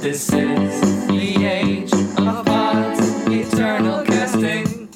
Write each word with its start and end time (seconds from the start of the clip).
This 0.00 0.32
is 0.32 1.06
the 1.08 1.44
age 1.44 1.92
of 1.92 2.46
pods, 2.46 3.26
eternal 3.26 4.02
casting. 4.02 4.88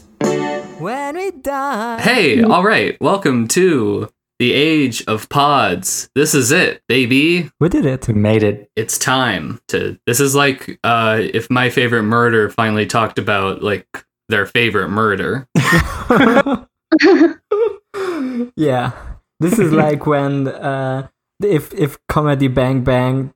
When 0.79 1.17
we 1.17 1.31
die. 1.31 2.01
Hey, 2.01 2.43
all 2.43 2.65
right. 2.65 2.99
Welcome 3.03 3.47
to 3.49 4.09
the 4.39 4.55
Age 4.55 5.05
of 5.07 5.29
Pods. 5.29 6.09
This 6.15 6.35
is 6.35 6.51
it, 6.53 6.81
baby. 6.89 7.51
We 7.61 7.69
did 7.69 7.85
it. 7.85 8.09
We 8.09 8.15
made 8.15 8.43
it. 8.43 8.71
It's 8.77 8.97
time 8.97 9.61
to. 9.69 9.99
This 10.07 10.21
is 10.21 10.35
like 10.35 10.81
uh, 10.83 11.19
if 11.21 11.51
my 11.51 11.69
favorite 11.69 12.05
murder 12.05 12.49
finally 12.49 12.87
talked 12.87 13.19
about 13.19 13.63
like 13.63 13.87
their 14.31 14.47
favorite 14.47 14.89
murder. 14.89 15.47
yeah. 18.57 18.93
This 19.39 19.59
is 19.59 19.71
like 19.71 20.07
when 20.07 20.49
uh, 20.49 21.09
if 21.43 21.75
if 21.75 21.99
comedy 22.09 22.49
Bang 22.49 22.85
Bang 22.85 23.35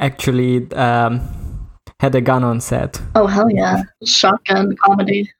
actually 0.00 0.70
um, 0.72 1.20
had 2.00 2.14
a 2.14 2.20
gun 2.20 2.44
on 2.44 2.60
set. 2.60 3.00
Oh 3.14 3.26
hell 3.26 3.50
yeah! 3.50 3.82
Shotgun 4.04 4.76
comedy. 4.84 5.30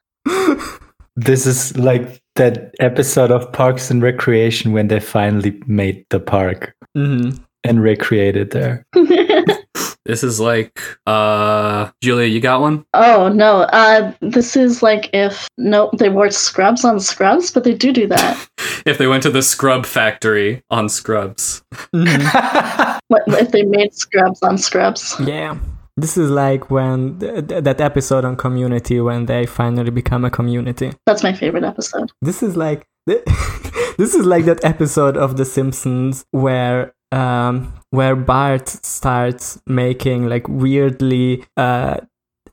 This 1.16 1.46
is 1.46 1.76
like 1.78 2.20
that 2.34 2.74
episode 2.78 3.30
of 3.30 3.50
Parks 3.52 3.90
and 3.90 4.02
Recreation 4.02 4.72
when 4.72 4.88
they 4.88 5.00
finally 5.00 5.62
made 5.66 6.04
the 6.10 6.20
park 6.20 6.74
hmm 6.94 7.30
and 7.64 7.82
recreated 7.82 8.50
there. 8.52 8.86
This 10.06 10.22
is 10.22 10.38
like 10.40 10.80
uh, 11.06 11.90
Julia. 12.00 12.26
You 12.26 12.40
got 12.40 12.60
one? 12.60 12.84
oh 12.94 13.28
no! 13.28 13.62
Uh, 13.62 14.12
this 14.20 14.56
is 14.56 14.82
like 14.82 15.10
if 15.12 15.48
no, 15.58 15.90
they 15.98 16.08
wore 16.08 16.30
scrubs 16.30 16.84
on 16.84 17.00
scrubs, 17.00 17.50
but 17.50 17.64
they 17.64 17.74
do 17.74 17.92
do 17.92 18.06
that. 18.08 18.48
If 18.86 18.98
they 18.98 19.08
went 19.08 19.24
to 19.24 19.30
the 19.30 19.42
scrub 19.42 19.84
factory 19.84 20.62
on 20.70 20.88
Scrubs. 20.88 21.62
hmm 21.92 22.04
What 23.08 23.22
if 23.28 23.50
they 23.50 23.64
made 23.64 23.92
scrubs 23.94 24.40
on 24.42 24.58
scrubs? 24.58 25.16
Yeah. 25.18 25.58
This 25.96 26.16
is 26.16 26.30
like 26.30 26.70
when 26.70 27.18
th- 27.18 27.48
th- 27.48 27.64
that 27.64 27.80
episode 27.80 28.24
on 28.24 28.36
Community 28.36 29.00
when 29.00 29.26
they 29.26 29.44
finally 29.46 29.90
become 29.90 30.24
a 30.24 30.30
community. 30.30 30.92
That's 31.06 31.22
my 31.24 31.32
favorite 31.32 31.64
episode. 31.64 32.12
This 32.22 32.42
is 32.44 32.56
like 32.56 32.86
this 33.06 34.14
is 34.14 34.26
like 34.26 34.44
that 34.44 34.64
episode 34.64 35.16
of 35.16 35.36
The 35.36 35.44
Simpsons 35.44 36.24
where 36.30 36.92
um 37.12 37.72
where 37.90 38.16
Bart 38.16 38.68
starts 38.68 39.60
making 39.66 40.28
like 40.28 40.48
weirdly 40.48 41.44
uh 41.56 41.98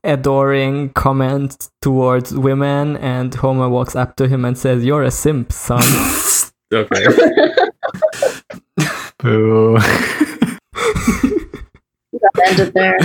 adoring 0.03 0.89
comments 0.89 1.71
towards 1.81 2.33
women 2.33 2.97
and 2.97 3.33
Homer 3.33 3.69
walks 3.69 3.95
up 3.95 4.15
to 4.17 4.27
him 4.27 4.43
and 4.45 4.57
says, 4.57 4.83
You're 4.83 5.03
a 5.03 5.11
simp, 5.11 5.51
son. 5.51 5.83
okay. 6.73 7.05
Boo. 9.19 9.77
That 12.11 12.47
ended 12.47 12.73
there. 12.73 12.97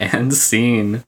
and 0.00 0.34
scene. 0.34 1.04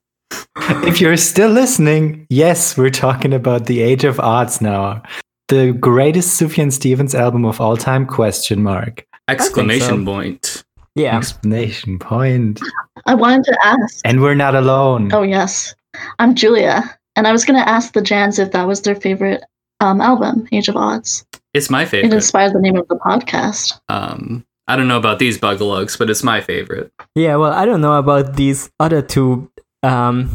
if 0.57 1.01
you're 1.01 1.17
still 1.17 1.51
listening, 1.51 2.27
yes, 2.29 2.77
we're 2.77 2.91
talking 2.91 3.33
about 3.33 3.67
the 3.67 3.81
Age 3.81 4.05
of 4.05 4.17
Adz 4.19 4.61
now. 4.61 5.03
The 5.51 5.73
greatest 5.73 6.41
Sufjan 6.41 6.71
Stevens 6.71 7.13
album 7.13 7.45
of 7.45 7.61
all 7.61 7.77
time? 7.77 8.07
Question 8.07 8.63
mark. 8.63 9.05
Exclamation 9.27 9.99
so. 9.99 10.05
point. 10.05 10.63
yeah. 10.95 11.17
Explanation 11.17 11.99
point. 11.99 12.61
I 13.07 13.17
wanted 13.17 13.47
to 13.47 13.59
ask. 13.65 14.01
And 14.05 14.23
we're 14.23 14.37
not 14.37 14.55
alone. 14.55 15.13
Oh 15.13 15.23
yes, 15.23 15.75
I'm 16.21 16.37
Julia, 16.37 16.85
and 17.17 17.27
I 17.27 17.33
was 17.33 17.45
gonna 17.45 17.67
ask 17.67 17.95
the 17.95 18.01
Jans 18.01 18.39
if 18.39 18.53
that 18.53 18.69
was 18.69 18.83
their 18.83 18.95
favorite 18.95 19.43
um, 19.81 20.01
album, 20.01 20.47
Age 20.53 20.69
of 20.69 20.77
Adz. 20.77 21.25
It's 21.53 21.69
my 21.69 21.85
favorite. 21.85 22.13
It 22.13 22.15
inspired 22.15 22.53
the 22.53 22.61
name 22.61 22.77
of 22.77 22.87
the 22.87 22.95
podcast. 22.95 23.81
Um, 23.89 24.47
I 24.69 24.77
don't 24.77 24.87
know 24.87 24.99
about 24.99 25.19
these 25.19 25.37
bugalugs, 25.37 25.99
but 25.99 26.11
it's 26.11 26.23
my 26.23 26.41
favorite. 26.41 26.93
Yeah, 27.17 27.35
well, 27.35 27.53
I 27.53 27.65
don't 27.65 27.81
know 27.81 27.99
about 27.99 28.37
these 28.37 28.71
other 28.79 29.03
two. 29.03 29.51
Um, 29.83 30.31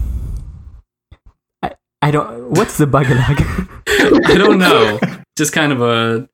I 2.06 2.10
I 2.10 2.12
don't. 2.12 2.52
What's 2.52 2.78
the 2.78 2.86
bugalug? 2.86 3.40
I 4.30 4.38
don't 4.38 4.60
know. 4.60 5.00
Just 5.36 5.54
kind 5.54 5.72
of 5.72 5.82
a, 5.82 6.30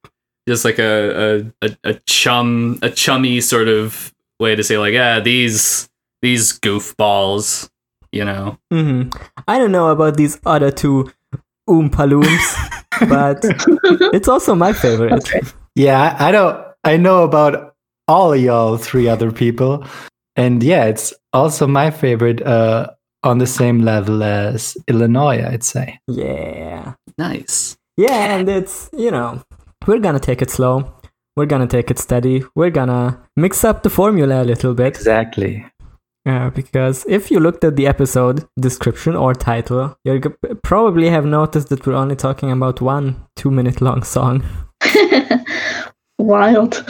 just 0.45 0.66
like 0.66 0.79
a 0.79 1.45
a, 1.62 1.68
a 1.68 1.78
a 1.85 1.94
chum 2.06 2.78
a 2.81 2.90
chummy 2.90 3.40
sort 3.40 3.69
of 3.69 4.13
way 4.38 4.53
to 4.53 4.66
say 4.66 4.78
like, 4.78 4.91
yeah, 4.94 5.22
these 5.22 5.90
these 6.22 6.59
goofballs, 6.59 7.69
you 8.12 8.25
know. 8.25 8.57
Mm-hmm. 8.69 9.18
I 9.47 9.59
don't 9.59 9.72
know 9.72 9.88
about 9.88 10.18
these 10.18 10.41
other 10.45 10.72
two 10.72 11.09
oompalooms, 11.69 12.53
but 13.07 13.40
it's 14.13 14.28
also 14.28 14.53
my 14.56 14.74
favorite. 14.74 15.12
That's 15.12 15.34
right. 15.34 15.53
Yeah, 15.75 16.18
I 16.19 16.28
I 16.28 16.31
don't. 16.34 16.68
I 16.84 16.97
know 16.97 17.24
about 17.24 17.75
all 18.09 18.35
y'all 18.35 18.75
three 18.75 19.07
other 19.07 19.31
people, 19.31 19.85
and 20.35 20.62
yeah, 20.62 20.84
it's 20.84 21.13
also 21.31 21.66
my 21.66 21.91
favorite. 21.91 22.41
Uh, 22.41 22.91
on 23.23 23.37
the 23.37 23.47
same 23.47 23.79
level 23.79 24.23
as 24.23 24.77
Illinois, 24.87 25.43
I'd 25.45 25.63
say. 25.63 25.99
Yeah, 26.07 26.93
Nice. 27.17 27.77
yeah, 27.97 28.35
and 28.35 28.49
it's 28.49 28.89
you 28.97 29.11
know 29.11 29.41
we're 29.87 29.99
gonna 29.99 30.19
take 30.19 30.41
it 30.41 30.49
slow. 30.49 30.93
We're 31.35 31.45
gonna 31.45 31.67
take 31.67 31.89
it 31.91 31.99
steady. 31.99 32.43
We're 32.55 32.71
gonna 32.71 33.19
mix 33.35 33.63
up 33.63 33.83
the 33.83 33.89
formula 33.89 34.41
a 34.41 34.45
little 34.45 34.73
bit. 34.73 34.87
Exactly. 34.87 35.65
Uh, 36.23 36.51
because 36.51 37.03
if 37.07 37.31
you 37.31 37.39
looked 37.39 37.63
at 37.63 37.75
the 37.75 37.87
episode 37.87 38.45
description 38.59 39.15
or 39.15 39.33
title, 39.33 39.95
you 40.03 40.19
g- 40.19 40.29
probably 40.63 41.09
have 41.09 41.25
noticed 41.25 41.69
that 41.69 41.85
we're 41.88 41.95
only 41.95 42.15
talking 42.15 42.51
about 42.51 42.79
one 42.81 43.15
two 43.35 43.49
minute 43.49 43.81
long 43.81 44.03
song. 44.03 44.43
Wild. 46.19 46.83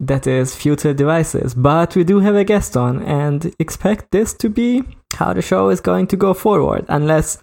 that 0.00 0.26
is 0.26 0.54
Futile 0.54 0.94
Devices. 0.94 1.54
But 1.54 1.96
we 1.96 2.04
do 2.04 2.20
have 2.20 2.36
a 2.36 2.44
guest 2.44 2.76
on 2.76 3.02
and 3.02 3.52
expect 3.58 4.10
this 4.12 4.32
to 4.34 4.48
be 4.48 4.84
how 5.18 5.32
the 5.32 5.42
show 5.42 5.68
is 5.70 5.80
going 5.80 6.06
to 6.08 6.16
go 6.16 6.32
forward, 6.34 6.84
unless 6.88 7.42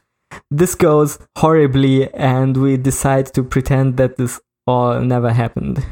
this 0.50 0.76
goes 0.76 1.20
horribly 1.38 2.12
and 2.14 2.56
we 2.58 2.78
decide 2.78 3.28
to 3.34 3.44
pretend 3.44 3.98
that 3.98 4.16
this 4.18 4.40
all 4.66 5.00
never 5.02 5.32
happened. 5.32 5.86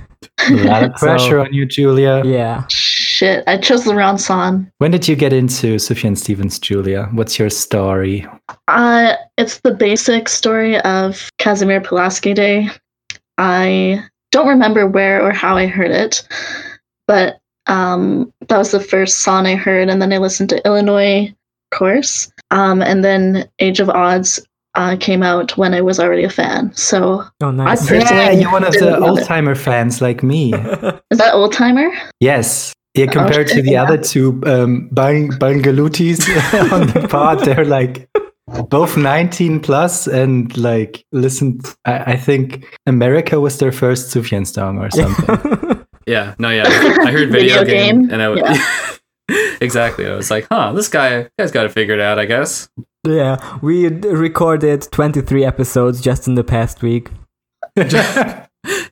A 0.49 0.53
lot 0.63 0.83
of 0.83 0.93
pressure 1.03 1.37
So- 1.39 1.41
on 1.41 1.53
you, 1.53 1.65
Julia. 1.65 2.23
Yeah. 2.25 2.63
Shit, 2.69 3.43
I 3.47 3.57
chose 3.57 3.83
the 3.85 3.93
wrong 3.95 4.17
song. 4.17 4.71
When 4.79 4.89
did 4.91 5.07
you 5.07 5.15
get 5.15 5.33
into 5.33 5.75
Sufjan 5.75 6.17
Stevens, 6.17 6.57
Julia? 6.57 7.09
What's 7.13 7.37
your 7.37 7.49
story? 7.51 8.25
Uh, 8.67 9.13
it's 9.37 9.59
the 9.59 9.73
basic 9.75 10.27
story 10.29 10.79
of 10.81 11.29
Casimir 11.37 11.79
Pulaski 11.81 12.33
Day. 12.33 12.69
I 13.37 14.03
don't 14.31 14.47
remember 14.47 14.87
where 14.87 15.21
or 15.21 15.31
how 15.31 15.55
I 15.57 15.67
heard 15.67 15.91
it, 15.91 16.27
but 17.07 17.39
um, 17.67 18.33
that 18.47 18.57
was 18.57 18.71
the 18.71 18.79
first 18.79 19.19
song 19.19 19.45
I 19.45 19.55
heard, 19.55 19.89
and 19.89 20.01
then 20.01 20.11
I 20.11 20.17
listened 20.17 20.49
to 20.49 20.65
Illinois 20.65 21.33
Course, 21.73 22.31
um, 22.51 22.81
and 22.81 23.03
then 23.03 23.49
Age 23.59 23.79
of 23.79 23.89
Adz 23.89 24.39
uh, 24.75 24.95
came 24.99 25.21
out 25.23 25.55
when 25.57 25.73
I 25.73 25.81
was 25.81 25.99
already 25.99 26.23
a 26.23 26.29
fan. 26.29 26.73
So 26.75 27.23
Oh, 27.41 27.51
nice. 27.51 27.83
I- 27.83 27.87
Personally, 27.99 28.23
yeah, 28.23 28.31
you're 28.31 28.51
one 28.51 28.63
of 28.63 28.73
the 28.73 28.91
love 28.91 29.03
old 29.03 29.23
timer 29.23 29.55
fans 29.55 30.01
like 30.01 30.23
me. 30.23 30.53
is 31.11 31.17
that 31.19 31.33
old 31.33 31.53
timer? 31.53 31.89
yes. 32.19 32.73
Yeah, 32.95 33.07
compared 33.07 33.47
to 33.47 33.61
the 33.63 33.71
yeah. 33.71 33.81
other 33.83 33.97
two 33.97 34.39
um, 34.45 34.87
bang, 34.91 35.31
Bangalutis 35.31 36.19
on 36.71 36.85
the 36.93 37.07
pod, 37.07 37.39
they're 37.39 37.65
like 37.65 38.07
both 38.69 38.95
19 38.97 39.61
plus 39.61 40.05
and 40.05 40.55
like 40.55 41.03
listen. 41.11 41.59
I, 41.85 42.13
I 42.13 42.15
think 42.17 42.67
America 42.85 43.39
was 43.39 43.57
their 43.57 43.71
first 43.71 44.13
Sufjan 44.13 44.45
song 44.45 44.77
or 44.77 44.91
something. 44.91 45.79
Yeah. 46.05 46.35
No. 46.37 46.49
Yeah. 46.49 46.65
I 46.67 47.11
heard 47.11 47.31
video, 47.31 47.63
Video 47.63 47.63
game, 47.63 48.01
game? 48.01 48.09
and 48.11 48.21
I 48.21 48.27
was 48.27 48.41
exactly. 49.61 50.05
I 50.07 50.15
was 50.15 50.29
like, 50.31 50.47
huh, 50.51 50.73
this 50.73 50.87
guy 50.89 51.29
guy's 51.37 51.51
got 51.51 51.65
it 51.65 51.71
figured 51.71 51.99
out, 51.99 52.19
I 52.19 52.25
guess. 52.25 52.69
yeah, 53.07 53.57
we 53.61 53.87
recorded 53.87 54.87
23 54.91 55.45
episodes 55.45 56.01
just 56.01 56.27
in 56.27 56.35
the 56.35 56.43
past 56.43 56.81
week. 56.81 57.09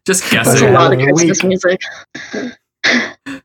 Just 0.06 0.24
That's 0.32 0.32
guessing. 0.32 0.70
a 0.70 0.72
lot 0.72 0.92
of 0.92 1.00
Christmas 1.00 1.44
music. 1.44 1.80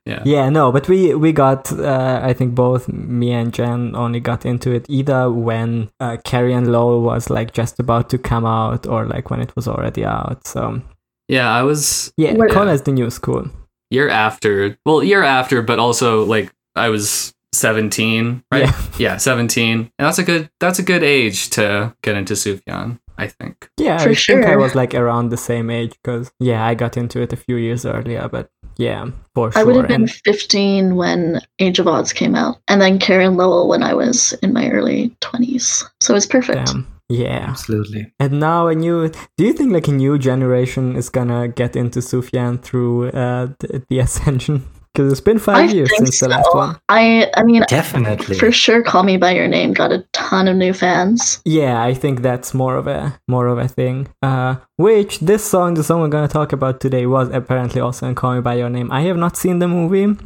Yeah. 0.07 0.23
Yeah, 0.25 0.49
no, 0.49 0.73
but 0.73 0.89
we 0.89 1.15
we 1.15 1.33
got 1.33 1.71
uh, 1.73 2.21
I 2.23 2.33
think 2.33 2.55
both 2.55 2.89
me 2.89 3.33
and 3.33 3.53
Jen 3.53 3.95
only 3.95 4.19
got 4.21 4.47
into 4.47 4.73
it 4.73 4.87
either 4.89 5.31
when 5.31 5.91
uh, 6.01 6.17
Carrie 6.25 6.55
and 6.55 6.71
Lowell 6.73 7.03
was 7.03 7.29
like 7.29 7.53
just 7.53 7.79
about 7.79 8.09
to 8.11 8.19
come 8.19 8.47
out 8.47 8.87
or 8.87 9.05
like 9.07 9.31
when 9.31 9.41
it 9.41 9.55
was 9.55 9.69
already 9.69 10.05
out. 10.05 10.47
So 10.47 10.81
Yeah. 11.29 11.53
I 11.53 11.63
was 11.63 12.13
yeah, 12.17 12.33
Where- 12.35 12.49
Cona's 12.49 12.83
the 12.83 12.93
new 12.93 13.11
school. 13.11 13.51
year 13.91 14.09
after. 14.09 14.79
Well, 14.87 15.03
year 15.03 15.23
after, 15.23 15.61
but 15.63 15.79
also 15.79 16.25
like 16.25 16.53
I 16.77 16.89
was 16.91 17.35
17, 17.53 18.43
right? 18.53 18.65
Yeah. 18.65 18.73
Yeah, 18.99 19.17
17. 19.19 19.79
And 19.81 19.91
that's 19.99 20.19
a 20.19 20.23
good 20.23 20.49
that's 20.61 20.79
a 20.79 20.83
good 20.83 21.03
age 21.03 21.51
to 21.51 21.95
get 22.03 22.17
into 22.17 22.35
Sufjan, 22.35 22.99
I 23.19 23.27
think. 23.29 23.69
Yeah, 23.77 23.99
For 23.99 24.11
I 24.11 24.15
think 24.15 24.47
I 24.47 24.57
was 24.57 24.75
like 24.75 24.95
around 24.95 25.29
the 25.29 25.37
same 25.37 25.69
age 25.71 25.93
because 26.03 26.31
yeah, 26.41 26.65
I 26.65 26.75
got 26.75 26.97
into 26.97 27.21
it 27.21 27.33
a 27.33 27.37
few 27.37 27.57
years 27.57 27.85
earlier, 27.85 28.29
but 28.29 28.51
yeah, 28.79 29.11
for 29.35 29.53
sure. 29.53 29.61
I 29.61 29.65
would 29.65 29.77
have 29.77 29.89
been 29.89 30.03
And 30.03 30.11
15 30.11 30.97
when 30.97 31.41
Age 31.59 31.79
of 31.79 31.87
Adz 31.87 32.15
came 32.15 32.35
out, 32.35 32.59
and 32.69 32.81
then 32.81 32.99
Karen 32.99 33.37
Lowell 33.37 33.69
when 33.69 33.83
I 33.83 33.95
was 33.95 34.33
in 34.43 34.53
my 34.53 34.71
early 34.71 35.17
20s. 35.23 35.83
So 36.01 36.15
it's 36.15 36.27
perfect. 36.27 36.67
damn, 36.67 36.87
yeah. 37.09 37.47
Absolutely. 37.49 38.13
And 38.19 38.39
now 38.41 38.67
a 38.69 38.75
new. 38.75 39.09
Do 39.37 39.45
you 39.45 39.53
think 39.53 39.73
like 39.73 39.89
a 39.89 39.93
new 39.93 40.19
generation 40.19 40.97
is 40.97 41.09
gonna 41.11 41.49
get 41.49 41.75
into 41.77 42.01
Sufjan 42.01 42.63
through 42.63 43.09
uh, 43.11 43.49
the, 43.61 43.83
the 43.89 43.99
Ascension? 44.07 44.65
Because 44.97 45.13
it's 45.13 45.21
been 45.21 45.39
five 45.39 45.69
I 45.69 45.73
years 45.73 45.91
think 45.91 46.07
since 46.07 46.21
the 46.21 46.29
last 46.31 46.49
one. 46.55 46.77
I 46.89 47.31
I 47.37 47.43
mean, 47.43 47.63
Definitely. 47.69 48.39
for 48.39 48.51
sure, 48.51 48.83
"Call 48.83 49.03
Me 49.03 49.19
by 49.19 49.33
Your 49.33 49.47
Name" 49.47 49.75
got 49.75 49.93
a 49.93 50.05
ton 50.13 50.49
of 50.49 50.57
new 50.57 50.73
fans. 50.73 51.41
Yeah, 51.45 51.83
I 51.83 51.93
think 51.93 52.23
that's 52.23 52.55
more 52.55 52.77
of 52.77 52.87
a 52.87 53.19
more 53.29 53.47
of 53.49 53.59
a 53.59 53.69
thing. 53.69 54.09
Uh, 54.23 54.57
which 54.79 55.21
this 55.21 55.45
song, 55.45 55.75
the 55.75 55.85
song 55.85 56.01
we're 56.01 56.09
gonna 56.09 56.29
talk 56.29 56.53
about 56.53 56.81
today, 56.81 57.05
was 57.05 57.29
apparently 57.29 57.81
also 57.81 58.07
in 58.09 58.15
"Call 58.15 58.35
Me 58.37 58.41
by 58.41 58.55
Your 58.55 58.71
Name." 58.71 58.91
I 58.91 59.03
have 59.03 59.19
not 59.19 59.37
seen 59.37 59.59
the 59.59 59.69
movie, 59.69 60.17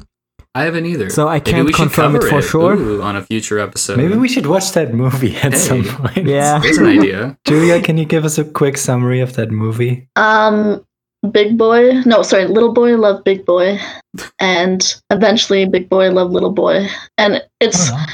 I 0.55 0.63
haven't 0.65 0.87
either. 0.87 1.11
So 1.11 1.29
I 1.29 1.39
can't 1.39 1.65
we 1.67 1.73
confirm 1.73 2.17
it 2.17 2.23
cover 2.23 2.43
for 2.43 2.43
sure. 2.43 2.75
Ooh, 2.75 3.03
on 3.03 3.15
a 3.17 3.23
future 3.23 3.59
episode. 3.61 3.97
Maybe 3.99 4.17
we 4.17 4.29
should 4.29 4.47
watch 4.47 4.73
that 4.73 4.93
movie 4.93 5.37
at 5.37 5.53
Hey. 5.53 5.59
some 5.59 5.85
point. 5.85 6.27
Yeah. 6.27 6.59
There's 6.59 6.79
an 6.79 6.87
idea. 6.87 7.39
Julia, 7.47 7.81
can 7.81 7.97
you 7.99 8.05
give 8.05 8.25
us 8.25 8.37
a 8.39 8.45
quick 8.45 8.77
summary 8.77 9.21
of 9.21 9.35
that 9.35 9.51
movie? 9.53 10.09
Um, 10.17 10.85
Big 11.31 11.59
Boy, 11.59 12.01
no, 12.07 12.23
sorry, 12.23 12.47
Little 12.47 12.73
Boy 12.73 12.97
loved 12.97 13.25
Big 13.25 13.45
Boy, 13.45 13.79
and 14.41 14.95
eventually 15.11 15.67
Big 15.67 15.89
Boy 15.89 16.11
loved 16.11 16.33
Little 16.33 16.53
Boy, 16.53 16.89
and 17.19 17.43
it's 17.61 17.91
Oh, 17.93 18.07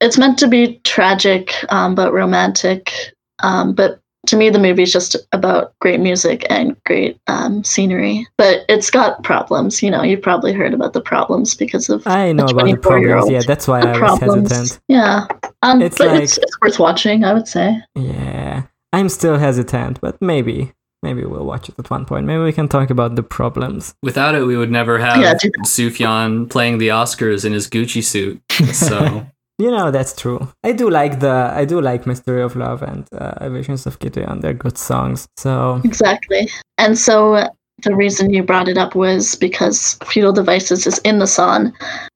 it's 0.00 0.18
meant 0.18 0.38
to 0.40 0.48
be 0.48 0.80
tragic, 0.84 1.54
um, 1.70 1.94
but 1.94 2.12
romantic. 2.12 2.92
Um, 3.38 3.72
but 3.72 4.00
to 4.26 4.36
me, 4.36 4.50
the 4.50 4.58
movie's 4.58 4.92
just 4.92 5.16
about 5.32 5.74
great 5.80 6.00
music 6.00 6.44
and 6.50 6.76
great 6.84 7.18
um, 7.28 7.62
scenery. 7.64 8.26
But 8.36 8.60
it's 8.68 8.90
got 8.90 9.22
problems. 9.24 9.82
You 9.82 9.90
know, 9.90 10.02
you've 10.02 10.22
probably 10.22 10.52
heard 10.52 10.74
about 10.74 10.92
the 10.92 11.00
problems 11.00 11.54
because 11.54 11.88
of 11.88 12.06
I 12.06 12.32
know 12.32 12.44
about 12.44 12.66
the 12.66 12.76
problems. 12.76 12.84
24-year-old. 13.06 13.32
Yeah, 13.32 13.42
that's 13.46 13.66
why 13.68 13.80
the 13.80 13.90
I 13.90 13.98
was 14.00 14.20
hesitant. 14.20 14.80
Yeah, 14.88 15.26
um, 15.62 15.80
It's 15.82 15.98
but 15.98 16.08
like- 16.08 16.22
it's 16.24 16.36
it's 16.38 16.60
worth 16.60 16.78
watching. 16.78 17.24
I 17.24 17.32
would 17.32 17.48
say. 17.48 17.80
Yeah, 17.94 18.64
I'm 18.92 19.08
still 19.08 19.38
hesitant, 19.38 20.00
but 20.00 20.20
maybe, 20.20 20.72
maybe 21.02 21.24
we'll 21.24 21.44
watch 21.44 21.68
it 21.68 21.78
at 21.78 21.90
one 21.90 22.04
point. 22.04 22.26
Maybe 22.26 22.42
we 22.42 22.52
can 22.52 22.68
talk 22.68 22.90
about 22.90 23.16
the 23.16 23.22
problems. 23.22 23.94
Without 24.02 24.34
it, 24.34 24.44
we 24.44 24.56
would 24.56 24.70
never 24.70 24.98
have 24.98 25.20
Yeah, 25.20 25.34
Sufjan 25.64 26.48
playing 26.48 26.78
the 26.78 26.88
Oscars 26.88 27.44
in 27.44 27.52
his 27.52 27.68
Gucci 27.68 28.02
suit. 28.02 28.40
So 28.72 29.26
You 29.58 29.70
know, 29.70 29.92
that's 29.92 30.12
true. 30.16 30.48
I 30.64 30.72
do 30.72 30.90
like 30.90 31.20
the, 31.20 31.52
I 31.54 31.64
do 31.64 31.80
like 31.80 32.04
Mystery 32.04 32.42
of 32.42 32.56
Love 32.56 32.82
and 32.82 33.06
uh, 33.12 33.48
Visions 33.48 33.86
of 33.86 33.98
Gideon. 34.00 34.40
They're 34.40 34.54
good 34.54 34.76
songs. 34.76 35.28
So 35.36 35.80
Exactly. 35.84 36.48
And 36.78 36.98
so 36.98 37.48
the 37.84 37.94
reason 37.94 38.32
you 38.32 38.42
brought 38.42 38.68
it 38.68 38.76
up 38.78 38.94
was 38.94 39.36
because 39.36 39.98
Futile 40.04 40.32
Devices 40.32 40.86
is 40.86 40.98
in 41.04 41.18
the 41.18 41.26
song, 41.26 41.72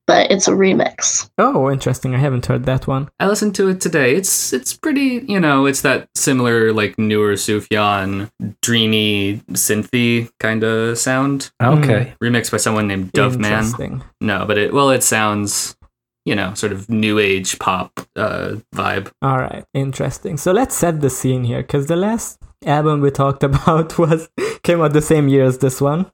but 0.07 0.31
it's 0.31 0.49
a 0.49 0.53
remix. 0.53 1.29
Oh, 1.39 1.71
interesting. 1.71 2.15
I 2.15 2.19
haven't 2.19 2.47
heard 2.47 2.65
that 2.65 2.87
one. 2.87 3.09
I 3.19 3.27
listened 3.27 3.55
to 3.57 3.69
it 3.69 3.81
today. 3.81 4.15
It's 4.15 4.53
it's 4.53 4.77
pretty, 4.77 5.25
you 5.29 5.41
know, 5.41 5.67
it's 5.67 5.83
that 5.83 6.09
similar 6.15 6.73
like 6.73 6.99
newer 6.99 7.35
Sufjan 7.35 8.31
dreamy 8.63 9.43
synthy 9.53 10.31
kind 10.41 10.63
of 10.65 10.99
sound. 10.99 11.51
okay. 11.63 12.15
Remixed 12.23 12.51
by 12.53 12.59
someone 12.59 12.89
named 12.89 13.13
Doveman. 13.13 13.45
Interesting. 13.45 14.05
No, 14.21 14.45
but 14.47 14.59
it 14.59 14.73
well, 14.73 14.91
it 14.91 15.03
sounds, 15.03 15.77
you 16.25 16.35
know, 16.35 16.55
sort 16.55 16.73
of 16.73 16.89
new 16.89 17.19
age 17.19 17.59
pop 17.59 17.91
uh, 18.17 18.57
vibe. 18.75 19.11
All 19.23 19.39
right, 19.39 19.65
interesting. 19.75 20.37
So 20.37 20.53
let's 20.53 20.77
set 20.77 21.01
the 21.01 21.11
scene 21.11 21.45
here, 21.45 21.63
because 21.63 21.87
the 21.87 21.97
last 21.97 22.39
album 22.65 23.01
we 23.01 23.11
talked 23.11 23.43
about 23.51 23.99
was 23.99 24.29
came 24.63 24.81
out 24.81 24.93
the 24.93 25.03
same 25.03 25.29
year 25.29 25.45
as 25.45 25.59
this 25.59 25.81
one. 25.81 26.11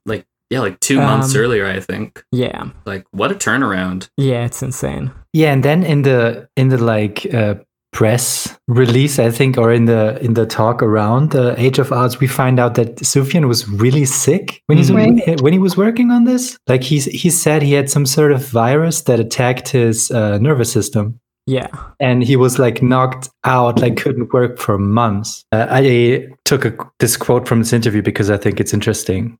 Yeah, 0.53 0.61
like 0.61 0.79
two 0.81 0.99
months 0.99 1.35
Um, 1.35 1.41
earlier, 1.43 1.67
I 1.67 1.81
think. 1.81 2.23
Yeah, 2.31 2.65
Like, 2.85 3.05
what 3.19 3.33
a 3.33 3.35
turnaround! 3.35 4.09
yeah, 4.19 4.45
it's 4.45 4.63
insane. 4.63 5.11
Yeah, 5.33 5.53
and 5.55 5.63
then 5.65 5.83
in 5.83 6.03
the 6.03 6.47
in 6.57 6.69
the 6.69 6.79
like 6.95 7.27
uh, 7.35 7.55
press 7.93 8.59
release, 8.69 9.19
I 9.19 9.31
think, 9.31 9.57
or 9.59 9.73
in 9.73 9.85
the 9.87 10.19
in 10.25 10.35
the 10.35 10.47
talk 10.47 10.83
around 10.83 11.31
the 11.31 11.55
Age 11.61 11.79
of 11.79 11.89
Adz, 11.93 12.21
we 12.21 12.27
find 12.27 12.59
out 12.59 12.75
that 12.75 12.97
Sufjan 13.03 13.47
was 13.49 13.69
really 13.69 14.05
sick 14.07 14.63
when 14.67 14.79
he's 14.79 14.91
Right. 14.91 15.41
when 15.43 15.53
he 15.53 15.59
was 15.59 15.77
working 15.77 16.11
on 16.11 16.25
this. 16.25 16.57
Like 16.69 16.83
he's 16.83 17.05
he 17.23 17.31
said 17.31 17.63
he 17.63 17.73
had 17.75 17.89
some 17.91 18.07
sort 18.07 18.33
of 18.33 18.41
virus 18.51 19.03
that 19.03 19.21
attacked 19.21 19.69
his 19.73 20.11
uh, 20.11 20.39
nervous 20.39 20.73
system. 20.73 21.19
Yeah, 21.47 21.69
and 21.99 22.23
he 22.23 22.37
was 22.37 22.59
like 22.59 22.83
knocked 22.83 23.29
out 23.45 23.81
like 23.81 23.97
couldn't 23.97 24.33
work 24.33 24.59
for 24.59 24.79
months 24.79 25.45
uh, 25.51 25.67
i 25.71 26.29
took 26.45 26.65
a, 26.65 26.73
this 27.01 27.17
quote 27.17 27.49
from 27.49 27.59
this 27.59 27.73
interview 27.73 28.01
because 28.01 28.31
i 28.31 28.37
think 28.37 28.61
it's 28.61 28.73
interesting 28.73 29.37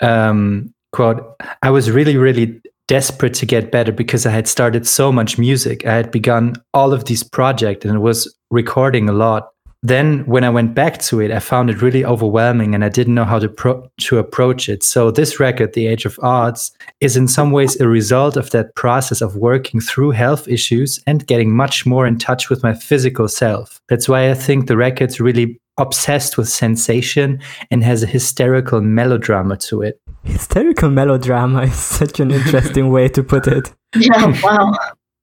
um, 0.00 0.72
quote 0.92 1.36
i 1.62 1.70
was 1.70 1.90
really 1.90 2.16
really 2.16 2.60
desperate 2.86 3.34
to 3.34 3.46
get 3.46 3.70
better 3.70 3.92
because 3.92 4.26
i 4.26 4.30
had 4.30 4.48
started 4.48 4.86
so 4.86 5.12
much 5.12 5.38
music. 5.38 5.86
I 5.86 5.94
had 5.94 6.10
begun 6.10 6.54
all 6.72 6.92
of 6.92 7.04
these 7.04 7.22
projects 7.22 7.84
and 7.84 8.00
was 8.00 8.34
recording 8.50 9.08
a 9.08 9.12
lot. 9.12 9.50
Then 9.82 10.24
when 10.26 10.42
i 10.42 10.50
went 10.50 10.74
back 10.74 10.98
to 11.02 11.20
it 11.20 11.30
i 11.30 11.38
found 11.38 11.70
it 11.70 11.82
really 11.82 12.04
overwhelming 12.04 12.74
and 12.74 12.84
i 12.84 12.88
didn't 12.88 13.14
know 13.14 13.26
how 13.26 13.38
to 13.38 13.48
pro- 13.48 13.88
to 14.00 14.18
approach 14.18 14.68
it. 14.68 14.82
So 14.82 15.10
this 15.10 15.38
record 15.38 15.74
the 15.74 15.86
age 15.86 16.04
of 16.06 16.16
Adz 16.22 16.72
is 17.00 17.16
in 17.16 17.28
some 17.28 17.52
ways 17.52 17.78
a 17.78 17.86
result 17.86 18.36
of 18.36 18.50
that 18.50 18.74
process 18.74 19.20
of 19.20 19.36
working 19.36 19.80
through 19.80 20.12
health 20.12 20.48
issues 20.48 20.98
and 21.06 21.26
getting 21.26 21.54
much 21.54 21.86
more 21.86 22.06
in 22.06 22.18
touch 22.18 22.48
with 22.50 22.62
my 22.62 22.74
physical 22.74 23.28
self. 23.28 23.80
That's 23.88 24.08
why 24.08 24.30
I 24.30 24.34
think 24.34 24.66
the 24.66 24.76
record's 24.76 25.20
really 25.20 25.60
obsessed 25.78 26.36
with 26.36 26.48
sensation 26.48 27.40
and 27.70 27.82
has 27.84 28.02
a 28.02 28.06
hysterical 28.06 28.80
melodrama 28.80 29.56
to 29.56 29.82
it. 29.82 30.00
hysterical 30.24 30.90
melodrama 30.90 31.62
is 31.62 31.74
such 31.74 32.20
an 32.20 32.30
interesting 32.30 32.90
way 32.96 33.08
to 33.08 33.22
put 33.22 33.46
it. 33.46 33.72
Yeah, 33.96 34.34
wow. 34.42 34.74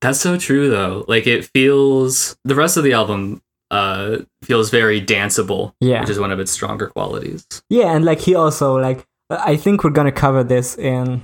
That's 0.01 0.19
so 0.19 0.37
true, 0.37 0.69
though. 0.69 1.05
Like, 1.07 1.27
it 1.27 1.45
feels 1.45 2.35
the 2.43 2.55
rest 2.55 2.77
of 2.77 2.83
the 2.83 2.93
album 2.93 3.41
uh 3.71 4.17
feels 4.43 4.69
very 4.69 5.01
danceable, 5.01 5.73
Yeah, 5.81 6.01
which 6.01 6.09
is 6.11 6.19
one 6.19 6.31
of 6.31 6.39
its 6.39 6.51
stronger 6.51 6.87
qualities. 6.87 7.45
yeah, 7.69 7.95
and 7.95 8.05
like 8.05 8.19
he 8.19 8.35
also 8.35 8.77
like 8.77 9.05
I 9.29 9.55
think 9.57 9.83
we're 9.83 9.89
gonna 9.89 10.11
cover 10.11 10.43
this 10.43 10.77
in 10.77 11.23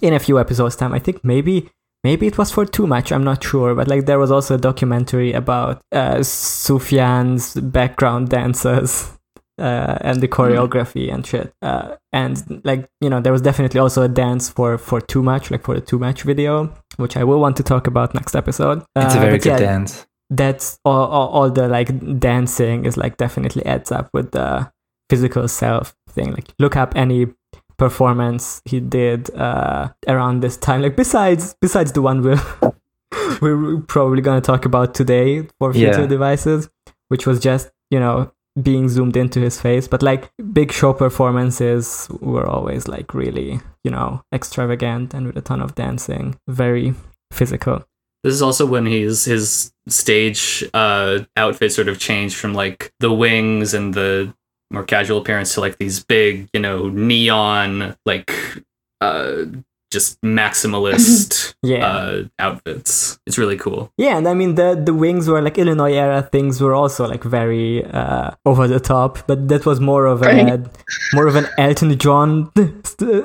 in 0.00 0.14
a 0.14 0.18
few 0.20 0.38
episodes 0.38 0.76
time. 0.76 0.92
I 0.92 1.00
think 1.00 1.24
maybe 1.24 1.68
maybe 2.04 2.26
it 2.26 2.38
was 2.38 2.50
for 2.50 2.64
too 2.66 2.86
much. 2.86 3.12
I'm 3.12 3.24
not 3.24 3.42
sure, 3.44 3.74
but 3.74 3.88
like 3.88 4.06
there 4.06 4.18
was 4.18 4.30
also 4.30 4.54
a 4.54 4.58
documentary 4.58 5.32
about 5.32 5.80
uh, 5.92 6.22
Sufjan's 6.22 7.54
background 7.54 8.28
dancers. 8.28 9.10
Uh, 9.58 9.98
and 10.00 10.22
the 10.22 10.28
choreography 10.28 11.12
and 11.12 11.26
shit, 11.26 11.52
uh, 11.60 11.94
and 12.14 12.62
like 12.64 12.88
you 13.02 13.10
know, 13.10 13.20
there 13.20 13.30
was 13.30 13.42
definitely 13.42 13.78
also 13.78 14.00
a 14.00 14.08
dance 14.08 14.48
for 14.48 14.78
for 14.78 15.02
too 15.02 15.22
much, 15.22 15.50
like 15.50 15.62
for 15.62 15.74
the 15.74 15.82
too 15.82 15.98
much 15.98 16.22
video, 16.22 16.74
which 16.96 17.14
I 17.14 17.24
will 17.24 17.38
want 17.40 17.58
to 17.58 17.62
talk 17.62 17.86
about 17.86 18.14
next 18.14 18.34
episode. 18.34 18.78
It's 18.96 19.14
a 19.14 19.18
Uh, 19.18 19.20
very 19.20 19.36
good 19.38 19.50
yeah, 19.50 19.58
dance. 19.58 20.06
that's 20.30 20.78
all, 20.86 21.04
all, 21.04 21.28
all 21.28 21.50
the 21.50 21.68
like 21.68 21.90
dancing 22.18 22.86
is 22.86 22.96
like 22.96 23.18
definitely 23.18 23.62
adds 23.66 23.92
up 23.92 24.08
with 24.14 24.30
the 24.30 24.72
physical 25.10 25.46
self 25.46 25.94
thing 26.08 26.32
like 26.32 26.48
look 26.58 26.74
up 26.74 26.96
any 26.96 27.26
performance 27.84 28.60
he 28.70 28.78
did 28.98 29.20
uh 29.46 29.88
around 30.06 30.36
this 30.44 30.56
time. 30.66 30.80
Like 30.82 30.96
besides 31.04 31.42
besides 31.66 31.90
the 31.96 32.02
one 32.10 32.18
we're 32.26 32.42
we're 33.42 33.80
probably 33.94 34.22
gonna 34.22 34.40
talk 34.52 34.64
about 34.64 34.94
today 35.00 35.28
for 35.58 35.72
Futile 35.72 36.02
Yeah. 36.02 36.06
devices 36.16 36.68
which 37.08 37.26
was 37.26 37.38
just 37.40 37.70
you 37.90 37.98
know 38.04 38.30
being 38.60 38.88
zoomed 38.88 39.16
into 39.16 39.38
his 39.40 39.60
face. 39.60 39.88
But 39.88 40.02
like 40.02 40.22
big 40.52 40.70
show 40.72 40.92
performances 40.92 42.08
were 42.20 42.46
always 42.46 42.86
like 42.88 43.14
really 43.14 43.60
you 43.84 43.90
know 43.90 44.22
extravagant 44.32 45.14
and 45.14 45.26
with 45.26 45.36
a 45.36 45.40
ton 45.40 45.60
of 45.62 45.74
dancing. 45.74 46.36
Very 46.48 46.94
physical. 47.32 47.76
This 48.24 48.34
is 48.34 48.42
also 48.42 48.66
when 48.66 48.84
he's 48.86 49.24
his 49.24 49.72
stage 49.88 50.62
uh 50.74 51.20
outfit 51.36 51.72
sort 51.72 51.88
of 51.88 51.98
changed 51.98 52.36
from 52.36 52.52
like 52.62 52.92
the 53.00 53.12
wings 53.12 53.72
and 53.74 53.94
the 53.94 54.34
more 54.70 54.84
casual 54.84 55.18
appearance 55.18 55.54
to 55.54 55.60
like 55.60 55.78
these 55.78 56.04
big, 56.04 56.48
you 56.52 56.60
know, 56.60 56.88
neon 56.88 57.96
like 58.06 58.32
uh 59.00 59.44
just 59.92 60.20
maximalist 60.20 61.54
yeah 61.62 61.84
uh 61.86 62.22
outfits. 62.38 63.18
It's 63.26 63.38
really 63.38 63.56
cool. 63.56 63.92
Yeah, 63.98 64.16
and 64.18 64.28
I 64.28 64.34
mean 64.34 64.54
the 64.54 64.80
the 64.82 64.94
wings 64.94 65.28
were 65.28 65.42
like 65.42 65.58
Illinois 65.58 65.94
era 65.94 66.22
things 66.22 66.60
were 66.60 66.74
also 66.74 67.08
like 67.08 67.24
very 67.24 67.84
uh, 67.84 68.30
over 68.46 68.68
the 68.68 68.78
top, 68.80 69.26
but 69.26 69.48
that 69.48 69.66
was 69.66 69.80
more 69.80 70.06
of 70.06 70.22
a 70.22 70.26
Right. 70.26 70.60
more 71.12 71.26
of 71.26 71.34
an 71.36 71.46
Elton 71.58 71.98
John 71.98 72.52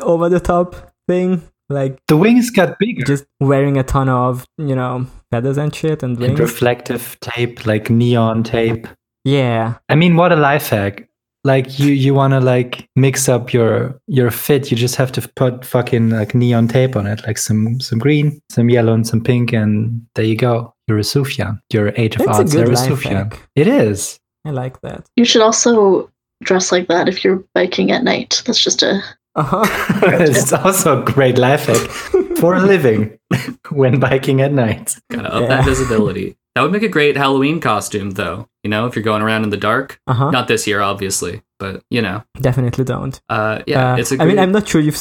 over 0.01 0.29
the 0.29 0.39
top 0.39 0.91
thing, 1.07 1.43
like 1.69 1.99
The 2.07 2.17
wings 2.17 2.49
got 2.49 2.79
bigger. 2.79 3.03
just 3.05 3.25
wearing 3.39 3.77
a 3.77 3.83
ton 3.83 4.09
of 4.09 4.47
you 4.57 4.75
know 4.75 5.05
feathers 5.31 5.57
and 5.57 5.73
shit 5.75 6.01
and 6.01 6.17
and 6.23 6.39
reflective 6.39 7.17
tape, 7.21 7.65
like 7.67 7.89
neon 7.91 8.41
tape. 8.43 8.87
yeah, 9.23 9.75
I 9.87 9.93
mean, 9.95 10.15
what 10.15 10.31
a 10.31 10.35
life 10.35 10.69
hack! 10.69 11.07
Like 11.45 11.77
you, 11.79 11.91
you 11.93 12.13
want 12.15 12.33
to 12.33 12.39
like 12.39 12.89
mix 12.95 13.29
up 13.29 13.53
your 13.53 13.99
your 14.07 14.31
fit. 14.31 14.71
You 14.71 14.75
just 14.77 14.95
have 14.95 15.11
to 15.13 15.21
put 15.35 15.63
fucking 15.63 16.09
like 16.09 16.33
neon 16.33 16.67
tape 16.67 16.95
on 16.95 17.05
it, 17.05 17.21
like 17.27 17.37
some 17.37 17.79
some 17.79 17.99
green, 17.99 18.41
some 18.49 18.69
yellow, 18.69 18.93
and 18.93 19.05
some 19.07 19.21
pink, 19.23 19.53
and 19.53 20.01
there 20.15 20.25
you 20.25 20.35
go. 20.35 20.73
You're 20.87 20.97
a 20.97 21.01
Sufjan. 21.01 21.59
You're 21.71 21.93
Age 21.95 22.15
of 22.15 22.25
that's 22.25 22.37
a 22.37 22.41
Arts. 22.41 22.51
good 22.53 22.67
You're 22.67 22.75
a 22.75 22.75
life 22.75 23.03
hack. 23.03 23.49
It 23.55 23.67
is. 23.67 24.19
I 24.43 24.49
like 24.51 24.81
that. 24.81 25.05
You 25.15 25.23
should 25.25 25.41
also 25.43 26.11
dress 26.43 26.71
like 26.71 26.87
that 26.89 27.07
if 27.07 27.23
you're 27.23 27.43
biking 27.53 27.91
at 27.91 28.03
night. 28.03 28.41
That's 28.45 28.63
just 28.63 28.81
a 28.83 29.01
Uh-huh. 29.35 29.63
it's 30.21 30.51
also 30.53 31.01
a 31.01 31.05
great 31.05 31.37
life 31.37 31.65
hack 31.67 31.89
for 32.37 32.55
a 32.55 32.61
living 32.61 33.17
when 33.71 33.99
biking 33.99 34.41
at 34.41 34.51
night. 34.53 34.95
Gotta 35.11 35.33
up 35.33 35.41
Yeah. 35.41 35.47
that 35.49 35.65
visibility. 35.65 36.35
That 36.55 36.61
would 36.61 36.71
make 36.71 36.83
a 36.83 36.87
great 36.89 37.17
Halloween 37.17 37.59
costume 37.59 38.11
though. 38.11 38.47
You 38.63 38.69
know, 38.69 38.85
if 38.87 38.95
you're 38.95 39.03
going 39.03 39.21
around 39.21 39.43
in 39.43 39.49
the 39.49 39.57
dark. 39.57 39.99
Uh 40.07 40.13
huh. 40.13 40.31
Not 40.31 40.47
this 40.47 40.65
year, 40.67 40.81
obviously, 40.81 41.43
but 41.59 41.83
you 41.89 42.01
know. 42.01 42.23
Definitely 42.39 42.85
don't. 42.85 43.19
Uh 43.29 43.61
yeah, 43.67 43.93
Uh, 43.93 43.97
it's 43.97 44.11
a 44.11 44.21
I 44.21 44.25
mean, 44.25 44.39
I'm 44.39 44.51
not 44.51 44.67
sure 44.67 44.81
you've. 44.81 44.99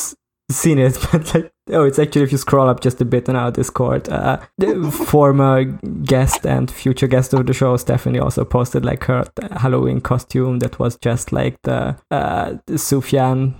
seen 0.50 0.78
it, 0.78 0.98
but 1.12 1.34
like, 1.34 1.50
oh, 1.70 1.84
it's 1.84 1.98
actually 1.98 2.22
if 2.22 2.30
you 2.30 2.36
scroll 2.36 2.68
up 2.68 2.80
just 2.80 3.00
a 3.00 3.04
bit 3.06 3.28
on 3.30 3.36
our 3.36 3.50
Discord, 3.50 4.10
uh, 4.10 4.36
the 4.58 4.90
former 4.90 5.64
guest 6.04 6.44
and 6.44 6.70
future 6.70 7.06
guest 7.08 7.32
of 7.32 7.46
the 7.46 7.54
show, 7.54 7.78
Stephanie, 7.78 8.18
also 8.18 8.44
posted 8.44 8.84
like 8.84 9.04
her 9.04 9.24
Halloween 9.52 10.02
costume 10.02 10.58
that 10.58 10.78
was 10.78 10.98
just 10.98 11.32
like 11.32 11.56
the 11.62 11.96
uh, 12.10 12.58
Sufjan 12.68 13.54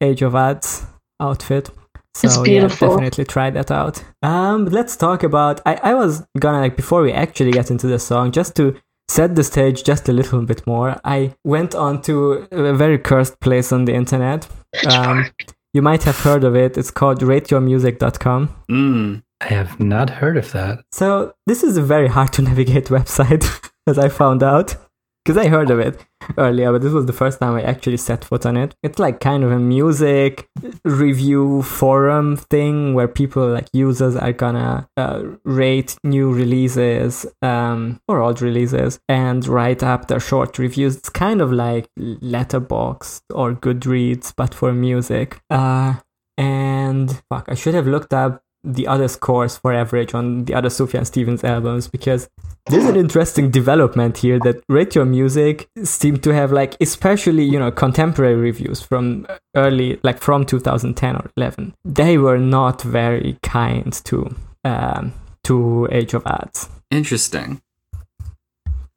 Age 0.00 0.22
of 0.22 0.32
Adz 0.34 0.86
outfit. 1.20 1.70
So 2.14 2.28
It's 2.28 2.48
yeah, 2.48 2.60
definitely 2.66 3.24
try 3.24 3.50
that 3.50 3.70
out. 3.70 4.02
Um, 4.22 4.66
let's 4.66 4.96
talk 4.96 5.22
about. 5.22 5.60
I 5.64 5.74
I 5.76 5.94
was 5.94 6.24
gonna 6.38 6.60
like 6.60 6.76
before 6.76 7.02
we 7.02 7.12
actually 7.12 7.52
get 7.52 7.70
into 7.70 7.86
the 7.86 7.98
song, 7.98 8.32
just 8.32 8.54
to 8.56 8.76
set 9.08 9.34
the 9.34 9.44
stage 9.44 9.84
just 9.84 10.08
a 10.08 10.12
little 10.12 10.42
bit 10.42 10.66
more. 10.66 11.00
I 11.04 11.34
went 11.44 11.74
on 11.74 12.02
to 12.02 12.46
a 12.50 12.74
very 12.74 12.98
cursed 12.98 13.40
place 13.40 13.72
on 13.72 13.84
the 13.84 13.94
internet. 13.94 14.46
Um, 14.90 15.26
you 15.74 15.82
might 15.82 16.02
have 16.04 16.18
heard 16.18 16.44
of 16.44 16.54
it. 16.54 16.76
It's 16.76 16.90
called 16.90 17.20
rateyourmusic.com. 17.20 18.48
Mm. 18.70 19.22
I 19.40 19.46
have 19.46 19.80
not 19.80 20.10
heard 20.10 20.36
of 20.36 20.52
that. 20.52 20.84
So 20.92 21.34
this 21.46 21.62
is 21.62 21.76
a 21.76 21.82
very 21.82 22.08
hard 22.08 22.32
to 22.34 22.42
navigate 22.42 22.86
website, 22.96 23.44
as 23.86 23.98
I 23.98 24.08
found 24.08 24.42
out, 24.42 24.76
because 25.24 25.36
I 25.36 25.48
heard 25.48 25.70
of 25.70 25.78
it 25.78 26.04
earlier, 26.38 26.72
but 26.72 26.82
this 26.82 26.92
was 26.92 27.06
the 27.06 27.12
first 27.12 27.38
time 27.38 27.54
I 27.54 27.62
actually 27.62 27.96
set 27.96 28.24
foot 28.24 28.44
on 28.44 28.56
it. 28.56 28.74
It's 28.82 28.98
like 28.98 29.20
kind 29.20 29.44
of 29.44 29.52
a 29.52 29.58
music 29.58 30.48
review 30.84 31.62
forum 31.62 32.36
thing 32.36 32.94
where 32.94 33.08
people 33.08 33.48
like 33.48 33.68
users 33.72 34.16
are 34.16 34.32
gonna 34.32 34.88
uh, 34.96 35.22
rate 35.44 35.96
new 36.02 36.32
releases 36.32 37.26
um, 37.40 38.00
or 38.08 38.20
old 38.20 38.42
releases 38.42 38.98
and 39.08 39.46
write 39.46 39.82
up 39.82 40.08
their 40.08 40.20
short 40.20 40.58
reviews. 40.58 40.96
It's 40.96 41.08
kind 41.08 41.40
of 41.40 41.52
like 41.52 41.88
Letterboxd 41.98 43.22
or 43.32 43.54
Goodreads, 43.54 44.32
but 44.36 44.54
for 44.54 44.72
music. 44.72 45.40
Uh, 45.50 45.94
and 46.36 47.22
fuck, 47.28 47.44
I 47.48 47.54
should 47.54 47.74
have 47.74 47.86
looked 47.86 48.12
up 48.12 48.42
the 48.64 48.86
other 48.86 49.08
scores 49.08 49.56
for 49.56 49.72
average 49.72 50.14
on 50.14 50.44
the 50.44 50.54
other 50.54 50.68
Sufjan 50.68 51.04
Stevens 51.06 51.42
albums 51.44 51.88
because 51.88 52.28
there's 52.66 52.84
an 52.84 52.94
interesting 52.96 53.50
development 53.50 54.18
here 54.18 54.38
that 54.40 54.62
Your 54.94 55.04
Music 55.04 55.68
seemed 55.82 56.22
to 56.22 56.32
have 56.32 56.52
like 56.52 56.76
especially 56.80 57.44
you 57.44 57.58
know 57.58 57.70
contemporary 57.72 58.36
reviews 58.36 58.80
from 58.80 59.26
early 59.56 59.98
like 60.04 60.20
from 60.20 60.46
2010 60.46 61.16
or 61.16 61.30
11 61.36 61.74
they 61.84 62.18
were 62.18 62.38
not 62.38 62.82
very 62.82 63.36
kind 63.42 63.92
to 64.04 64.34
um, 64.64 65.12
to 65.42 65.88
Age 65.90 66.14
of 66.14 66.22
Adz 66.24 66.68
Interesting. 66.90 67.60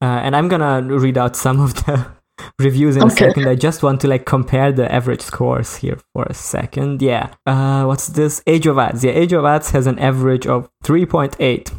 uh, 0.01 0.05
and 0.05 0.35
I'm 0.35 0.47
gonna 0.47 0.81
read 0.83 1.17
out 1.17 1.35
some 1.35 1.59
of 1.59 1.73
the 1.85 2.05
reviews 2.59 2.95
in 2.95 3.03
a 3.03 3.09
second. 3.09 3.47
I 3.47 3.55
just 3.55 3.83
want 3.83 4.01
to 4.01 4.07
like 4.07 4.25
compare 4.25 4.71
the 4.71 4.91
average 4.91 5.21
scores 5.21 5.77
here 5.77 5.99
for 6.13 6.23
a 6.23 6.33
second. 6.33 7.01
Yeah. 7.01 7.33
Uh, 7.45 7.85
what's 7.85 8.07
this? 8.07 8.41
Age 8.47 8.67
of 8.67 8.77
Adz. 8.77 9.03
Yeah, 9.03 9.11
Age 9.11 9.33
of 9.33 9.43
Adz 9.43 9.71
has 9.71 9.87
an 9.87 9.99
average 9.99 10.47
of 10.47 10.69
3.8 10.83 11.71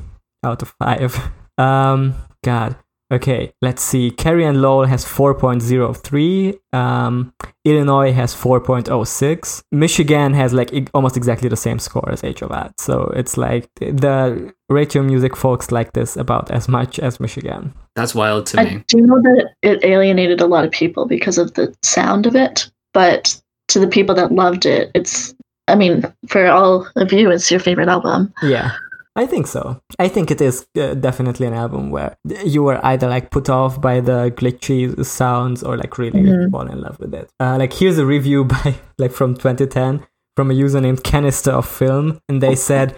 out 0.44 0.62
of 0.62 0.74
5. 0.78 1.30
Um, 1.58 2.14
God. 2.44 2.76
Okay, 3.12 3.52
let's 3.62 3.82
see. 3.82 4.10
Carrie 4.10 4.44
and 4.44 4.60
Lowell 4.60 4.86
has 4.86 5.04
4.03. 5.04 6.58
Um, 6.72 7.32
Illinois 7.64 8.12
has 8.12 8.34
4.06. 8.34 9.62
Michigan 9.70 10.34
has 10.34 10.52
like 10.52 10.72
e- 10.72 10.86
almost 10.92 11.16
exactly 11.16 11.48
the 11.48 11.56
same 11.56 11.78
score 11.78 12.08
as 12.10 12.24
Age 12.24 12.42
of 12.42 12.50
Adz. 12.50 12.80
So 12.80 13.12
it's 13.14 13.36
like 13.36 13.68
the 13.78 14.52
Rate 14.68 14.94
Your 14.94 15.04
Music 15.04 15.36
folks 15.36 15.70
like 15.70 15.92
this 15.92 16.16
about 16.16 16.50
as 16.50 16.68
much 16.68 16.98
as 16.98 17.20
Michigan. 17.20 17.72
That's 17.94 18.14
wild 18.14 18.46
to 18.46 18.60
I 18.60 18.64
me. 18.64 18.84
do 18.88 19.00
know 19.00 19.20
that 19.22 19.50
it 19.62 19.84
alienated 19.84 20.40
a 20.40 20.46
lot 20.46 20.64
of 20.64 20.72
people 20.72 21.06
because 21.06 21.38
of 21.38 21.54
the 21.54 21.74
sound 21.82 22.26
of 22.26 22.34
it, 22.34 22.70
but 22.92 23.40
to 23.68 23.78
the 23.78 23.88
people 23.88 24.14
that 24.16 24.32
loved 24.32 24.66
it, 24.66 24.90
it's. 24.94 25.34
I 25.68 25.74
mean, 25.74 26.04
for 26.28 26.46
all 26.46 26.86
of 26.94 27.12
you, 27.12 27.28
it's 27.30 27.50
your 27.50 27.58
favorite 27.58 27.88
album. 27.88 28.32
Yeah, 28.40 28.70
I 29.16 29.26
think 29.26 29.46
so. 29.46 29.80
I 29.98 30.08
think 30.08 30.30
it 30.30 30.40
is 30.40 30.66
uh, 30.78 30.94
definitely 30.94 31.46
an 31.46 31.54
album 31.54 31.90
where 31.90 32.16
you 32.44 32.62
were 32.62 32.78
either 32.84 33.08
like 33.08 33.30
put 33.30 33.48
off 33.48 33.80
by 33.80 34.00
the 34.00 34.30
glitchy 34.36 35.04
sounds 35.04 35.62
or 35.62 35.76
like 35.76 35.96
really 35.98 36.20
Mhm. 36.22 36.50
fall 36.50 36.68
in 36.70 36.80
love 36.82 36.98
with 37.00 37.14
it. 37.14 37.30
Uh, 37.40 37.56
like 37.58 37.72
here's 37.72 37.98
a 37.98 38.04
review 38.06 38.44
by 38.54 38.74
like 38.98 39.12
from 39.12 39.34
2010 39.34 40.06
from 40.36 40.50
a 40.50 40.54
user 40.54 40.80
named 40.82 41.02
Canister 41.02 41.50
of 41.52 41.66
Film, 41.66 42.18
and 42.28 42.42
they 42.42 42.54
said 42.54 42.94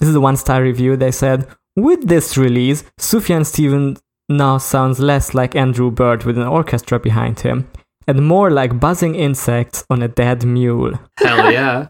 this 0.00 0.08
is 0.08 0.16
a 0.16 0.20
one 0.20 0.36
star 0.36 0.60
review. 0.62 0.96
They 0.96 1.12
said 1.12 1.46
with 1.76 2.08
this 2.08 2.36
release, 2.36 2.82
Sufjan 2.98 3.46
Stevens 3.46 4.00
now 4.28 4.58
sounds 4.58 4.98
less 4.98 5.32
like 5.34 5.54
Andrew 5.54 5.90
Bird 5.92 6.24
with 6.24 6.36
an 6.38 6.46
orchestra 6.48 6.98
behind 6.98 7.40
him. 7.40 7.68
And 8.08 8.26
more 8.26 8.50
like 8.50 8.80
buzzing 8.80 9.14
insects 9.14 9.84
on 9.90 10.02
a 10.02 10.08
dead 10.08 10.44
mule. 10.44 10.92
Hell 11.18 11.52
yeah. 11.52 11.88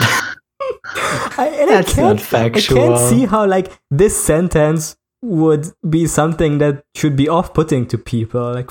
I, 0.84 1.56
and 1.60 1.70
That's 1.70 1.92
I 1.92 1.94
can't, 1.94 2.16
not 2.16 2.20
factual. 2.20 2.78
I 2.78 2.86
can't 2.86 2.98
see 3.10 3.26
how 3.26 3.46
like 3.46 3.78
this 3.90 4.22
sentence 4.22 4.96
would 5.22 5.72
be 5.88 6.06
something 6.06 6.58
that 6.58 6.84
should 6.94 7.16
be 7.16 7.28
off-putting 7.28 7.86
to 7.86 7.96
people. 7.96 8.52
Like 8.52 8.70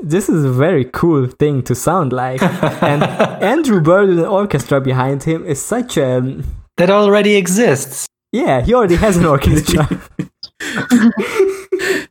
this 0.00 0.28
is 0.28 0.44
a 0.44 0.52
very 0.52 0.84
cool 0.84 1.26
thing 1.26 1.62
to 1.64 1.74
sound 1.74 2.12
like, 2.12 2.40
and 2.82 3.02
Andrew 3.42 3.80
Bird 3.80 4.08
with 4.10 4.20
an 4.20 4.26
orchestra 4.26 4.80
behind 4.80 5.24
him 5.24 5.44
is 5.44 5.60
such 5.60 5.96
a 5.96 6.42
that 6.76 6.90
already 6.90 7.34
exists. 7.34 8.06
yeah. 8.32 8.60
He 8.62 8.72
already 8.74 8.94
has 8.96 9.16
an 9.16 9.24
orchestra. 9.24 9.88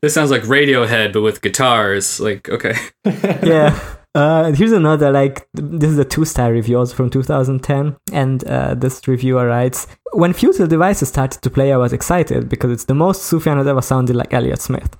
This 0.01 0.13
sounds 0.13 0.29
like 0.31 0.43
Radiohead, 0.43 1.11
but 1.13 1.21
with 1.21 1.41
guitars. 1.41 2.19
Like, 2.19 2.49
okay. 2.49 2.75
yeah. 3.03 3.79
Uh, 4.17 4.51
here's 4.51 4.71
another 4.71 5.11
like 5.11 5.47
this 5.53 5.91
is 5.91 5.99
a 5.99 6.05
two-star 6.05 6.51
review 6.51 6.77
also 6.79 6.95
from 6.95 7.09
2010, 7.09 7.95
and 8.11 8.43
uh, 8.45 8.73
this 8.73 9.07
reviewer 9.07 9.45
writes: 9.47 9.85
When 10.13 10.33
Futile 10.33 10.67
Devices 10.67 11.09
started 11.09 11.41
to 11.43 11.49
play, 11.49 11.71
I 11.71 11.77
was 11.77 11.93
excited 11.93 12.49
because 12.49 12.71
it's 12.71 12.85
the 12.85 12.95
most 13.05 13.19
Sufjan 13.31 13.57
has 13.57 13.67
ever 13.67 13.81
sounded 13.81 14.15
like 14.15 14.33
Elliott 14.33 14.61
Smith. 14.61 14.91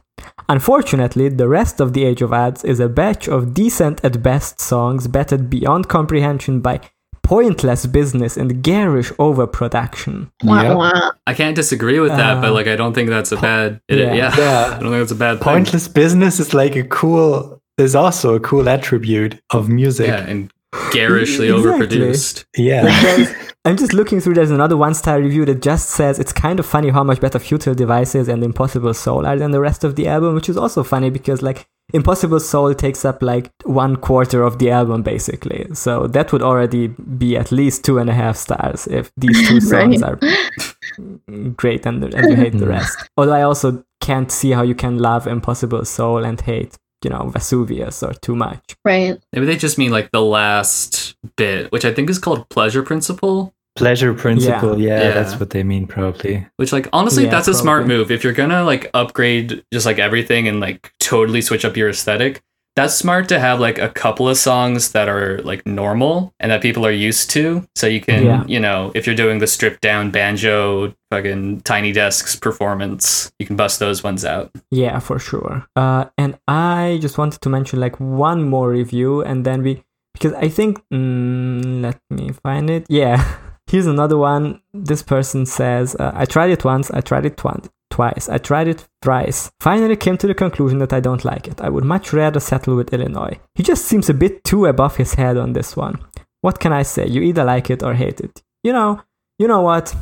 Unfortunately, 0.50 1.30
the 1.30 1.48
rest 1.48 1.80
of 1.82 1.94
the 1.94 2.04
Age 2.06 2.22
of 2.22 2.30
Adz 2.32 2.64
is 2.64 2.80
a 2.80 2.88
batch 2.88 3.28
of 3.28 3.54
decent 3.54 4.04
at 4.04 4.22
best 4.24 4.62
songs 4.62 5.08
battered 5.08 5.50
beyond 5.50 5.90
comprehension 5.90 6.62
by 6.62 6.80
pointless 7.24 7.86
business 7.86 8.38
and 8.38 8.64
garish 8.64 9.12
overproduction. 9.20 10.32
Wah, 10.44 10.62
Yep. 10.62 10.78
wah. 10.78 11.12
I 11.26 11.34
can't 11.34 11.56
disagree 11.56 12.00
with 12.00 12.12
that, 12.22 12.40
but 12.42 12.50
Uh, 12.52 12.54
like, 12.54 12.68
I 12.68 12.78
don't 12.78 12.94
think 12.94 13.10
that's 13.10 13.32
a 13.34 13.38
bad. 13.38 13.82
It, 13.90 13.98
yeah. 14.00 14.14
yeah. 14.14 14.36
Yeah. 14.46 14.66
I 14.78 14.80
don't 14.80 14.92
think 14.92 15.02
that's 15.04 15.12
a 15.12 15.16
bad 15.16 15.34
thing. 15.40 15.44
Pointless 15.44 15.88
business 15.90 16.40
is 16.40 16.54
like 16.54 16.76
a 16.78 16.84
cool. 16.84 17.62
Is 17.78 17.96
also 17.96 18.36
a 18.36 18.40
cool 18.40 18.68
attribute 18.68 19.40
of 19.52 19.70
music. 19.70 20.08
Yeah, 20.08 20.28
and 20.28 20.52
garishly 20.92 21.50
Exactly. 21.50 21.88
overproduced. 21.88 22.46
Yeah. 22.58 22.84
There's- 23.02 23.34
I'm 23.66 23.76
just 23.76 23.94
looking 23.94 24.22
through. 24.22 24.36
There's 24.36 24.50
another 24.52 24.78
one-star 24.78 25.20
review 25.20 25.44
that 25.46 25.62
just 25.62 25.90
says 25.90 26.20
it's 26.20 26.32
kind 26.32 26.58
of 26.58 26.66
funny 26.66 26.90
how 26.90 27.04
much 27.04 27.20
better 27.20 27.38
Futile 27.38 27.76
Devices 27.76 28.30
and 28.30 28.42
Impossible 28.42 28.94
Soul 28.94 29.26
are 29.26 29.38
than 29.38 29.52
the 29.52 29.60
rest 29.60 29.84
of 29.84 29.96
the 29.98 30.08
album, 30.08 30.36
which 30.36 30.48
is 30.48 30.56
also 30.56 30.84
funny 30.84 31.10
because 31.10 31.42
like 31.42 31.68
Impossible 31.94 32.40
Soul 32.40 32.74
takes 32.74 33.04
up 33.04 33.22
like 33.22 33.52
one 33.66 33.98
quarter 33.98 34.42
of 34.42 34.60
the 34.60 34.72
album 34.72 35.04
basically. 35.04 35.68
So 35.74 36.08
that 36.08 36.32
would 36.32 36.42
already 36.42 36.88
be 36.88 37.36
at 37.36 37.52
least 37.52 37.84
two 37.84 37.98
and 38.00 38.10
a 38.10 38.14
half 38.14 38.38
stars 38.38 38.88
if 38.88 39.12
these 39.18 39.48
two 39.50 39.60
songs 39.74 40.02
Right. 40.02 40.24
are 40.24 41.50
great 41.58 41.86
and, 41.86 42.04
and 42.04 42.30
you 42.30 42.36
hate 42.38 42.54
the 42.54 42.66
hmm. 42.66 42.72
rest. 42.72 42.98
Although 43.18 43.34
I 43.34 43.42
also 43.42 43.84
can't 44.00 44.32
see 44.32 44.52
how 44.52 44.64
you 44.64 44.76
can 44.76 44.98
love 44.98 45.28
Impossible 45.28 45.84
Soul 45.84 46.24
and 46.24 46.40
hate 46.40 46.78
you 47.04 47.10
know 47.10 47.30
Vesuvius 47.30 48.04
or 48.04 48.14
too 48.14 48.36
much. 48.36 48.76
Right. 48.86 49.20
Maybe 49.34 49.46
they 49.46 49.58
just 49.58 49.78
mean 49.78 49.92
like 49.92 50.12
the 50.12 50.22
last 50.22 51.16
bit, 51.36 51.72
which 51.72 51.86
I 51.86 51.94
think 51.94 52.10
is 52.10 52.20
called 52.20 52.48
pleasure 52.50 52.84
principle. 52.84 53.54
Pleasure 53.76 54.14
principle. 54.16 54.80
Yeah, 54.80 55.02
Yeah. 55.04 55.12
that's 55.12 55.40
what 55.40 55.52
they 55.52 55.62
mean, 55.64 55.86
probably. 55.86 56.48
Which 56.58 56.74
like 56.74 56.88
honestly, 56.94 57.26
Yeah, 57.26 57.30
that's 57.30 57.48
a 57.48 57.54
smart 57.54 57.86
move. 57.86 58.10
If 58.10 58.24
you're 58.24 58.34
gonna 58.34 58.64
like 58.64 58.90
upgrade 58.96 59.64
just 59.72 59.86
like 59.86 60.00
everything 60.00 60.48
and 60.48 60.60
like 60.60 60.92
totally 61.00 61.42
switch 61.42 61.64
up 61.64 61.78
your 61.78 61.90
aesthetic, 61.90 62.42
that's 62.78 62.94
smart 62.94 63.28
to 63.30 63.40
have 63.40 63.60
like 63.60 63.80
a 63.80 63.90
couple 63.90 64.30
of 64.30 64.38
songs 64.38 64.92
that 64.92 65.10
are 65.10 65.40
like 65.52 65.66
normal 65.66 66.32
and 66.40 66.52
that 66.52 66.62
people 66.62 66.86
are 66.86 66.92
used 67.10 67.32
to. 67.32 67.66
So 67.76 67.88
you 67.88 68.00
can, 68.00 68.24
Yeah. 68.24 68.44
you 68.48 68.60
know, 68.60 68.92
if 68.94 69.06
you're 69.08 69.16
doing 69.24 69.40
the 69.40 69.48
stripped 69.48 69.82
down 69.82 70.12
banjo 70.12 70.94
fucking 71.12 71.62
tiny 71.62 71.92
desks 71.92 72.36
performance, 72.36 73.32
you 73.40 73.46
can 73.48 73.56
bust 73.56 73.80
those 73.80 74.04
ones 74.04 74.24
out. 74.24 74.52
Yeah, 74.70 75.00
for 75.00 75.18
sure. 75.20 75.66
Uh, 75.76 76.06
and 76.18 76.38
I 76.48 77.00
just 77.02 77.18
wanted 77.18 77.42
to 77.42 77.50
mention 77.50 77.80
like 77.80 77.98
one 78.00 78.44
more 78.48 78.70
review, 78.70 79.22
and 79.24 79.44
then 79.44 79.64
we 79.64 79.84
because 80.14 80.34
I 80.34 80.50
think 80.50 80.80
mm, 80.94 81.82
let 81.82 81.98
me 82.10 82.32
find 82.46 82.70
it. 82.70 82.86
Yeah, 82.90 83.18
here's 83.72 83.88
another 83.88 84.18
one. 84.18 84.62
This 84.74 85.02
person 85.04 85.46
says, 85.46 85.96
uh, 86.00 86.12
"I 86.14 86.26
tried 86.26 86.52
it 86.52 86.64
once. 86.64 86.92
I 86.92 87.02
tried 87.02 87.26
it 87.26 87.38
twice." 87.38 87.70
Twice. 87.90 88.30
I 88.30 88.38
tried 88.38 88.68
it 88.68 88.86
thrice. 89.02 89.50
Finally 89.60 89.96
came 89.96 90.18
to 90.18 90.28
the 90.28 90.34
conclusion 90.34 90.80
that 90.80 90.94
I 90.94 91.00
don't 91.00 91.26
like 91.26 91.48
it. 91.48 91.62
I 91.62 91.70
would 91.70 91.84
much 91.84 92.14
rather 92.14 92.40
settle 92.40 92.76
with 92.76 92.94
Illinois. 92.94 93.40
He 93.56 93.64
just 93.64 93.86
seems 93.86 94.10
a 94.10 94.14
bit 94.14 94.44
too 94.44 94.66
above 94.66 94.98
his 94.98 95.16
head 95.16 95.38
on 95.38 95.54
this 95.54 95.76
one. 95.76 96.00
What 96.42 96.60
can 96.60 96.74
I 96.74 96.84
say? 96.84 97.08
You 97.08 97.22
either 97.22 97.44
like 97.44 97.70
it 97.70 97.84
or 97.84 97.94
hate 97.94 98.20
it. 98.20 98.42
You 98.64 98.74
know, 98.74 99.02
you 99.40 99.48
know 99.48 99.62
what? 99.62 99.96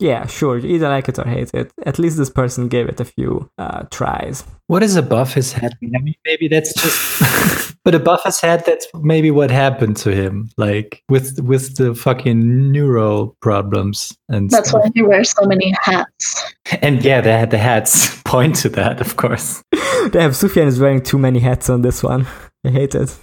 Yeah, 0.00 0.26
sure, 0.26 0.58
you 0.58 0.74
either 0.74 0.88
like 0.88 1.08
it 1.08 1.18
or 1.18 1.24
hate 1.24 1.52
it. 1.54 1.72
At 1.86 2.00
least 2.00 2.16
this 2.16 2.28
person 2.28 2.66
gave 2.68 2.88
it 2.88 2.98
a 2.98 3.04
few 3.04 3.48
uh, 3.58 3.84
tries. 3.90 4.44
What 4.66 4.82
is 4.82 4.96
above 4.96 5.32
his 5.34 5.52
head? 5.52 5.72
I 5.82 5.86
mean, 5.86 6.14
maybe 6.24 6.48
that's 6.48 6.74
just. 6.74 7.76
but 7.84 7.94
above 7.94 8.22
his 8.24 8.40
head, 8.40 8.64
that's 8.66 8.88
maybe 8.94 9.30
what 9.30 9.52
happened 9.52 9.96
to 9.98 10.10
him, 10.12 10.50
like 10.56 11.02
with 11.08 11.38
with 11.40 11.76
the 11.76 11.94
fucking 11.94 12.72
neural 12.72 13.36
problems 13.40 14.16
and. 14.28 14.50
That's 14.50 14.70
stuff. 14.70 14.82
why 14.82 14.90
he 14.94 15.02
wears 15.02 15.30
so 15.30 15.46
many 15.46 15.72
hats. 15.80 16.52
And 16.82 17.04
yeah, 17.04 17.20
the 17.20 17.46
the 17.48 17.58
hats 17.58 18.20
point 18.24 18.56
to 18.56 18.68
that, 18.70 19.00
of 19.00 19.16
course. 19.16 19.62
Damn, 20.10 20.32
Sufjan 20.32 20.66
is 20.66 20.80
wearing 20.80 21.02
too 21.02 21.18
many 21.18 21.38
hats 21.38 21.70
on 21.70 21.82
this 21.82 22.02
one. 22.02 22.26
I 22.66 22.70
hate 22.70 22.94
it. 22.96 23.16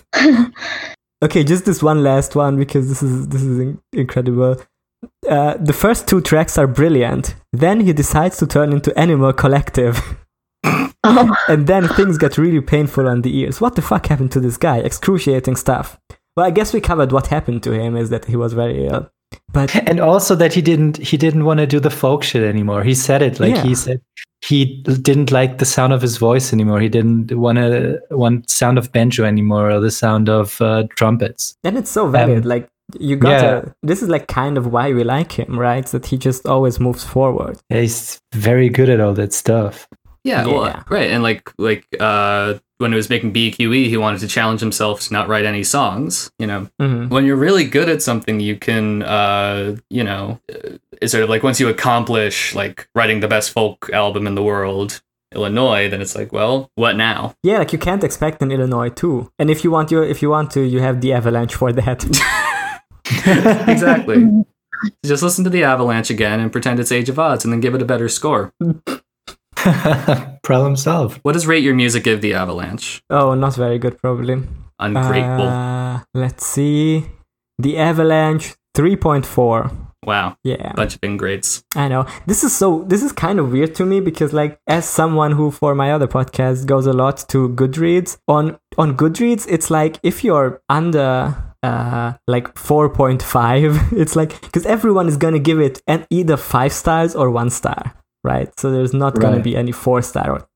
Okay, 1.23 1.43
just 1.43 1.65
this 1.65 1.83
one 1.83 2.01
last 2.01 2.35
one 2.35 2.57
because 2.57 2.89
this 2.89 3.03
is 3.03 3.27
this 3.27 3.43
is 3.43 3.59
in- 3.59 3.81
incredible. 3.93 4.55
Uh, 5.27 5.55
the 5.58 5.74
first 5.74 6.08
two 6.08 6.22
tracks 6.22 6.58
are 6.58 6.67
brilliant. 6.67 7.36
Then 7.53 7.81
he 7.81 7.93
decides 7.93 8.38
to 8.38 8.48
turn 8.48 8.72
into 8.72 8.98
Animal 8.98 9.34
Collective, 9.34 10.00
Oh, 11.03 11.36
and 11.48 11.65
then 11.65 11.88
things 11.88 12.20
get 12.20 12.38
really 12.38 12.62
painful 12.62 13.08
on 13.08 13.24
the 13.24 13.36
ears. 13.36 13.60
What 13.60 13.75
the 13.75 13.81
fuck 13.81 14.05
happened 14.05 14.31
to 14.34 14.39
this 14.39 14.58
guy? 14.58 14.77
Excruciating 14.77 15.55
stuff. 15.55 16.00
Well, 16.38 16.46
I 16.46 16.51
guess 16.51 16.74
we 16.74 16.81
covered 16.81 17.12
what 17.12 17.27
happened 17.27 17.63
to 17.63 17.72
him 17.72 17.98
is 17.98 18.10
that 18.12 18.25
he 18.25 18.36
was 18.36 18.53
very 18.53 18.86
ill. 18.86 19.10
But 19.53 19.75
and 19.89 20.00
also 20.00 20.36
that 20.36 20.53
he 20.53 20.62
didn't 20.62 20.98
he 20.98 21.17
didn't 21.17 21.46
want 21.46 21.60
to 21.60 21.65
do 21.67 21.79
the 21.79 21.89
folk 21.89 22.22
shit 22.24 22.43
anymore. 22.43 22.84
He 22.84 22.93
said 22.93 23.22
it 23.22 23.39
like 23.39 23.55
Yeah. 23.55 23.63
he 23.63 23.75
said 23.75 24.01
he 24.46 24.81
didn't 24.84 25.31
like 25.31 25.58
the 25.58 25.65
sound 25.65 25.93
of 25.93 26.01
his 26.01 26.17
voice 26.17 26.51
anymore. 26.53 26.79
He 26.81 26.89
didn't 26.89 27.31
want 27.38 27.58
to 27.58 28.00
want 28.12 28.50
sound 28.50 28.77
of 28.77 28.91
banjo 28.91 29.24
anymore 29.24 29.72
or 29.72 29.79
the 29.79 29.91
sound 29.91 30.29
of 30.29 30.60
uh, 30.62 30.84
trumpets. 30.96 31.55
And 31.63 31.77
it's 31.77 31.89
so 31.91 32.08
valid. 32.08 32.43
Um, 32.43 32.50
like 32.50 32.70
you 33.00 33.15
gotta. 33.15 33.63
yeah. 33.67 33.74
This 33.83 34.01
is 34.01 34.10
like 34.10 34.27
kind 34.27 34.57
of 34.57 34.67
why 34.67 34.93
we 34.93 35.03
like 35.03 35.31
him, 35.33 35.60
right? 35.60 35.86
That 35.88 36.05
he 36.07 36.17
just 36.17 36.45
always 36.48 36.79
moves 36.79 37.03
forward. 37.03 37.57
Yeah, 37.69 37.81
he's 37.81 38.19
very 38.33 38.69
good 38.69 38.89
at 38.89 39.00
all 39.00 39.13
that 39.13 39.33
stuff. 39.33 39.88
Yeah, 40.24 40.45
Yeah. 40.45 40.53
well, 40.53 40.83
right, 40.89 41.10
and 41.10 41.24
like 41.24 41.51
like 41.57 41.86
uh, 42.00 42.55
when 42.77 42.91
he 42.91 42.95
was 42.95 43.10
making 43.10 43.33
BQE, 43.33 43.88
he 43.89 43.98
wanted 43.98 44.19
to 44.21 44.27
challenge 44.27 44.60
himself 44.60 45.01
to 45.01 45.13
not 45.13 45.27
write 45.27 45.45
any 45.45 45.63
songs. 45.63 46.29
You 46.38 46.48
know, 46.48 46.67
hmm 46.79 47.07
when 47.10 47.25
you're 47.25 47.36
really 47.48 47.63
good 47.65 47.89
at 47.89 48.01
something, 48.03 48.39
you 48.39 48.55
can, 48.55 49.01
uh, 49.03 49.77
you 49.89 50.03
know, 50.03 50.39
uh, 50.53 50.77
it's 51.01 51.12
sort 51.12 51.24
of 51.24 51.29
like 51.29 51.41
once 51.43 51.60
you 51.60 51.69
accomplish 51.69 52.53
like 52.53 52.88
writing 52.93 53.19
the 53.21 53.27
best 53.27 53.50
folk 53.51 53.89
album 53.93 54.27
in 54.27 54.36
the 54.36 54.43
world, 54.43 55.01
Illinois, 55.33 55.89
then 55.89 56.01
it's 56.01 56.15
like, 56.15 56.31
well, 56.31 56.69
what 56.75 56.95
now? 56.95 57.33
Yeah, 57.41 57.57
like 57.57 57.74
you 57.74 57.79
can't 57.79 58.03
expect 58.03 58.41
in 58.43 58.51
Illinois 58.51 58.89
too. 58.89 59.31
And 59.39 59.50
if 59.50 59.63
you 59.63 59.71
want 59.71 59.89
your, 59.89 60.03
if 60.03 60.21
you 60.21 60.29
want 60.29 60.51
to, 60.51 60.62
you 60.62 60.81
have 60.81 61.01
the 61.01 61.13
Avalanche 61.13 61.55
for 61.55 61.71
that. 61.74 62.05
exactly. 63.05 64.27
Just 65.05 65.22
listen 65.22 65.43
to 65.43 65.50
the 65.50 65.63
Avalanche 65.63 66.10
again 66.10 66.39
and 66.39 66.51
pretend 66.51 66.79
it's 66.79 66.91
Age 66.91 67.10
of 67.10 67.17
Adz, 67.17 67.43
and 67.43 67.53
then 67.53 67.60
give 67.60 67.75
it 67.75 67.81
a 67.81 67.86
better 67.86 68.10
score. 68.10 68.51
Problem 70.43 70.75
solved. 70.75 71.20
What 71.22 71.34
does 71.34 71.46
rate 71.46 71.63
your 71.63 71.75
music 71.75 72.03
give 72.03 72.22
the 72.22 72.34
Avalanche? 72.34 73.03
oh, 73.10 73.36
not 73.36 73.55
very 73.55 73.77
good, 73.77 74.00
probably. 74.00 74.41
Ungrateful. 74.79 75.48
Uh, 75.48 76.01
let's 76.15 76.46
see. 76.48 77.05
The 77.60 77.77
Avalanche 77.77 78.55
3.4. 78.75 79.72
wow, 80.03 80.36
Yeah, 80.43 80.74
bunch 80.74 80.96
of 80.96 81.03
ingrates. 81.03 81.63
I 81.75 81.88
know. 81.88 82.08
This 82.25 82.43
is 82.43 82.55
so, 82.55 82.84
this 82.88 83.03
is 83.03 83.12
kind 83.12 83.38
of 83.38 83.51
weird 83.51 83.75
to 83.75 83.86
me 83.86 84.00
because, 84.00 84.34
like, 84.34 84.58
as 84.65 84.89
someone 84.89 85.34
who, 85.34 85.51
for 85.51 85.75
my 85.75 85.91
other 85.91 86.08
podcast, 86.08 86.65
goes 86.65 86.88
a 86.88 86.93
lot 86.93 87.17
to 87.29 87.50
Goodreads, 87.50 88.17
on, 88.27 88.58
on 88.79 88.98
Goodreads, 88.98 89.46
it's 89.48 89.70
like 89.70 90.00
if 90.01 90.24
you're 90.24 90.60
under, 90.70 91.36
uh, 91.63 92.13
like 92.27 92.53
4.5, 92.56 93.94
it's 93.98 94.15
like, 94.15 94.41
because 94.41 94.65
everyone 94.65 95.08
is 95.08 95.18
gonna 95.18 95.39
give 95.39 95.60
it 95.60 95.82
an 95.88 96.06
either 96.10 96.38
five 96.38 96.74
stars 96.74 97.15
or 97.15 97.30
one 97.30 97.50
star, 97.50 97.94
right? 98.24 98.51
So 98.60 98.72
there's 98.72 98.94
not 98.94 99.20
gonna 99.20 99.41
be 99.41 99.56
any 99.56 99.72
four 99.72 100.01
star 100.01 100.32
or 100.32 100.48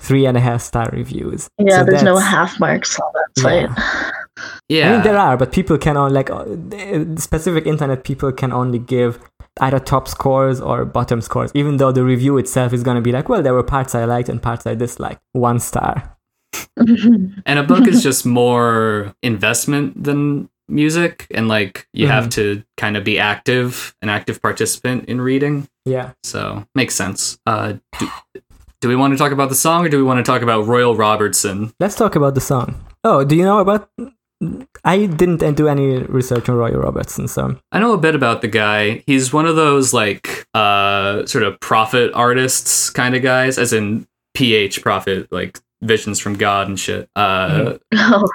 three 0.00 0.26
and 0.26 0.36
a 0.36 0.40
half 0.40 0.62
star 0.62 0.88
reviews. 0.92 1.48
yeah, 1.58 1.78
So 1.78 1.84
there's 1.84 2.02
no 2.02 2.16
half 2.16 2.58
marks 2.60 2.98
on 2.98 3.12
that 3.14 3.42
site. 3.42 4.14
Yeah, 4.68 4.88
I 4.88 4.92
mean, 4.92 5.02
there 5.02 5.16
are, 5.18 5.36
but 5.36 5.52
people 5.52 5.78
can 5.78 5.96
only 5.96 6.12
like 6.12 6.30
uh, 6.30 6.44
specific 7.16 7.66
internet 7.66 8.04
people 8.04 8.32
can 8.32 8.52
only 8.52 8.78
give 8.78 9.18
either 9.60 9.78
top 9.78 10.08
scores 10.08 10.60
or 10.60 10.84
bottom 10.84 11.20
scores, 11.20 11.50
even 11.54 11.78
though 11.78 11.92
the 11.92 12.04
review 12.04 12.36
itself 12.36 12.72
is 12.72 12.82
going 12.82 12.96
to 12.96 13.00
be 13.00 13.12
like, 13.12 13.28
well, 13.28 13.42
there 13.42 13.54
were 13.54 13.62
parts 13.62 13.94
I 13.94 14.04
liked 14.04 14.28
and 14.28 14.42
parts 14.42 14.66
I 14.66 14.74
disliked. 14.74 15.20
One 15.32 15.58
star. 15.58 16.15
and 16.76 17.58
a 17.58 17.62
book 17.62 17.86
is 17.86 18.02
just 18.02 18.26
more 18.26 19.14
investment 19.22 20.02
than 20.02 20.48
music, 20.68 21.26
and 21.30 21.48
like 21.48 21.88
you 21.92 22.06
have 22.08 22.28
to 22.30 22.62
kind 22.76 22.96
of 22.96 23.04
be 23.04 23.18
active, 23.18 23.94
an 24.02 24.08
active 24.08 24.42
participant 24.42 25.06
in 25.06 25.20
reading. 25.20 25.68
Yeah. 25.84 26.12
So 26.22 26.66
makes 26.74 26.94
sense. 26.94 27.38
Uh, 27.46 27.74
do, 27.98 28.10
do 28.80 28.88
we 28.88 28.96
want 28.96 29.12
to 29.14 29.18
talk 29.18 29.32
about 29.32 29.48
the 29.48 29.54
song, 29.54 29.86
or 29.86 29.88
do 29.88 29.96
we 29.96 30.02
want 30.02 30.24
to 30.24 30.30
talk 30.30 30.42
about 30.42 30.66
Royal 30.66 30.96
Robertson? 30.96 31.72
Let's 31.80 31.94
talk 31.94 32.16
about 32.16 32.34
the 32.34 32.40
song. 32.40 32.74
Oh, 33.04 33.24
do 33.24 33.36
you 33.36 33.44
know 33.44 33.58
about? 33.58 33.88
I 34.84 35.06
didn't 35.06 35.54
do 35.54 35.66
any 35.66 35.98
research 35.98 36.48
on 36.48 36.56
Roy 36.56 36.72
Robertson, 36.72 37.26
so 37.26 37.58
I 37.72 37.78
know 37.78 37.94
a 37.94 37.98
bit 37.98 38.14
about 38.14 38.42
the 38.42 38.48
guy. 38.48 39.02
He's 39.06 39.32
one 39.32 39.46
of 39.46 39.56
those 39.56 39.94
like 39.94 40.46
uh 40.52 41.24
sort 41.26 41.44
of 41.44 41.58
prophet 41.60 42.10
artists 42.14 42.90
kind 42.90 43.14
of 43.14 43.22
guys, 43.22 43.58
as 43.58 43.72
in 43.72 44.06
PH 44.34 44.82
prophet, 44.82 45.32
like 45.32 45.58
visions 45.86 46.18
from 46.18 46.34
God 46.34 46.68
and 46.68 46.78
shit. 46.78 47.08
Uh, 47.16 47.78
oh, 47.94 48.28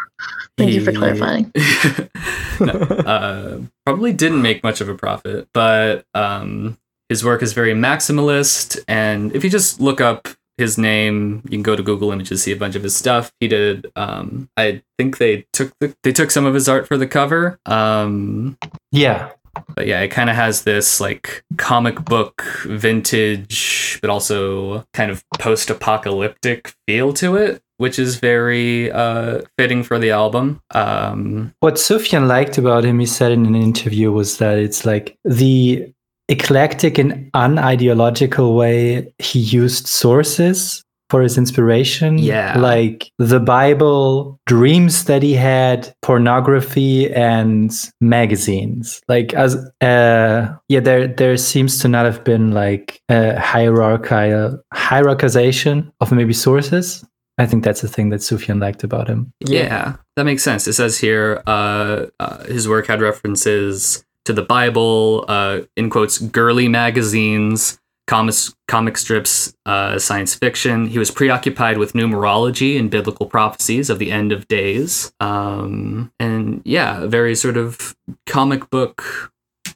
thank 0.57 0.71
you 0.71 0.83
for 0.83 0.91
clarifying. 0.91 1.51
no, 2.59 2.73
uh, 2.73 3.59
probably 3.85 4.13
didn't 4.13 4.41
make 4.41 4.63
much 4.63 4.81
of 4.81 4.89
a 4.89 4.95
profit, 4.95 5.47
but 5.53 6.05
um, 6.13 6.77
his 7.09 7.23
work 7.23 7.41
is 7.41 7.53
very 7.53 7.73
maximalist. 7.73 8.79
And 8.87 9.35
if 9.35 9.43
you 9.43 9.49
just 9.49 9.79
look 9.81 10.01
up 10.01 10.27
his 10.57 10.77
name, 10.77 11.41
you 11.45 11.51
can 11.51 11.63
go 11.63 11.75
to 11.75 11.83
Google 11.83 12.11
Images, 12.11 12.43
see 12.43 12.51
a 12.51 12.55
bunch 12.55 12.75
of 12.75 12.83
his 12.83 12.95
stuff. 12.95 13.31
He 13.39 13.47
did. 13.47 13.91
Um, 13.95 14.49
I 14.57 14.81
think 14.97 15.17
they 15.17 15.45
took 15.53 15.73
the, 15.79 15.95
they 16.03 16.11
took 16.11 16.31
some 16.31 16.45
of 16.45 16.53
his 16.53 16.69
art 16.69 16.87
for 16.87 16.97
the 16.97 17.07
cover. 17.07 17.59
Um, 17.65 18.57
Yeah. 18.91 19.31
But 19.75 19.87
yeah, 19.87 20.01
it 20.01 20.09
kind 20.09 20.29
of 20.29 20.35
has 20.35 20.63
this 20.63 20.99
like 20.99 21.43
comic 21.57 22.03
book 22.05 22.43
vintage, 22.65 23.99
but 24.01 24.09
also 24.09 24.85
kind 24.93 25.11
of 25.11 25.23
post 25.39 25.69
apocalyptic 25.69 26.73
feel 26.87 27.13
to 27.13 27.35
it, 27.35 27.61
which 27.77 27.99
is 27.99 28.15
very 28.17 28.91
uh, 28.91 29.41
fitting 29.57 29.83
for 29.83 29.99
the 29.99 30.11
album. 30.11 30.61
Um, 30.71 31.53
What 31.59 31.75
Sufjan 31.75 32.27
liked 32.27 32.57
about 32.57 32.85
him, 32.85 32.99
he 32.99 33.05
said 33.05 33.31
in 33.31 33.45
an 33.45 33.55
interview, 33.55 34.11
was 34.11 34.37
that 34.37 34.57
it's 34.57 34.85
like 34.85 35.17
the 35.23 35.91
eclectic 36.29 36.97
and 36.97 37.31
unideological 37.33 38.55
way 38.55 39.13
he 39.19 39.39
used 39.39 39.87
sources 39.87 40.83
for 41.11 41.21
his 41.21 41.37
inspiration. 41.37 42.17
Yeah. 42.17 42.57
Like 42.57 43.11
the 43.19 43.41
Bible, 43.41 44.39
dreams 44.47 45.03
that 45.05 45.21
he 45.21 45.33
had, 45.33 45.93
pornography, 46.01 47.13
and 47.13 47.69
magazines. 47.99 49.01
Like 49.09 49.33
as 49.33 49.55
uh 49.81 50.55
yeah, 50.69 50.79
there 50.79 51.07
there 51.07 51.35
seems 51.35 51.79
to 51.79 51.89
not 51.89 52.05
have 52.05 52.23
been 52.23 52.51
like 52.51 53.01
a 53.09 53.37
hierarchical 53.37 54.63
hierarchization 54.73 55.91
of 55.99 56.13
maybe 56.13 56.33
sources. 56.33 57.05
I 57.37 57.45
think 57.45 57.65
that's 57.65 57.81
the 57.81 57.89
thing 57.89 58.09
that 58.09 58.21
Sufjan 58.21 58.61
liked 58.61 58.83
about 58.83 59.07
him. 59.07 59.33
Yeah. 59.41 59.95
that 60.15 60.23
makes 60.23 60.43
sense. 60.43 60.67
It 60.67 60.73
says 60.73 60.97
here 60.97 61.43
uh, 61.45 62.05
uh, 62.19 62.43
his 62.45 62.69
work 62.69 62.87
had 62.87 63.01
references 63.01 64.05
to 64.25 64.33
the 64.33 64.43
Bible, 64.43 65.25
uh, 65.27 65.61
in 65.75 65.89
quotes, 65.89 66.19
girly 66.19 66.67
magazines, 66.67 67.79
comics, 68.07 68.53
comic 68.67 68.97
strips, 68.97 69.53
uh, 69.65 69.97
science 69.99 70.35
fiction. 70.35 70.87
He 70.87 70.99
was 70.99 71.11
preoccupied 71.11 71.77
with 71.77 71.93
numerology 71.93 72.77
and 72.77 72.89
biblical 72.89 73.25
prophecies 73.25 73.89
of 73.89 73.99
the 73.99 74.11
end 74.11 74.31
of 74.31 74.47
days. 74.47 75.11
Um, 75.19 76.11
and 76.19 76.61
yeah, 76.65 77.05
very 77.05 77.35
sort 77.35 77.57
of 77.57 77.95
comic 78.25 78.69
book, 78.69 79.31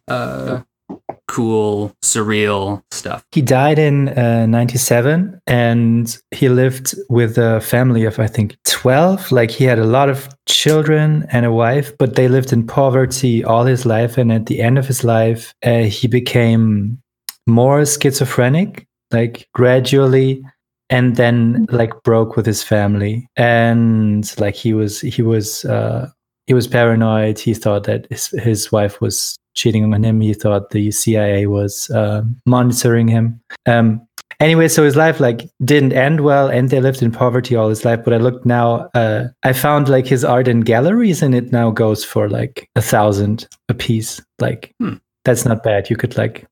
uh, 0.08 0.62
cool, 1.28 1.94
surreal 2.04 2.84
stuff. 2.92 3.26
He 3.32 3.42
died 3.42 3.80
in 3.80 4.10
uh, 4.10 4.46
97 4.46 5.40
and 5.48 6.18
he 6.32 6.50
lived 6.50 6.96
with 7.10 7.38
a 7.38 7.62
family 7.62 8.06
of, 8.06 8.20
I 8.20 8.28
think, 8.28 8.58
12. 8.66 9.32
Like 9.32 9.52
he 9.52 9.64
had 9.64 9.80
a 9.80 9.86
lot 9.86 10.10
of 10.10 10.30
children 10.46 11.26
and 11.32 11.46
a 11.46 11.52
wife, 11.52 11.98
but 11.98 12.16
they 12.16 12.28
lived 12.28 12.54
in 12.54 12.68
poverty 12.68 13.44
all 13.44 13.66
his 13.66 13.86
life. 13.86 14.18
And 14.18 14.32
at 14.32 14.46
the 14.46 14.62
end 14.62 14.78
of 14.78 14.88
his 14.88 15.04
life, 15.04 15.54
uh, 15.64 15.84
he 15.84 16.08
became 16.08 17.00
more 17.48 17.86
schizophrenic, 17.86 18.86
like 19.12 19.48
gradually. 19.54 20.44
And 20.92 21.16
then 21.16 21.66
like 21.72 21.92
broke 22.04 22.36
with 22.36 22.46
his 22.46 22.62
family. 22.62 23.28
And 23.38 24.32
like 24.40 24.54
he 24.54 24.74
was, 24.74 25.02
he 25.02 25.24
was, 25.24 25.66
uh, 25.66 26.10
he 26.46 26.54
was 26.54 26.68
paranoid. 26.68 27.40
He 27.40 27.56
thought 27.56 27.86
that 27.86 28.06
his, 28.12 28.28
his 28.28 28.72
wife 28.72 29.02
was 29.02 29.36
cheating 29.56 29.92
on 29.92 30.04
him. 30.04 30.22
He 30.22 30.36
thought 30.36 30.70
the 30.70 30.92
CIA 30.92 31.48
was 31.48 31.90
um, 31.90 32.40
monitoring 32.46 33.08
him. 33.08 33.42
Um, 33.66 34.08
anyway, 34.40 34.68
so 34.68 34.84
his 34.84 34.96
life 34.96 35.20
like 35.20 35.50
didn't 35.64 35.94
end 35.94 36.22
well, 36.22 36.50
and 36.50 36.70
they 36.70 36.80
lived 36.80 37.02
in 37.02 37.12
poverty 37.12 37.56
all 37.56 37.70
his 37.70 37.84
life. 37.84 38.02
But 38.04 38.14
I 38.14 38.18
looked 38.18 38.46
now, 38.46 38.90
uh, 38.94 39.30
I 39.42 39.54
found 39.54 39.90
like 39.90 40.06
his 40.06 40.24
art 40.24 40.48
in 40.48 40.62
galleries, 40.62 41.24
and 41.24 41.34
it 41.34 41.52
now 41.52 41.72
goes 41.72 42.06
for 42.06 42.30
like 42.30 42.70
a 42.76 42.82
thousand 42.82 43.48
a 43.70 43.74
piece. 43.74 44.22
Like 44.40 44.72
Hmm. 44.80 44.98
that's 45.24 45.46
not 45.46 45.64
bad. 45.64 45.90
You 45.90 45.96
could 45.96 46.16
like 46.16 46.46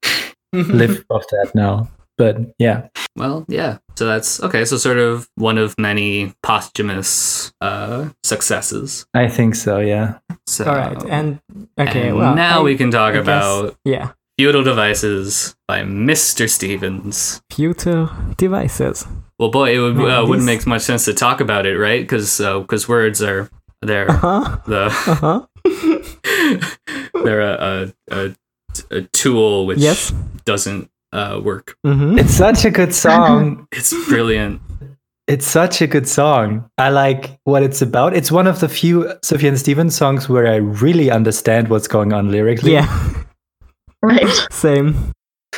live 0.53 1.03
off 1.09 1.25
that 1.31 1.51
now. 1.55 1.89
But 2.17 2.37
yeah, 2.59 2.89
Well, 3.15 3.43
yeah. 3.47 3.79
So 3.97 4.05
that's 4.05 4.39
okay. 4.43 4.65
So 4.65 4.77
sort 4.77 4.99
of 4.99 5.27
one 5.35 5.57
of 5.57 5.73
many 5.79 6.33
posthumous 6.43 7.51
uh, 7.59 8.09
successes. 8.23 9.05
I 9.15 9.27
think 9.27 9.55
so. 9.55 9.79
Yeah. 9.79 10.19
So 10.45 10.65
All 10.65 10.75
right, 10.75 10.97
and 11.09 11.39
okay, 11.79 12.09
and 12.09 12.17
well, 12.17 12.35
now 12.35 12.59
I- 12.59 12.63
we 12.63 12.77
can 12.77 12.91
talk 12.91 13.13
I 13.13 13.17
guess- 13.17 13.23
about 13.23 13.75
yeah, 13.83 14.11
Futile 14.37 14.63
Devices 14.63 15.55
by 15.67 15.81
Mr. 15.81 16.47
Stevens. 16.49 17.41
futile 17.51 18.09
devices. 18.37 19.07
Well, 19.39 19.49
boy, 19.49 19.75
it 19.75 19.79
would, 19.79 19.97
uh, 19.97 20.23
wouldn't 20.27 20.45
make 20.45 20.67
much 20.67 20.83
sense 20.83 21.05
to 21.05 21.13
talk 21.13 21.41
about 21.41 21.65
it, 21.65 21.77
right? 21.77 22.01
Because 22.01 22.37
because 22.37 22.87
words 22.87 23.21
are 23.23 23.49
they're 23.81 24.09
Uh 24.11 24.17
huh. 24.17 24.57
the 24.67 24.85
Uh 24.85 25.15
huh. 25.15 25.45
they're 27.23 27.41
a, 27.41 27.93
a, 28.11 28.15
a, 28.27 28.35
a 28.91 29.01
tool 29.13 29.65
which 29.65 29.79
Yes. 29.79 30.13
doesn't 30.45 30.89
uh, 31.11 31.39
work. 31.43 31.77
Mm-hmm. 31.85 32.17
It's 32.19 32.33
such 32.33 32.65
a 32.65 32.71
good 32.71 32.93
song. 32.93 33.67
It's 33.71 33.93
brilliant. 34.07 34.61
It's 35.27 35.47
such 35.47 35.81
a 35.81 35.87
good 35.87 36.07
song. 36.07 36.65
I 36.77 36.89
like 36.89 37.39
what 37.45 37.63
it's 37.63 37.81
about. 37.81 38.13
It's 38.13 38.29
one 38.31 38.45
of 38.47 38.59
the 38.59 38.67
few 38.67 39.05
Sufjan 39.23 39.57
Stevens 39.57 39.95
songs 39.95 40.27
where 40.27 40.47
I 40.47 40.57
really 40.57 41.09
understand 41.11 41.69
what's 41.69 41.87
going 41.87 42.11
on 42.13 42.29
lyrically. 42.31 42.73
Yeah, 42.73 42.89
Right. 44.01 44.27
same. 44.51 45.11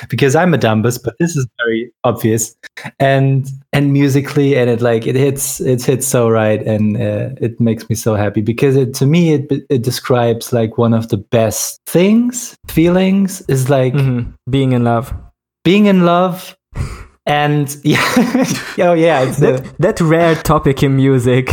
Because 0.09 0.35
I'm 0.35 0.53
a 0.53 0.57
dumbus, 0.57 0.99
but 1.03 1.15
this 1.19 1.35
is 1.35 1.47
very 1.63 1.91
obvious. 2.03 2.55
And 2.99 3.47
and 3.73 3.93
musically, 3.93 4.55
and 4.57 4.69
it 4.69 4.81
like 4.81 5.07
it 5.07 5.15
hits 5.15 5.61
it 5.61 5.83
hits 5.83 6.05
so 6.07 6.29
right, 6.29 6.61
and 6.65 6.97
uh, 6.97 7.29
it 7.39 7.59
makes 7.59 7.89
me 7.89 7.95
so 7.95 8.15
happy 8.15 8.41
because 8.41 8.75
it 8.75 8.93
to 8.95 9.05
me 9.05 9.33
it 9.33 9.51
it 9.69 9.83
describes 9.83 10.51
like 10.51 10.77
one 10.77 10.93
of 10.93 11.09
the 11.09 11.17
best 11.17 11.79
things 11.87 12.55
feelings 12.67 13.41
is 13.47 13.69
like 13.69 13.93
hmm 13.93 14.23
Being 14.49 14.73
in 14.73 14.83
love. 14.83 15.13
being 15.63 15.85
in 15.87 16.05
love, 16.05 16.55
and 17.25 17.75
yeah, 17.83 18.01
oh 18.79 18.93
yeah, 18.93 19.21
it's 19.21 19.37
the, 19.39 19.53
That 19.53 19.77
that 19.79 20.01
rare 20.01 20.35
topic 20.35 20.83
in 20.83 20.95
music. 20.95 21.49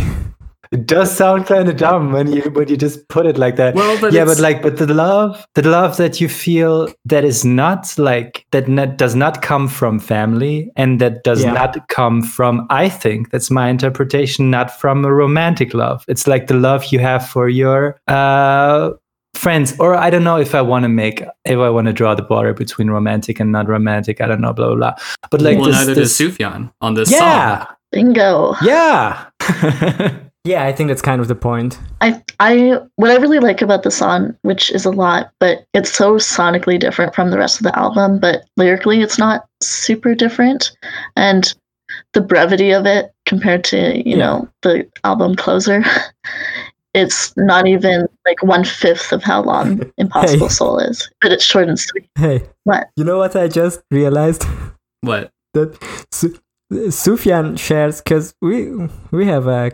It 0.73 0.87
does 0.87 1.15
sound 1.15 1.45
kind 1.45 1.69
of 1.69 1.77
dumb 1.77 2.11
when 2.11 2.31
you 2.33 2.41
when 2.51 2.67
you 2.67 2.75
just 2.75 3.07
put 3.07 3.27
it 3.27 3.37
like 3.37 3.57
that. 3.57 3.75
Well, 3.75 3.95
but 4.01 4.11
yeah, 4.11 4.25
but 4.25 4.39
like, 4.39 4.63
but 4.63 4.77
the 4.77 4.91
love, 4.91 5.45
the 5.53 5.61
love 5.69 5.97
that 5.97 6.19
you 6.19 6.27
feel 6.27 6.91
that 7.05 7.23
is 7.23 7.45
not 7.45 7.93
like 7.99 8.47
that 8.51 8.67
not, 8.67 8.97
does 8.97 9.13
not 9.13 9.43
come 9.43 9.67
from 9.67 9.99
family, 9.99 10.71
and 10.75 10.99
that 10.99 11.23
does 11.23 11.43
Yeah. 11.43 11.53
not 11.53 11.87
come 11.89 12.23
from. 12.23 12.65
I 12.71 12.89
think 12.89 13.29
that's 13.29 13.51
my 13.51 13.69
interpretation, 13.69 14.49
not 14.49 14.71
from 14.71 15.05
a 15.05 15.13
romantic 15.13 15.75
love. 15.75 16.03
It's 16.07 16.25
like 16.25 16.47
the 16.47 16.55
love 16.55 16.85
you 16.85 16.97
have 16.97 17.29
for 17.29 17.47
your 17.49 17.99
uh, 18.07 18.89
friends, 19.35 19.75
or 19.79 19.93
I 19.95 20.09
don't 20.09 20.23
know 20.23 20.37
if 20.39 20.55
I 20.55 20.61
want 20.63 20.83
to 20.85 20.89
make 20.89 21.21
if 21.45 21.59
I 21.59 21.69
want 21.69 21.85
to 21.85 21.93
draw 21.93 22.15
the 22.15 22.23
border 22.23 22.53
between 22.55 22.89
romantic 22.89 23.39
and 23.39 23.51
not 23.51 23.67
romantic. 23.67 24.21
I 24.21 24.25
don't 24.25 24.41
know, 24.41 24.53
blah 24.53 24.69
blah 24.69 24.75
blah. 24.75 24.95
But 25.29 25.39
like, 25.41 25.57
well, 25.57 25.67
this, 25.67 25.75
neither 25.75 25.93
this, 25.93 26.17
does 26.17 26.31
Sufjan 26.35 26.71
on 26.81 26.95
this 26.95 27.09
song. 27.11 27.19
yeah, 27.19 27.65
Bingo. 27.91 28.55
yeah. 28.63 29.25
Yeah, 30.45 30.65
I 30.65 30.73
think 30.73 30.89
that's 30.89 31.01
kind 31.01 31.21
of 31.21 31.29
the 31.29 31.35
point. 31.35 31.79
I 32.01 32.21
I 32.39 32.79
what 32.97 33.11
I 33.11 33.15
really 33.15 33.39
like 33.39 33.61
about 33.61 33.83
the 33.83 33.91
song, 33.91 34.35
which 34.41 34.71
is 34.71 34.83
a 34.85 34.89
lot, 34.91 35.31
but 35.39 35.65
it's 35.73 35.91
so 35.93 36.15
sonically 36.15 36.77
different 36.77 37.15
from 37.15 37.31
the 37.31 37.37
rest 37.37 37.59
of 37.59 37.63
the 37.63 37.77
album, 37.79 38.19
but 38.19 38.43
lyrically 38.57 39.01
it's 39.01 39.17
not 39.17 39.47
super 39.61 40.13
different. 40.13 40.71
And 41.15 41.53
the 42.13 42.21
brevity 42.21 42.71
of 42.71 42.85
it 42.85 43.13
compared 43.25 43.63
to, 43.65 43.97
you 43.97 44.17
Yeah. 44.17 44.25
know, 44.25 44.49
the 44.63 44.89
album 45.05 45.35
closer, 45.35 45.81
it's 46.93 47.33
not 47.37 47.65
even 47.67 48.07
like 48.25 48.43
one 48.43 48.65
fifth 48.65 49.13
of 49.13 49.23
how 49.23 49.43
long 49.43 49.81
Impossible 49.97 50.47
Hey. 50.47 50.53
Soul 50.53 50.79
is. 50.79 51.09
But 51.21 51.31
it's 51.31 51.43
short 51.45 51.69
and 51.69 51.79
sweet. 51.79 52.09
Hey, 52.15 52.43
What? 52.65 52.89
you 52.97 53.03
know 53.05 53.17
what 53.17 53.35
I 53.35 53.47
just 53.47 53.81
realized? 53.91 54.43
What? 55.01 55.31
that 55.53 55.77
Su- 56.11 56.37
Sufjan 56.71 57.57
shares 57.57 58.01
because 58.01 58.33
we 58.41 58.73
we 59.11 59.25
have 59.27 59.47
a 59.47 59.71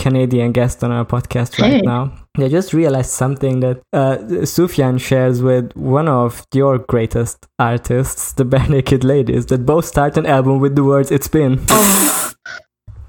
Canadian 0.00 0.52
guest 0.52 0.82
on 0.82 0.90
our 0.90 1.04
podcast 1.04 1.60
right 1.60 1.84
now. 1.84 2.12
I 2.38 2.48
just 2.48 2.72
realized 2.72 3.10
something 3.10 3.60
that 3.60 3.82
uh, 3.92 4.16
Sufjan 4.54 4.98
shares 5.00 5.42
with 5.42 5.76
one 5.76 6.08
of 6.08 6.44
your 6.54 6.78
greatest 6.78 7.46
artists, 7.58 8.32
the 8.32 8.44
Barenaked 8.52 9.04
Ladies, 9.04 9.46
that 9.46 9.66
both 9.66 9.84
start 9.84 10.16
an 10.16 10.26
album 10.26 10.58
with 10.60 10.74
the 10.74 10.84
words 10.84 11.10
"It's 11.10 11.28
been." 11.28 11.60
Oh, 11.68 12.32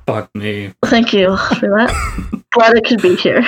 Fuck 0.08 0.36
me. 0.36 0.74
thank 0.86 1.14
you 1.14 1.38
for 1.60 1.70
that. 1.78 1.92
Glad 2.52 2.76
I 2.76 2.82
could 2.82 3.02
be 3.02 3.16
here. 3.16 3.42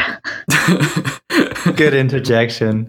Good 1.76 1.94
interjection. 1.94 2.88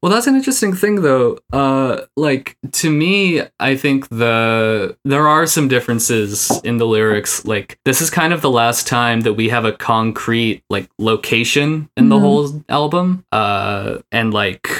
Well, 0.00 0.12
that's 0.12 0.28
an 0.28 0.36
interesting 0.36 0.74
thing, 0.74 1.02
though. 1.02 1.38
Uh, 1.52 2.02
like 2.16 2.56
to 2.72 2.88
me, 2.90 3.42
I 3.58 3.74
think 3.76 4.08
the 4.10 4.96
there 5.04 5.26
are 5.26 5.44
some 5.46 5.66
differences 5.66 6.52
in 6.62 6.76
the 6.76 6.86
lyrics. 6.86 7.44
Like 7.44 7.78
this 7.84 8.00
is 8.00 8.08
kind 8.08 8.32
of 8.32 8.40
the 8.40 8.50
last 8.50 8.86
time 8.86 9.22
that 9.22 9.32
we 9.34 9.48
have 9.48 9.64
a 9.64 9.72
concrete 9.72 10.62
like 10.70 10.88
location 10.98 11.88
in 11.96 12.10
the 12.10 12.16
Mhm. 12.16 12.20
whole 12.20 12.64
album, 12.68 13.24
uh, 13.32 13.98
and 14.12 14.32
like 14.32 14.70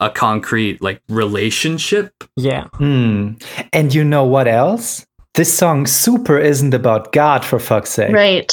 a 0.00 0.08
concrete 0.08 0.80
like 0.80 1.02
relationship. 1.10 2.12
Yeah, 2.36 2.64
Hmm. 2.74 3.32
And 3.72 3.94
you 3.94 4.02
know 4.02 4.24
what 4.24 4.48
else? 4.48 5.04
This 5.34 5.52
song 5.52 5.86
Super 5.86 6.38
isn't 6.38 6.72
about 6.72 7.12
God 7.12 7.44
for 7.44 7.58
fuck's 7.58 7.90
sake. 7.90 8.14
Right. 8.14 8.50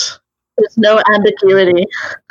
There's 0.58 0.78
no 0.78 1.02
ambiguity. 1.13 1.86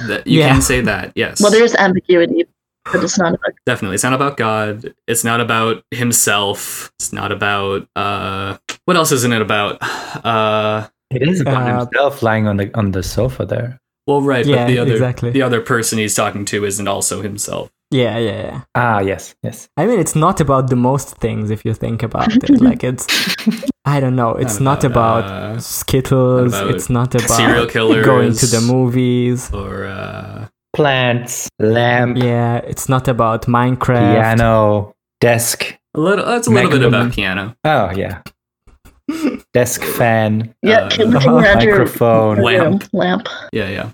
That 0.07 0.27
you 0.27 0.41
Yeah. 0.41 0.53
can 0.53 0.61
say 0.63 0.81
that. 0.83 1.13
Yes. 1.15 1.41
Well, 1.41 1.51
there's 1.51 1.75
ambiguity, 1.77 2.45
but 2.85 3.03
it's 3.05 3.19
not 3.19 3.35
about 3.35 3.53
definitely 3.67 3.95
it's 3.95 4.05
not 4.05 4.13
about 4.15 4.37
god 4.37 4.95
it's 5.07 5.25
not 5.25 5.41
about 5.41 5.85
himself 5.91 6.91
it's 6.99 7.13
not 7.13 7.31
about 7.33 7.87
uh 7.97 8.57
what 8.85 8.97
else 8.97 9.13
isn't 9.13 9.33
it 9.33 9.43
about 9.43 9.79
uh 10.25 10.89
It 11.11 11.23
is 11.23 11.41
about 11.41 11.69
Uh, 11.69 11.79
himself 11.81 12.23
lying 12.23 12.47
on 12.47 12.57
the 12.57 12.71
on 12.79 12.93
the 12.93 13.03
sofa 13.03 13.45
there. 13.45 13.81
well 14.07 14.23
right 14.23 14.47
Yeah, 14.47 14.65
but 14.65 14.67
the 14.73 14.79
other 14.79 14.93
exactly. 14.93 15.31
the 15.31 15.43
other 15.43 15.61
person 15.61 15.99
he's 15.99 16.15
talking 16.15 16.45
to 16.47 16.65
isn't 16.65 16.89
also 16.89 17.23
himself 17.23 17.71
yeah, 17.93 18.19
yeah, 18.19 18.43
yeah. 18.47 18.61
Ah, 18.77 19.01
yes, 19.01 19.35
yes. 19.43 19.69
I 19.77 19.85
mean, 19.85 19.99
it's 19.99 20.15
not 20.15 20.41
about 20.41 20.71
the 20.71 20.77
most 20.77 21.17
things 21.19 21.51
if 21.51 21.65
you 21.65 21.75
think 21.75 22.05
about 22.05 22.31
it. 22.33 22.49
Like 22.69 22.85
it's, 22.85 23.05
I 23.85 23.99
don't 23.99 24.15
know. 24.15 24.37
It's 24.37 24.61
not, 24.61 24.85
about, 24.85 25.25
uh, 25.25 25.59
Skittles. 25.59 26.53
not 26.53 26.63
about 26.63 26.75
it's 26.77 26.89
not 26.89 27.15
about 27.17 27.31
serial 27.37 27.67
killers 27.67 28.07
going 28.13 28.33
to 28.33 28.47
the 28.47 28.61
movies. 28.61 29.51
or 29.53 29.87
uh 29.87 30.40
Plants, 30.73 31.49
lamp, 31.59 32.17
Yeah, 32.17 32.59
it's 32.59 32.89
not 32.89 33.09
about 33.09 33.47
Minecraft. 33.47 34.15
piano, 34.15 34.95
desk. 35.21 35.77
a 35.95 36.01
little 36.01 36.25
that's 36.25 36.47
a 36.47 36.51
little 36.51 36.71
bit 36.71 36.81
Magnum. 36.81 36.95
about 37.03 37.13
piano 37.13 37.57
Oh, 37.65 37.91
yeah. 37.97 38.23
desk 39.53 39.83
fan, 39.83 40.55
Yeah, 40.63 40.83
Uh, 40.87 40.91
keep 40.91 41.07
looking 41.09 41.33
microphone. 41.33 42.37
your. 42.37 42.45
Lamp. 42.71 42.85
Lamp. 42.93 43.29
yeah 43.53 43.69
yeah 43.69 43.91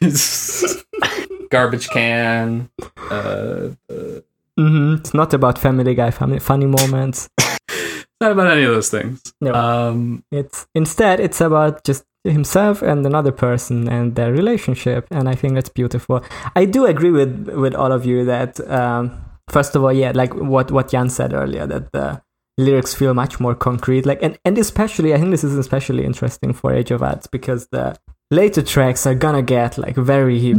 garbage 1.50 1.88
can 1.88 2.68
uh, 3.10 3.70
uh 3.90 4.20
hmm 4.56 4.94
It's 4.94 5.12
not 5.14 5.34
about 5.34 5.58
Family 5.58 5.94
Guy 5.94 6.10
family, 6.12 6.38
funny 6.38 6.66
moments. 6.66 7.28
not 8.20 8.30
about 8.32 8.46
any 8.52 8.62
of 8.64 8.72
those 8.74 8.90
things 8.90 9.20
No. 9.40 9.52
um 9.52 10.22
It's 10.30 10.66
instead 10.74 11.18
it's 11.20 11.40
about 11.40 11.82
just 11.84 12.04
himself 12.24 12.82
and 12.82 13.04
another 13.04 13.32
person 13.32 13.88
and 13.88 14.14
their 14.14 14.32
relationship, 14.32 15.06
and 15.10 15.28
I 15.28 15.34
think 15.34 15.54
that's 15.54 15.68
beautiful. 15.68 16.24
I 16.56 16.64
do 16.64 16.86
agree 16.86 17.10
with 17.10 17.48
with 17.48 17.74
all 17.74 17.92
of 17.92 18.06
you 18.06 18.24
that 18.24 18.60
um, 18.70 19.24
first 19.48 19.76
of 19.76 19.84
all, 19.84 19.92
yeah, 19.92 20.12
like 20.14 20.34
what 20.34 20.70
what 20.70 20.90
Jan 20.90 21.10
said 21.10 21.32
earlier, 21.32 21.66
that 21.66 21.92
the 21.92 22.22
lyrics 22.56 22.94
feel 22.94 23.14
much 23.14 23.40
more 23.40 23.54
concrete. 23.54 24.06
Like 24.06 24.22
and 24.22 24.38
and 24.44 24.56
especially, 24.58 25.14
I 25.14 25.18
think 25.18 25.30
this 25.30 25.44
is 25.44 25.56
especially 25.56 26.04
interesting 26.04 26.52
for 26.52 26.72
Age 26.72 26.90
of 26.90 27.02
Adz 27.02 27.26
because 27.26 27.68
the 27.68 27.96
later 28.30 28.62
tracks 28.62 29.06
are 29.06 29.14
gonna 29.14 29.42
get 29.42 29.76
like 29.76 29.96
very 29.96 30.54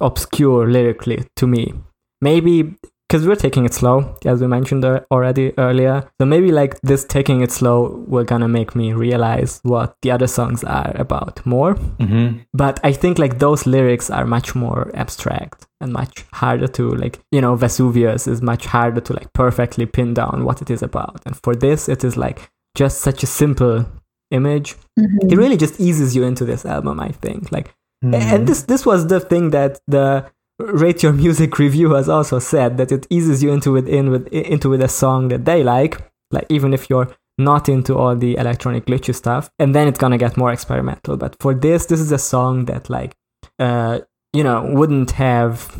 obscure 0.00 0.66
lyrically 0.68 1.24
to 1.36 1.46
me. 1.46 1.74
Maybe 2.20 2.74
because 3.08 3.26
we're 3.26 3.36
taking 3.36 3.64
it 3.64 3.72
slow, 3.74 4.16
as 4.24 4.40
we 4.40 4.46
mentioned 4.46 4.84
uh, 4.84 5.00
already 5.10 5.52
earlier. 5.58 6.10
So 6.20 6.26
maybe 6.26 6.50
like 6.50 6.80
this 6.82 7.04
taking 7.04 7.40
it 7.40 7.52
slow 7.52 8.04
will 8.08 8.24
gonna 8.24 8.48
make 8.48 8.74
me 8.74 8.92
realize 8.92 9.60
what 9.62 9.96
the 10.02 10.10
other 10.10 10.26
songs 10.26 10.64
are 10.64 10.92
about 10.96 11.44
more. 11.46 11.74
hmm 12.00 12.38
But 12.52 12.80
I 12.82 12.92
think 12.92 13.18
like 13.18 13.38
those 13.38 13.66
lyrics 13.66 14.10
are 14.10 14.24
much 14.26 14.54
more 14.54 14.90
abstract 14.94 15.66
and 15.80 15.92
much 15.92 16.24
harder 16.32 16.66
to 16.68 16.94
like 16.94 17.20
you 17.30 17.40
know 17.40 17.54
Vesuvius 17.56 18.26
is 18.26 18.42
much 18.42 18.66
harder 18.66 19.00
to 19.00 19.12
like 19.12 19.32
perfectly 19.32 19.86
pin 19.86 20.14
down 20.14 20.44
what 20.44 20.60
it 20.62 20.70
is 20.70 20.82
about. 20.82 21.20
And 21.26 21.36
for 21.44 21.54
this, 21.54 21.88
it 21.88 22.02
is 22.04 22.16
like 22.16 22.50
just 22.76 23.00
such 23.00 23.22
a 23.22 23.26
simple 23.26 23.84
image. 24.30 24.74
Mhm. 24.98 25.30
It 25.32 25.36
really 25.38 25.56
just 25.56 25.80
eases 25.80 26.16
you 26.16 26.24
into 26.24 26.44
this 26.44 26.64
album. 26.66 26.98
I 27.00 27.10
think 27.12 27.52
like 27.52 27.74
Mm-hmm. 28.04 28.14
and 28.34 28.46
this 28.46 28.62
this 28.64 28.84
was 28.84 29.06
the 29.06 29.20
thing 29.20 29.50
that 29.52 29.80
the 29.88 30.26
rate 30.58 31.02
your 31.02 31.12
music 31.12 31.58
review 31.58 31.92
has 31.94 32.08
also 32.08 32.38
said 32.38 32.76
that 32.78 32.90
it 32.92 33.06
eases 33.10 33.42
you 33.42 33.52
into 33.52 33.76
it 33.76 33.86
in 33.88 34.10
with 34.10 34.26
into 34.28 34.68
with 34.70 34.80
a 34.82 34.88
song 34.88 35.28
that 35.28 35.44
they 35.44 35.62
like 35.62 36.00
like 36.30 36.46
even 36.48 36.72
if 36.72 36.88
you're 36.90 37.08
not 37.38 37.68
into 37.68 37.94
all 37.94 38.16
the 38.16 38.36
electronic 38.38 38.86
glitchy 38.86 39.14
stuff 39.14 39.50
and 39.58 39.74
then 39.74 39.86
it's 39.86 39.98
gonna 39.98 40.16
get 40.16 40.36
more 40.38 40.50
experimental 40.52 41.16
but 41.18 41.36
for 41.40 41.52
this 41.54 41.86
this 41.86 42.00
is 42.00 42.10
a 42.10 42.18
song 42.18 42.64
that 42.64 42.88
like 42.88 43.14
uh 43.58 43.98
you 44.32 44.42
know 44.42 44.64
wouldn't 44.72 45.10
have 45.10 45.76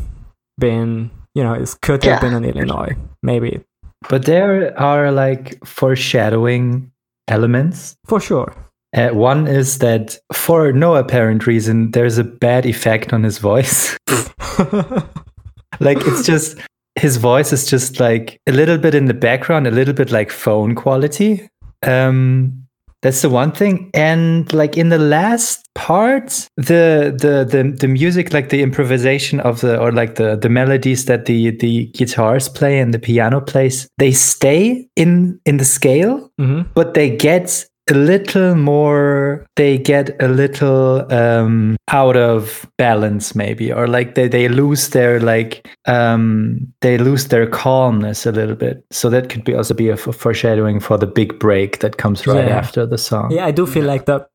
been 0.59 1.09
you 1.33 1.43
know 1.43 1.53
it 1.53 1.75
could 1.81 2.03
have 2.03 2.21
Yeah. 2.23 2.29
been 2.29 2.43
in 2.43 2.45
illinois 2.45 2.95
maybe 3.23 3.61
But 4.09 4.25
there 4.25 4.79
are 4.79 5.11
like 5.11 5.57
foreshadowing 5.65 6.91
elements. 7.27 7.97
For 8.05 8.19
sure. 8.21 8.53
Uh, 8.95 9.09
one 9.09 9.47
is 9.47 9.79
that 9.79 10.17
for 10.33 10.71
no 10.71 10.95
apparent 10.95 11.45
reason, 11.45 11.91
there's 11.91 12.17
a 12.17 12.23
bad 12.23 12.65
effect 12.65 13.13
on 13.13 13.23
his 13.23 13.37
voice. 13.37 13.97
like 15.79 15.97
it's 16.01 16.25
just 16.25 16.57
his 16.95 17.17
voice 17.17 17.53
is 17.53 17.65
just 17.65 17.99
like 17.99 18.39
a 18.47 18.51
little 18.51 18.77
bit 18.77 18.95
in 18.95 19.05
the 19.05 19.13
background, 19.13 19.67
a 19.67 19.71
little 19.71 19.93
bit 19.93 20.11
like 20.11 20.31
phone 20.31 20.73
quality. 20.73 21.47
Um, 21.85 22.67
that's 23.03 23.21
the 23.21 23.29
one 23.29 23.51
thing. 23.51 23.91
And 23.93 24.51
like 24.53 24.75
in 24.75 24.89
the 24.89 24.97
last 24.97 25.67
part, 25.75 26.49
the 26.55 27.15
the 27.15 27.45
the 27.49 27.75
the 27.79 27.87
music, 27.87 28.33
like 28.33 28.49
the 28.49 28.63
improvisation 28.63 29.39
of 29.41 29.61
the 29.61 29.79
or 29.79 29.91
like 29.91 30.15
the 30.15 30.35
the 30.35 30.49
melodies 30.49 31.05
that 31.05 31.25
the 31.25 31.51
the 31.51 31.87
guitars 31.87 32.49
play 32.49 32.79
and 32.79 32.93
the 32.93 32.99
piano 32.99 33.39
plays, 33.39 33.87
they 33.97 34.11
stay 34.11 34.87
in 34.95 35.39
in 35.45 35.57
the 35.57 35.65
scale, 35.65 36.31
hmm 36.37 36.61
but 36.73 36.95
they 36.95 37.15
get 37.15 37.65
a 37.89 37.93
little 37.93 38.55
more 38.55 39.45
they 39.55 39.77
get 39.77 40.15
a 40.21 40.27
little 40.27 41.11
um 41.13 41.75
out 41.91 42.17
of 42.17 42.69
balance 42.77 43.33
maybe 43.35 43.71
or 43.71 43.87
like 43.87 44.15
they, 44.15 44.27
they 44.27 44.47
lose 44.49 44.89
their 44.89 45.19
like 45.19 45.67
um 45.87 46.71
they 46.81 46.97
lose 46.97 47.27
their 47.29 47.47
calmness 47.47 48.25
a 48.25 48.31
little 48.31 48.55
bit 48.55 48.83
so 48.91 49.09
that 49.09 49.29
could 49.29 49.43
be 49.43 49.53
also 49.55 49.73
be 49.73 49.89
a 49.89 49.93
f- 49.93 50.15
foreshadowing 50.15 50.79
for 50.79 50.97
the 50.97 51.07
big 51.07 51.39
break 51.39 51.79
that 51.79 51.97
comes 51.97 52.27
right 52.27 52.47
Yeah. 52.47 52.57
after 52.57 52.85
the 52.85 52.97
song 52.97 53.31
Yeah, 53.31 53.45
I 53.45 53.51
do 53.51 53.65
feel 53.65 53.85
like 53.85 54.05
the 54.05 54.27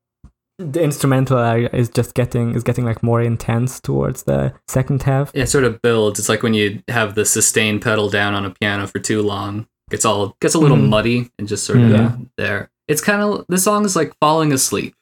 the 0.59 0.81
instrumental 0.83 1.39
area 1.39 1.69
is 1.73 1.89
just 1.89 2.13
getting 2.13 2.55
is 2.55 2.63
getting 2.63 2.85
like 2.85 3.01
more 3.03 3.21
intense 3.21 3.79
towards 3.79 4.23
the 4.23 4.53
second 4.67 5.01
half. 5.03 5.31
Yeah, 5.33 5.43
it 5.43 5.49
sort 5.49 5.63
of 5.63 5.81
builds. 5.81 6.19
It's 6.19 6.29
like 6.29 6.43
when 6.43 6.53
you 6.53 6.79
have 6.89 7.15
the 7.15 7.25
sustain 7.25 7.79
pedal 7.79 8.07
down 8.09 8.35
on 8.35 8.45
a 8.45 8.51
piano 8.51 8.85
for 8.85 8.99
too 8.99 9.23
long. 9.23 9.65
It's 9.91 10.05
all 10.05 10.37
gets 10.41 10.53
a 10.53 10.59
little 10.59 10.77
Mhm. 10.77 10.89
muddy 10.89 11.29
and 11.39 11.47
just 11.47 11.65
sort 11.65 11.79
of 11.79 11.89
Yeah. 11.89 12.11
there. 12.37 12.69
It's 12.87 13.01
kind 13.01 13.21
of 13.21 13.45
the 13.49 13.57
song 13.57 13.85
is 13.85 13.95
like 13.95 14.13
falling 14.19 14.51
asleep, 14.51 14.93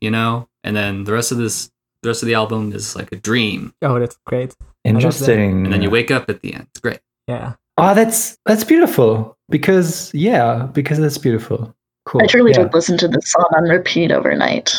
you 0.00 0.10
know, 0.10 0.48
and 0.64 0.74
then 0.76 1.04
the 1.04 1.12
rest 1.12 1.30
of 1.32 1.38
this, 1.38 1.70
the 2.02 2.08
rest 2.10 2.22
of 2.22 2.26
the 2.26 2.34
album 2.34 2.72
is 2.72 2.96
like 2.96 3.10
a 3.12 3.16
dream, 3.16 3.72
Oh, 3.82 3.98
that's 3.98 4.16
great. 4.26 4.54
interesting 4.84 5.64
and 5.64 5.72
then 5.72 5.82
you 5.82 5.90
wake 5.90 6.10
up 6.10 6.28
at 6.30 6.40
the 6.42 6.54
end. 6.54 6.66
It's 6.70 6.80
great. 6.80 7.00
Yeah. 7.28 7.54
oh 7.76 7.94
that's 7.94 8.38
that's 8.46 8.64
beautiful 8.64 9.36
because 9.50 10.10
yeah 10.14 10.66
because 10.72 10.98
that's 10.98 11.18
beautiful 11.18 11.74
cool 12.06 12.22
I 12.22 12.26
truly 12.26 12.52
yeah. 12.52 12.62
did 12.64 12.72
listen 12.74 12.96
to 12.98 13.08
this 13.08 13.30
song 13.30 13.46
on 13.54 13.64
repeat 13.64 14.10
overnight, 14.10 14.74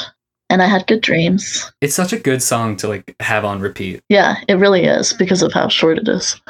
and 0.49 0.61
I 0.63 0.65
had 0.65 0.87
good 0.87 1.01
dreams. 1.01 1.71
It's 1.79 1.93
such 1.93 2.11
a 2.11 2.17
good 2.17 2.41
song 2.41 2.75
to 2.77 2.87
like 2.87 3.15
have 3.21 3.45
on 3.45 3.59
repeat. 3.61 4.01
Yeah, 4.09 4.37
it 4.47 4.55
really 4.55 4.83
is 4.85 5.13
because 5.13 5.43
of 5.43 5.53
how 5.53 5.67
short 5.69 5.99
it 5.99 6.07
is. 6.09 6.41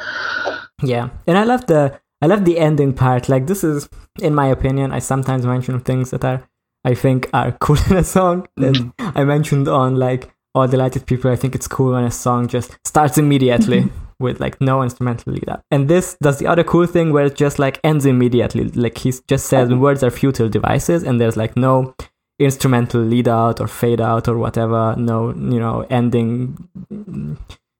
Yeah, 0.82 1.10
and 1.26 1.36
I 1.36 1.44
love 1.44 1.66
the 1.66 2.00
I 2.22 2.26
love 2.26 2.44
the 2.44 2.58
ending 2.58 2.92
part. 2.92 3.28
Like 3.28 3.46
this 3.46 3.64
is, 3.64 3.88
in 4.20 4.34
my 4.34 4.46
opinion, 4.46 4.92
I 4.92 4.98
sometimes 4.98 5.46
mention 5.46 5.80
things 5.80 6.10
that 6.10 6.24
are 6.24 6.48
I 6.84 6.94
think 6.94 7.28
are 7.32 7.52
cool 7.60 7.78
in 7.90 7.96
a 7.96 8.04
song. 8.04 8.48
And 8.56 8.76
mm-hmm. 8.76 9.18
I 9.18 9.24
mentioned 9.24 9.68
on 9.68 9.96
like 9.96 10.32
All 10.54 10.68
Delighted 10.68 11.06
People. 11.06 11.30
I 11.30 11.36
think 11.36 11.54
it's 11.54 11.68
cool 11.68 11.92
when 11.92 12.04
a 12.04 12.10
song 12.10 12.48
just 12.48 12.76
starts 12.84 13.18
immediately 13.18 13.82
mm-hmm. 13.82 14.04
with 14.18 14.40
like 14.40 14.60
no 14.60 14.82
instrumental 14.82 15.32
lead 15.32 15.48
up. 15.48 15.62
And 15.70 15.88
this 15.88 16.16
does 16.22 16.38
the 16.38 16.46
other 16.46 16.64
cool 16.64 16.86
thing 16.86 17.12
where 17.12 17.26
it 17.26 17.36
just 17.36 17.58
like 17.58 17.80
ends 17.84 18.06
immediately. 18.06 18.64
Like 18.64 18.98
he 18.98 19.12
just 19.28 19.46
says 19.46 19.68
mm-hmm. 19.68 19.80
words 19.80 20.02
are 20.02 20.10
futile 20.10 20.48
devices, 20.48 21.02
and 21.02 21.20
there's 21.20 21.36
like 21.36 21.56
no 21.56 21.94
instrumental 22.38 23.02
lead 23.02 23.28
out 23.28 23.60
or 23.60 23.66
fade 23.66 24.00
out 24.00 24.28
or 24.28 24.38
whatever. 24.38 24.94
No, 24.96 25.28
you 25.30 25.60
know, 25.60 25.86
ending 25.90 26.68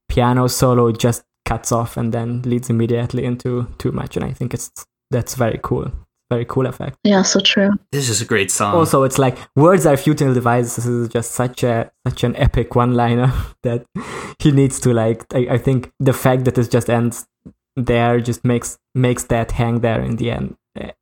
piano 0.08 0.48
solo 0.48 0.92
just 0.92 1.24
cuts 1.50 1.72
off 1.72 1.96
and 1.96 2.14
then 2.14 2.42
leads 2.42 2.70
immediately 2.70 3.24
into 3.24 3.66
too 3.78 3.90
much. 3.90 4.16
And 4.16 4.24
I 4.24 4.32
think 4.32 4.54
it's 4.54 4.70
that's 5.10 5.34
very 5.34 5.58
cool. 5.62 5.90
Very 6.30 6.44
cool 6.44 6.66
effect. 6.66 6.96
Yeah, 7.02 7.22
so 7.22 7.40
true. 7.40 7.70
This 7.90 8.08
is 8.08 8.22
a 8.22 8.24
great 8.24 8.52
song. 8.52 8.76
Also, 8.76 9.02
it's 9.02 9.18
like 9.18 9.36
words 9.56 9.84
are 9.84 9.96
futile 9.96 10.32
devices. 10.32 10.76
This 10.76 10.86
is 10.86 11.08
just 11.08 11.32
such 11.32 11.64
a 11.64 11.90
such 12.06 12.22
an 12.22 12.36
epic 12.36 12.76
one-liner 12.76 13.32
that 13.64 13.84
he 14.38 14.52
needs 14.52 14.78
to 14.80 14.94
like. 14.94 15.24
I, 15.34 15.54
I 15.56 15.58
think 15.58 15.90
the 15.98 16.12
fact 16.12 16.44
that 16.44 16.56
it 16.56 16.70
just 16.70 16.88
ends 16.88 17.26
there 17.74 18.20
just 18.20 18.44
makes 18.44 18.78
makes 18.94 19.24
that 19.24 19.50
hang 19.52 19.80
there 19.80 20.00
in 20.00 20.16
the 20.16 20.30
end 20.30 20.56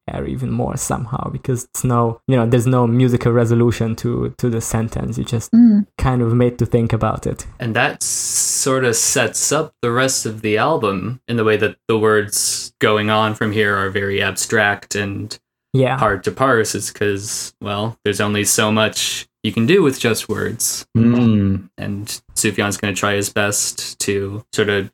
air 0.08 0.26
even 0.26 0.50
more 0.50 0.76
somehow 0.76 1.28
because 1.30 1.64
it's 1.64 1.84
no 1.84 2.20
you 2.28 2.36
know 2.36 2.46
there's 2.46 2.66
no 2.66 2.86
musical 2.86 3.32
resolution 3.32 3.94
to 3.96 4.34
to 4.38 4.48
the 4.50 4.60
sentence. 4.60 5.18
You 5.18 5.24
just 5.24 5.52
Mm. 5.52 5.86
kind 5.98 6.22
of 6.22 6.34
made 6.34 6.58
to 6.58 6.66
think 6.66 6.92
about 6.92 7.26
it. 7.26 7.46
and 7.60 7.74
that 7.74 8.02
sort 8.02 8.84
of 8.84 8.94
sets 8.96 9.52
up 9.52 9.72
the 9.82 9.90
rest 9.92 10.26
of 10.26 10.42
the 10.42 10.56
album 10.58 11.20
in 11.28 11.36
the 11.36 11.44
way 11.44 11.56
that 11.56 11.76
the 11.88 11.98
words 11.98 12.72
going 12.80 13.08
on 13.10 13.34
from 13.34 13.52
here 13.52 13.74
are 13.76 13.90
very 13.90 14.22
abstract 14.22 14.94
and 14.94 15.38
Yeah. 15.72 15.98
hard 15.98 16.24
to 16.24 16.32
parse. 16.32 16.74
It's 16.74 16.90
because, 16.92 17.52
well, 17.60 17.96
there's 18.04 18.20
only 18.20 18.44
so 18.44 18.72
much 18.72 19.26
you 19.44 19.52
can 19.52 19.66
do 19.66 19.82
with 19.82 20.00
just 20.00 20.28
words. 20.28 20.86
Mm. 20.96 21.68
And 21.78 22.20
Sufjan's 22.34 22.76
going 22.78 22.94
to 22.94 22.98
try 22.98 23.14
his 23.14 23.30
best 23.30 23.98
to 24.00 24.42
sort 24.54 24.68
of 24.70 24.90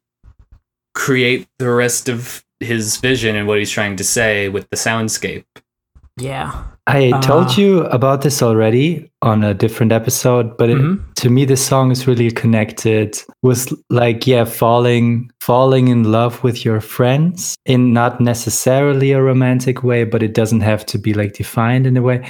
create 0.94 1.46
the 1.58 1.70
rest 1.70 2.08
of 2.08 2.43
his 2.64 2.96
vision 2.96 3.36
and 3.36 3.46
what 3.46 3.58
he's 3.58 3.70
trying 3.70 3.96
to 3.96 4.04
say 4.04 4.48
with 4.48 4.68
the 4.70 4.76
soundscape. 4.76 5.44
Yeah. 6.16 6.52
I 6.86 7.10
Uh, 7.12 7.20
told 7.22 7.56
you 7.56 7.80
about 7.86 8.20
this 8.22 8.42
already 8.42 9.10
on 9.22 9.42
a 9.42 9.54
different 9.54 9.90
episode, 9.90 10.56
but 10.58 10.68
it, 10.70 10.76
Mhm. 10.76 11.00
to 11.16 11.30
me, 11.30 11.44
the 11.46 11.56
song 11.56 11.90
is 11.90 12.06
really 12.06 12.30
connected 12.30 13.18
with 13.42 13.72
like, 13.90 14.26
yeah, 14.26 14.44
falling, 14.44 15.30
falling 15.40 15.88
in 15.88 16.04
love 16.12 16.44
with 16.44 16.64
your 16.64 16.80
friends 16.80 17.56
in 17.66 17.92
not 17.92 18.20
necessarily 18.20 19.12
a 19.12 19.22
romantic 19.22 19.82
way, 19.82 20.04
but 20.04 20.22
it 20.22 20.34
doesn't 20.34 20.60
have 20.60 20.84
to 20.86 20.98
be 20.98 21.14
like 21.14 21.32
defined 21.32 21.86
in 21.86 21.96
a 21.96 22.02
way. 22.02 22.20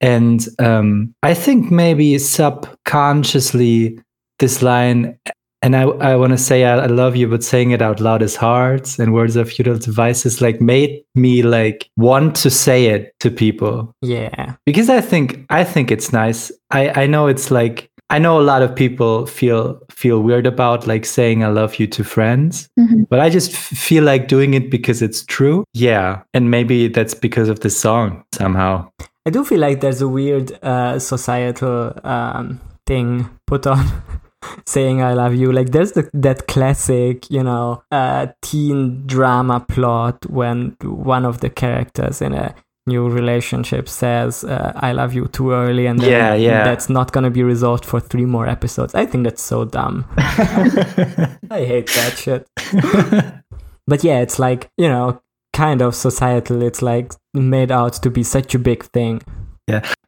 And 0.00 0.46
um, 0.58 1.14
I 1.22 1.32
think 1.34 1.70
maybe 1.70 2.18
subconsciously 2.18 3.98
this 4.38 4.62
line, 4.62 5.16
and 5.62 5.76
I, 5.76 5.82
I 5.82 6.16
want 6.16 6.32
to 6.32 6.38
say 6.38 6.64
I, 6.64 6.76
I 6.78 6.86
love 6.86 7.14
you, 7.16 7.28
but 7.28 7.42
saying 7.44 7.70
it 7.70 7.80
out 7.80 8.00
loud 8.00 8.20
is 8.22 8.36
hard. 8.36 8.88
And 8.98 9.12
words 9.14 9.36
are 9.36 9.44
futile 9.44 9.78
devices 9.78 10.40
like 10.40 10.60
made 10.60 11.02
me 11.14 11.42
like 11.42 11.88
want 11.96 12.34
to 12.36 12.50
say 12.50 12.86
it 12.86 13.14
to 13.20 13.30
people 13.30 13.94
Yeah. 14.02 14.54
because 14.66 14.88
I 14.90 15.00
think 15.00 15.44
I 15.50 15.64
think 15.64 15.90
it's 15.90 16.12
nice. 16.12 16.50
I 16.70 17.02
I 17.02 17.06
know 17.06 17.28
it's 17.28 17.50
like 17.50 17.88
I 18.10 18.18
know 18.18 18.38
a 18.38 18.42
lot 18.42 18.60
of 18.62 18.74
people 18.74 19.24
feel 19.26 19.80
feel 19.90 20.20
weird 20.20 20.46
about 20.46 20.86
like 20.86 21.06
saying 21.06 21.42
I 21.44 21.48
love 21.48 21.76
you 21.80 21.86
to 21.86 22.04
friends, 22.04 22.68
Mhm. 22.78 23.06
but 23.08 23.20
I 23.20 23.30
just 23.30 23.52
f- 23.52 23.78
feel 23.78 24.04
like 24.04 24.28
doing 24.28 24.54
it 24.54 24.70
because 24.70 25.00
it's 25.00 25.24
true. 25.24 25.64
Yeah, 25.72 26.20
and 26.34 26.50
maybe 26.50 26.88
that's 26.88 27.14
because 27.14 27.48
of 27.48 27.60
the 27.60 27.70
song 27.70 28.22
somehow. 28.34 28.90
I 29.24 29.30
do 29.30 29.44
feel 29.44 29.60
like 29.60 29.80
there's 29.80 30.02
a 30.02 30.08
weird 30.08 30.52
uh, 30.62 30.98
societal 30.98 31.92
um, 32.04 32.60
thing 32.86 33.30
put 33.46 33.66
on 33.66 33.84
saying 34.66 35.02
I 35.02 35.14
love 35.14 35.34
you. 35.34 35.52
Like 35.52 35.70
there's 35.70 35.92
the, 35.92 36.08
that 36.14 36.46
classic, 36.48 37.30
you 37.30 37.42
know, 37.42 37.82
uh, 37.90 38.28
teen 38.42 39.06
drama 39.06 39.60
plot 39.60 40.24
when 40.26 40.76
one 40.82 41.24
of 41.24 41.40
the 41.40 41.50
characters 41.50 42.20
in 42.22 42.34
a 42.34 42.54
new 42.86 43.08
relationship 43.08 43.88
says 43.88 44.42
uh, 44.42 44.72
I 44.74 44.90
love 44.92 45.14
you 45.14 45.28
too 45.28 45.52
early 45.52 45.86
and 45.86 46.00
then 46.00 46.10
Yeah, 46.10 46.34
yeah. 46.34 46.64
that's 46.64 46.88
not 46.88 47.12
going 47.12 47.22
to 47.24 47.30
be 47.30 47.44
resolved 47.44 47.84
for 47.84 48.00
three 48.00 48.24
more 48.24 48.48
episodes. 48.48 48.94
I 48.94 49.06
think 49.06 49.24
that's 49.24 49.42
so 49.42 49.64
dumb. 49.64 50.04
I 50.18 51.64
hate 51.64 51.86
that 51.94 52.14
shit. 52.16 52.46
But 53.86 54.04
yeah, 54.04 54.20
it's 54.20 54.38
like, 54.38 54.70
you 54.78 54.88
know, 54.88 55.20
kind 55.52 55.82
of 55.82 55.94
societal. 55.94 56.62
It's 56.62 56.82
like 56.82 57.12
made 57.34 57.72
out 57.72 57.94
to 57.94 58.10
be 58.10 58.22
such 58.22 58.54
a 58.54 58.58
big 58.58 58.84
thing. 58.84 59.22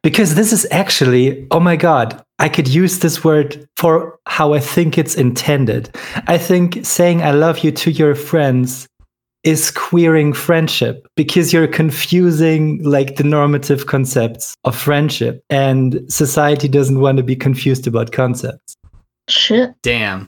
Because 0.03 0.35
this 0.35 0.53
is 0.53 0.67
actually, 0.71 1.47
oh 1.51 1.59
my 1.59 1.75
God, 1.75 2.23
I 2.39 2.49
could 2.49 2.67
use 2.67 2.99
this 2.99 3.23
word 3.23 3.67
for 3.77 4.19
how 4.27 4.53
I 4.53 4.59
think 4.59 4.97
it's 4.97 5.15
intended. 5.15 5.95
I 6.27 6.37
think 6.37 6.85
saying 6.85 7.21
I 7.21 7.31
love 7.31 7.59
you 7.59 7.71
to 7.71 7.91
your 7.91 8.15
friends 8.15 8.87
is 9.43 9.71
queering 9.71 10.33
friendship 10.33 11.07
because 11.15 11.53
you're 11.53 11.67
confusing 11.67 12.83
like 12.83 13.15
the 13.15 13.23
normative 13.23 13.85
concepts 13.85 14.55
of 14.63 14.75
friendship 14.75 15.43
and 15.49 16.01
society 16.11 16.67
doesn't 16.67 16.99
want 16.99 17.17
to 17.17 17.23
be 17.23 17.35
confused 17.35 17.87
about 17.87 18.11
concepts. 18.11 18.75
Shit. 19.29 19.73
Damn. 19.83 20.27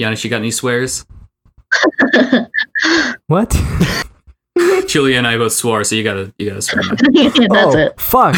Giannis, 0.00 0.24
you 0.24 0.30
got 0.30 0.36
any 0.36 0.50
swears? 0.50 1.04
What? 3.26 3.56
Julia 4.88 5.18
and 5.18 5.26
I 5.26 5.36
both 5.36 5.52
swore, 5.52 5.84
so 5.84 5.94
you 5.94 6.04
gotta 6.04 6.32
you 6.38 6.50
gotta 6.50 6.62
swear. 6.62 6.82
now. 7.02 7.30
That's 7.30 7.74
oh, 7.74 7.78
it. 7.78 8.00
Fuck. 8.00 8.36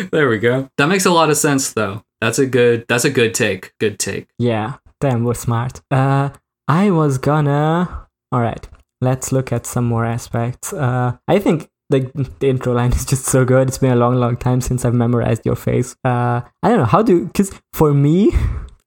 there 0.10 0.28
we 0.28 0.38
go. 0.38 0.68
That 0.78 0.86
makes 0.88 1.06
a 1.06 1.10
lot 1.10 1.30
of 1.30 1.36
sense 1.36 1.72
though. 1.72 2.02
That's 2.20 2.38
a 2.38 2.46
good 2.46 2.84
that's 2.88 3.04
a 3.04 3.10
good 3.10 3.34
take. 3.34 3.72
Good 3.78 3.98
take. 3.98 4.28
Yeah, 4.38 4.74
damn, 5.00 5.24
we're 5.24 5.34
smart. 5.34 5.80
Uh, 5.90 6.30
I 6.68 6.90
was 6.90 7.18
gonna. 7.18 8.06
All 8.32 8.40
right, 8.40 8.68
let's 9.00 9.32
look 9.32 9.52
at 9.52 9.66
some 9.66 9.84
more 9.84 10.04
aspects. 10.04 10.72
Uh, 10.72 11.16
I 11.28 11.38
think 11.38 11.68
the, 11.90 12.10
the 12.40 12.48
intro 12.48 12.72
line 12.72 12.92
is 12.92 13.04
just 13.04 13.26
so 13.26 13.44
good. 13.44 13.68
It's 13.68 13.78
been 13.78 13.92
a 13.92 13.96
long, 13.96 14.16
long 14.16 14.36
time 14.36 14.60
since 14.60 14.84
I've 14.84 14.94
memorized 14.94 15.46
your 15.46 15.56
face. 15.56 15.96
Uh, 16.04 16.40
I 16.62 16.68
don't 16.68 16.78
know 16.78 16.84
how 16.84 17.02
do 17.02 17.26
because 17.26 17.52
for 17.72 17.94
me 17.94 18.32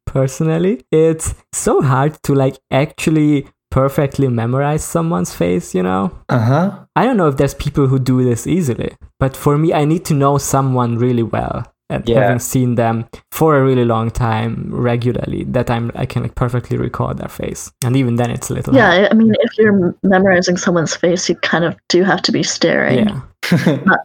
personally, 0.06 0.86
it's 0.92 1.36
so 1.54 1.82
hard 1.82 2.22
to 2.24 2.34
like 2.34 2.58
actually 2.72 3.48
perfectly 3.72 4.28
memorize 4.28 4.84
someone's 4.84 5.34
face, 5.34 5.76
you 5.76 5.84
know? 5.84 6.12
Uh 6.30 6.40
huh. 6.40 6.86
I 6.96 7.06
don't 7.06 7.18
know 7.18 7.28
if 7.28 7.38
there's 7.38 7.54
people 7.54 7.88
who 7.88 8.00
do 8.00 8.24
this 8.24 8.48
easily, 8.48 8.92
but 9.20 9.36
for 9.38 9.58
me, 9.58 9.74
I 9.74 9.86
need 9.86 10.06
to 10.06 10.14
know 10.14 10.38
someone 10.38 10.98
really 10.98 11.24
well 11.24 11.66
and 11.92 12.08
Yeah. 12.08 12.22
having 12.22 12.40
seen 12.40 12.76
them 12.76 13.06
for 13.32 13.58
a 13.58 13.64
really 13.64 13.86
long 13.86 14.12
time 14.12 14.68
regularly 14.70 15.44
that 15.46 15.70
I'm 15.72 15.92
I 15.96 16.06
can 16.06 16.22
like 16.24 16.36
perfectly 16.36 16.78
recall 16.78 17.14
their 17.16 17.30
face, 17.30 17.72
and 17.84 17.96
even 17.96 18.16
then 18.18 18.30
it's 18.32 18.50
a 18.50 18.54
little 18.54 18.76
Yeah, 18.76 18.90
I- 18.92 19.10
I 19.10 19.14
mean, 19.14 19.34
if 19.40 19.58
you're 19.58 19.96
memorizing 20.04 20.58
someone's 20.58 20.96
face, 20.96 21.30
you 21.30 21.36
kind 21.36 21.64
of 21.66 21.76
do 21.90 22.04
have 22.04 22.22
to 22.24 22.32
be 22.32 22.44
staring. 22.44 23.08
yeah 23.08 23.22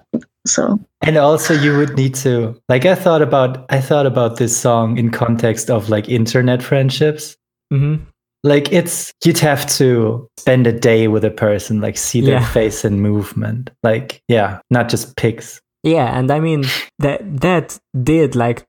So 0.46 0.78
And 1.00 1.16
also 1.16 1.54
you 1.54 1.76
would 1.78 1.96
need 1.96 2.14
to 2.16 2.54
like 2.68 2.84
I 2.84 2.94
thought 2.94 3.22
about 3.22 3.64
I 3.70 3.80
thought 3.80 4.04
about 4.06 4.36
this 4.36 4.54
song 4.56 4.98
in 4.98 5.10
context 5.10 5.70
of 5.70 5.88
like 5.88 6.08
internet 6.08 6.62
friendships. 6.62 7.36
Mm 7.72 7.80
hmm 7.80 8.04
Like 8.44 8.70
it's 8.72 9.12
you'd 9.24 9.38
have 9.40 9.66
to 9.78 10.28
spend 10.36 10.66
a 10.66 10.72
day 10.72 11.08
with 11.08 11.24
a 11.24 11.30
person, 11.30 11.80
like 11.80 11.96
see 11.96 12.20
their 12.20 12.40
Yeah. 12.40 12.52
face 12.52 12.84
and 12.84 13.00
movement. 13.02 13.70
Like 13.82 14.20
yeah, 14.28 14.60
not 14.70 14.88
just 14.90 15.16
pics. 15.16 15.60
yeah, 15.82 16.16
and 16.18 16.30
I 16.30 16.40
mean 16.40 16.64
that 16.98 17.20
that 17.40 17.78
did 18.02 18.36
like 18.36 18.66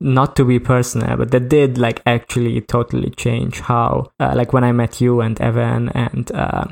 not 0.00 0.36
to 0.36 0.44
be 0.44 0.58
personal, 0.58 1.16
but 1.16 1.30
that 1.30 1.48
did 1.48 1.78
like 1.78 2.02
actually 2.06 2.60
totally 2.60 3.10
change 3.10 3.60
how 3.60 4.10
uh, 4.20 4.34
like 4.36 4.52
when 4.52 4.64
I 4.64 4.72
met 4.72 5.00
you 5.00 5.20
and 5.20 5.40
Evan 5.40 5.88
and. 5.90 6.30
Uh, 6.32 6.66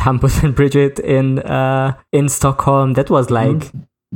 Tampus 0.00 0.42
and 0.42 0.54
Bridget 0.54 0.98
in 0.98 1.40
uh, 1.40 1.92
in 2.10 2.30
Stockholm. 2.30 2.94
That 2.94 3.10
was 3.10 3.28
like 3.30 3.70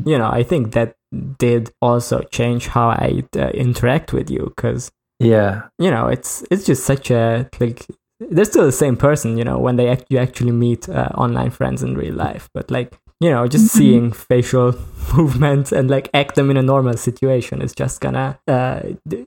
you 0.07 0.17
know, 0.17 0.31
I 0.33 0.43
think 0.43 0.73
that 0.73 0.95
did 1.39 1.71
also 1.83 2.23
change 2.33 2.69
how 2.69 2.89
I 2.89 3.23
uh, 3.37 3.49
interact 3.51 4.15
with 4.15 4.31
you 4.31 4.51
because 4.57 4.91
Yeah. 5.25 5.63
you 5.79 5.91
know 5.91 6.09
it's 6.09 6.45
it's 6.51 6.65
just 6.65 6.85
such 6.85 7.11
a 7.11 7.49
like 7.61 7.87
they're 8.31 8.45
still 8.45 8.65
the 8.65 8.73
same 8.73 8.97
person, 8.97 9.37
you 9.37 9.45
know, 9.45 9.59
when 9.59 9.77
they 9.77 9.89
act- 9.89 10.07
you 10.09 10.19
actually 10.19 10.53
meet 10.53 10.89
uh, 10.89 11.09
online 11.17 11.51
friends 11.51 11.83
in 11.83 11.97
real 11.97 12.15
life, 12.15 12.49
but 12.55 12.71
like 12.71 12.97
you 13.21 13.31
know, 13.31 13.47
just 13.49 13.65
Mhm. 13.67 13.79
seeing 13.79 14.13
facial 14.13 14.75
movements 15.17 15.73
and 15.73 15.91
like 15.91 16.09
act 16.15 16.35
them 16.37 16.51
in 16.51 16.57
a 16.57 16.63
normal 16.63 16.97
situation 16.97 17.61
is 17.63 17.73
just 17.75 18.01
gonna 18.01 18.39
uh, 18.49 18.81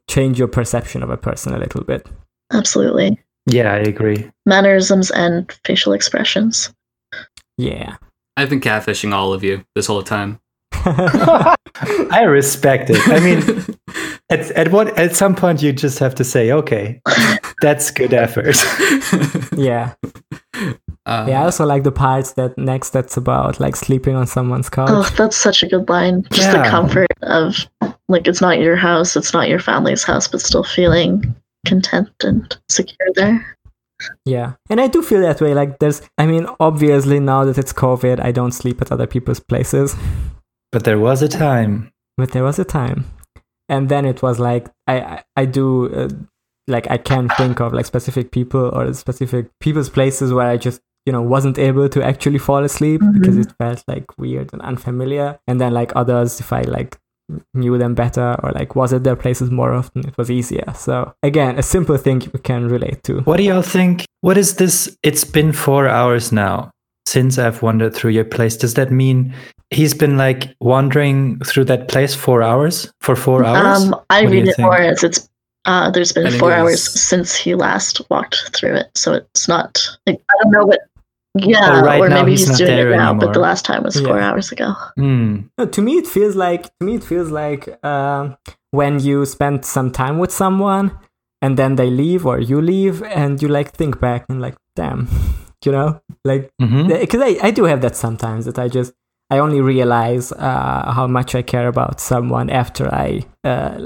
change 0.09 0.39
your 0.39 0.47
perception 0.47 1.03
of 1.03 1.09
a 1.09 1.17
person 1.17 1.53
a 1.53 1.59
little 1.59 1.83
bit. 1.83 2.07
absolutely, 2.53 3.19
Yeah, 3.45 3.73
I 3.73 3.79
agree. 3.79 4.31
mannerisms 4.45 5.11
and 5.11 5.51
facial 5.65 5.93
expressions. 5.93 6.73
Yeah. 7.57 7.97
I've 8.37 8.49
been 8.49 8.61
catfishing 8.61 9.13
all 9.13 9.33
of 9.33 9.43
you 9.43 9.63
this 9.75 9.87
whole 9.87 10.03
time. 10.03 10.39
I 12.11 12.23
respect 12.27 12.89
it. 12.89 13.01
I 13.07 13.19
mean, 13.19 13.39
at 14.29 14.51
at 14.51 14.71
what 14.71 14.97
at 14.97 15.15
some 15.15 15.35
point 15.35 15.61
you 15.61 15.71
just 15.73 15.99
have 15.99 16.15
to 16.15 16.23
say, 16.23 16.51
okay, 16.51 17.01
that's 17.61 17.91
good 17.91 18.13
effort. 18.13 18.55
yeah. 19.57 19.93
Uh, 21.05 21.25
Yeah, 21.29 21.41
I 21.41 21.45
also 21.45 21.65
like 21.65 21.83
the 21.83 21.91
parts 21.91 22.33
that 22.33 22.57
next 22.57 22.89
that's 22.89 23.15
about 23.17 23.59
like 23.59 23.75
sleeping 23.75 24.15
on 24.15 24.27
someone's 24.27 24.69
couch. 24.69 24.89
Oh, 24.91 25.09
that's 25.17 25.37
such 25.37 25.63
a 25.63 25.67
good 25.67 25.87
line. 25.89 26.23
Just 26.31 26.51
Yeah. 26.51 26.63
the 26.63 26.69
comfort 26.69 27.07
of 27.23 27.55
like 28.09 28.27
it's 28.27 28.41
not 28.41 28.59
your 28.59 28.75
house, 28.75 29.15
it's 29.15 29.33
not 29.33 29.47
your 29.47 29.59
family's 29.59 30.03
house, 30.03 30.27
but 30.27 30.41
still 30.41 30.63
feeling 30.63 31.35
content 31.65 32.09
and 32.23 32.57
secure 32.69 33.09
there. 33.15 33.55
Yeah. 34.25 34.53
And 34.69 34.79
I 34.81 34.87
do 34.87 35.01
feel 35.01 35.21
that 35.21 35.39
way. 35.41 35.53
Like 35.53 35.79
there's 35.79 36.01
I 36.17 36.25
mean, 36.25 36.45
obviously 36.59 37.19
now 37.19 37.45
that 37.45 37.57
it's 37.57 37.73
COVID, 37.73 38.19
I 38.19 38.31
don't 38.31 38.51
sleep 38.51 38.81
at 38.81 38.91
other 38.91 39.07
people's 39.07 39.39
places. 39.39 39.95
but 40.71 40.83
there 40.83 40.99
was 40.99 41.21
a 41.21 41.29
time. 41.29 41.91
But 42.17 42.31
there 42.31 42.43
was 42.43 42.59
a 42.59 42.65
time. 42.65 43.05
And 43.69 43.89
then 43.89 44.05
it 44.05 44.21
was 44.21 44.39
like 44.39 44.67
I 44.87 44.99
I, 44.99 45.23
I 45.35 45.45
do 45.45 45.93
uh, 45.93 46.09
like 46.67 46.89
I 46.89 46.97
can't 46.97 47.31
think 47.37 47.59
of 47.61 47.73
like 47.73 47.85
specific 47.85 48.31
people 48.31 48.69
or 48.73 48.93
specific 48.93 49.47
people's 49.59 49.89
places 49.89 50.33
where 50.33 50.47
I 50.47 50.57
just 50.57 50.81
you 51.05 51.13
know 51.13 51.21
wasn't 51.21 51.57
able 51.57 51.87
to 51.89 52.03
actually 52.03 52.37
fall 52.39 52.63
asleep 52.63 53.01
because 53.13 53.35
Mhm. 53.35 53.45
it 53.45 53.53
felt 53.57 53.83
like 53.87 54.05
weird 54.17 54.51
and 54.53 54.61
unfamiliar 54.61 55.39
and 55.47 55.59
then 55.61 55.71
like 55.73 55.93
others 55.95 56.41
if 56.41 56.51
i 56.51 56.61
like 56.63 56.97
knew 57.53 57.77
them 57.77 57.93
better 57.95 58.35
or 58.43 58.51
like 58.51 58.75
was 58.75 58.91
at 58.91 59.03
their 59.05 59.15
places 59.15 59.49
more 59.49 59.71
often 59.73 60.05
it 60.05 60.17
was 60.17 60.29
easier 60.29 60.65
so 60.75 61.13
again 61.23 61.57
a 61.57 61.63
simple 61.63 61.95
thing 61.97 62.19
you 62.21 62.31
can 62.43 62.67
relate 62.67 63.03
to 63.03 63.21
What 63.21 63.37
do 63.37 63.43
y'all 63.43 63.61
think? 63.61 64.05
What 64.21 64.37
is 64.37 64.55
this? 64.55 64.97
It's 65.03 65.23
been 65.23 65.53
four 65.53 65.87
hours 65.87 66.31
now 66.33 66.71
since 67.07 67.37
I've 67.39 67.61
wandered 67.61 67.95
through 67.95 68.11
your 68.11 68.25
place. 68.25 68.57
Does 68.57 68.73
that 68.73 68.91
mean 68.91 69.33
he's 69.71 69.93
been 69.93 70.17
like 70.17 70.53
wandering 70.59 71.39
through 71.39 71.65
that 71.65 71.87
place 71.87 72.13
four 72.13 72.43
hours 72.43 72.91
for 73.01 73.15
four 73.15 73.45
hours? 73.45 73.83
Um, 73.83 73.95
I 74.09 74.23
What 74.23 74.29
do 74.29 74.33
read 74.35 74.45
you 74.45 74.51
it 74.51 74.55
think? 74.57 74.65
more 74.65 74.77
as 74.77 75.03
it's 75.03 75.29
uh, 75.65 75.89
there's 75.91 76.13
been 76.13 76.27
I 76.27 76.37
four 76.37 76.51
hours 76.51 76.81
since 76.99 77.35
he 77.35 77.53
last 77.55 78.01
walked 78.09 78.37
through 78.55 78.75
it, 78.75 78.87
so 78.95 79.13
it's 79.13 79.47
not 79.47 79.71
like 80.05 80.21
I 80.29 80.33
don't 80.43 80.51
know 80.51 80.65
what. 80.65 80.79
Yeah, 81.39 81.69
Oh, 81.81 81.81
right 81.81 82.01
or 82.01 82.09
now 82.09 82.21
maybe 82.23 82.31
he's 82.31 82.47
he's, 82.47 82.57
doing 82.57 82.71
there 82.71 82.91
it 82.93 82.97
now, 82.97 83.13
but 83.13 83.33
the 83.33 83.39
last 83.39 83.63
time 83.63 83.83
was 83.83 83.99
four 83.99 84.17
Yeah. 84.17 84.31
hours 84.31 84.51
ago. 84.51 84.73
Hmm. 84.95 85.41
No, 85.57 85.65
to 85.67 85.81
me 85.81 85.93
it 86.01 86.07
feels 86.07 86.35
like 86.35 86.63
to 86.79 86.85
me 86.87 86.95
it 86.95 87.03
feels 87.03 87.29
like 87.29 87.63
um, 87.85 88.35
when 88.71 88.99
you 88.99 89.23
spend 89.25 89.63
some 89.65 89.91
time 89.91 90.17
with 90.17 90.31
someone 90.31 90.97
and 91.43 91.55
then 91.55 91.75
they 91.75 91.91
leave 91.91 92.25
or 92.25 92.39
you 92.39 92.59
leave 92.59 93.03
and 93.03 93.39
you 93.41 93.47
like 93.49 93.69
think 93.71 93.99
back 93.99 94.25
and 94.29 94.41
like 94.41 94.55
damn 94.75 95.07
you 95.67 95.71
know? 95.71 95.89
Like 96.25 96.49
because 97.03 97.21
I, 97.21 97.47
I 97.47 97.51
do 97.51 97.63
have 97.65 97.81
that 97.81 97.95
sometimes 97.95 98.45
that 98.45 98.57
i 98.57 98.67
just 98.67 98.93
i 99.29 99.37
only 99.45 99.61
realize 99.61 100.31
uh, 100.31 100.91
how 100.97 101.05
much 101.17 101.35
i 101.35 101.41
care 101.41 101.67
about 101.67 101.99
someone 101.99 102.49
after 102.49 102.85
i 103.05 103.21
uh, 103.43 103.85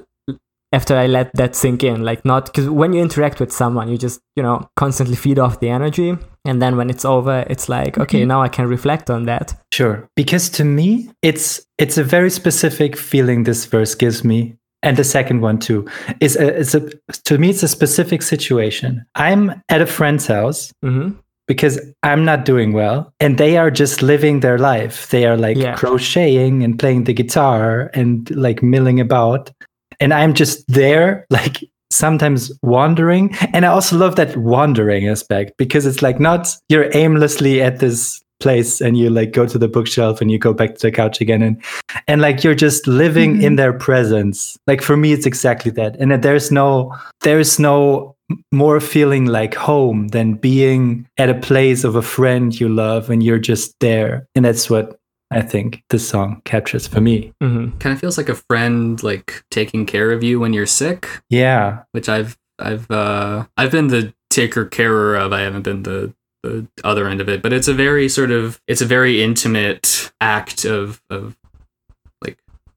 after 0.73 0.95
i 0.95 1.05
let 1.07 1.27
that 1.33 1.55
sink 1.55 1.83
in. 1.83 2.03
Like 2.03 2.23
not 2.23 2.45
because 2.45 2.69
when 2.69 2.93
you 2.93 3.01
interact 3.01 3.39
with 3.39 3.51
someone 3.51 3.89
you 3.91 3.97
just 3.97 4.21
you 4.37 4.43
know 4.43 4.69
constantly 4.77 5.15
feed 5.15 5.39
off 5.39 5.59
the 5.59 5.69
energy. 5.69 6.17
And 6.45 6.59
then 6.61 6.75
when 6.77 6.89
it's 6.89 7.05
over 7.05 7.45
it's 7.49 7.67
like 7.69 7.97
okay 7.97 8.25
now 8.25 8.41
i 8.41 8.49
can 8.49 8.67
reflect 8.67 9.09
on 9.09 9.25
that. 9.25 9.53
Sure. 9.73 10.07
Because 10.15 10.49
to 10.51 10.63
me, 10.63 11.09
it's 11.21 11.61
it's 11.77 11.97
a 11.97 12.03
very 12.03 12.29
specific 12.29 12.97
feeling 12.97 13.43
this 13.43 13.65
verse 13.65 13.95
gives 13.95 14.23
me. 14.23 14.55
And 14.83 14.97
the 14.97 15.03
second 15.03 15.41
one 15.41 15.59
too. 15.59 15.87
Is 16.19 16.35
a, 16.37 16.59
it's 16.61 16.73
a 16.73 16.81
to 17.27 17.37
me 17.37 17.49
it's 17.49 17.63
a 17.63 17.67
specific 17.67 18.21
situation. 18.21 19.05
I'm 19.15 19.61
at 19.69 19.81
a 19.81 19.85
friend's 19.85 20.27
house 20.27 20.71
hmm 20.81 21.11
because 21.47 21.79
I'm 22.03 22.23
not 22.23 22.45
doing 22.45 22.73
well 22.73 23.13
and 23.19 23.37
they 23.37 23.57
are 23.57 23.71
just 23.71 24.01
living 24.01 24.39
their 24.39 24.57
life. 24.57 25.09
They 25.09 25.25
are 25.25 25.37
like 25.37 25.57
Yeah. 25.57 25.75
crocheting 25.75 26.63
and 26.63 26.77
playing 26.77 27.05
the 27.05 27.13
guitar 27.13 27.91
and 27.93 28.29
like 28.31 28.63
milling 28.63 28.99
about. 28.99 29.51
And 29.99 30.13
I'm 30.13 30.33
just 30.33 30.65
there 30.67 31.25
like 31.29 31.57
sometimes 31.91 32.51
wandering. 32.61 33.35
And 33.53 33.65
I 33.65 33.69
also 33.69 33.97
love 33.97 34.15
that 34.15 34.37
wandering 34.37 35.07
aspect 35.07 35.57
because 35.57 35.85
it's 35.85 36.01
like 36.01 36.19
not 36.19 36.55
you're 36.69 36.89
aimlessly 36.95 37.61
at 37.61 37.79
this 37.79 38.21
place 38.41 38.81
and 38.81 38.97
you 38.97 39.09
like 39.09 39.31
go 39.31 39.45
to 39.45 39.57
the 39.57 39.67
bookshelf 39.67 40.19
and 40.19 40.31
you 40.31 40.37
go 40.39 40.53
back 40.53 40.75
to 40.75 40.87
the 40.87 40.91
couch 40.91 41.21
again 41.21 41.41
and 41.41 41.63
and 42.07 42.21
like 42.21 42.43
you're 42.43 42.55
just 42.55 42.87
living 42.87 43.35
in 43.35 43.39
mm-hmm. 43.39 43.55
their 43.57 43.71
presence 43.71 44.57
like 44.67 44.81
for 44.81 44.97
me 44.97 45.13
it's 45.13 45.27
exactly 45.27 45.71
that 45.71 45.95
and 45.97 46.11
that 46.11 46.23
there's 46.23 46.51
no 46.51 46.91
there's 47.21 47.59
no 47.59 48.15
more 48.51 48.79
feeling 48.79 49.25
like 49.25 49.53
home 49.53 50.09
than 50.09 50.33
being 50.33 51.07
at 51.17 51.29
a 51.29 51.39
place 51.39 51.83
of 51.83 51.95
a 51.95 52.01
friend 52.01 52.59
you 52.59 52.69
love 52.69 53.09
and 53.09 53.23
you're 53.23 53.39
just 53.39 53.75
there. 53.79 54.27
And 54.35 54.45
that's 54.45 54.69
what 54.69 54.97
i 55.33 55.41
think 55.41 55.81
this 55.89 56.07
song 56.07 56.41
captures 56.43 56.87
for 56.87 56.99
me. 56.99 57.33
Hmm 57.41 57.69
kind 57.79 57.93
of 57.93 57.99
feels 57.99 58.17
like 58.17 58.29
a 58.29 58.35
friend 58.35 59.01
like 59.01 59.43
taking 59.49 59.85
care 59.85 60.11
of 60.11 60.23
you 60.23 60.39
when 60.39 60.53
you're 60.53 60.65
sick, 60.65 61.07
yeah. 61.29 61.83
Which 61.93 62.09
I've 62.09 62.37
I've 62.59 62.89
uh 62.91 63.45
I've 63.57 63.71
been 63.71 63.87
the 63.87 64.13
taker 64.29 64.65
carer 64.65 65.15
of. 65.15 65.33
I 65.33 65.41
haven't 65.41 65.63
been 65.63 65.83
the 65.83 66.13
the 66.43 66.67
other 66.83 67.07
end 67.07 67.21
of 67.21 67.29
it, 67.29 67.41
but 67.41 67.53
it's 67.53 67.67
a 67.67 67.73
very 67.73 68.09
sort 68.09 68.31
of 68.31 68.59
it's 68.67 68.81
a 68.81 68.85
very 68.85 69.21
intimate 69.23 70.11
act 70.19 70.65
of 70.65 71.01
of 71.09 71.37
like 71.40 71.40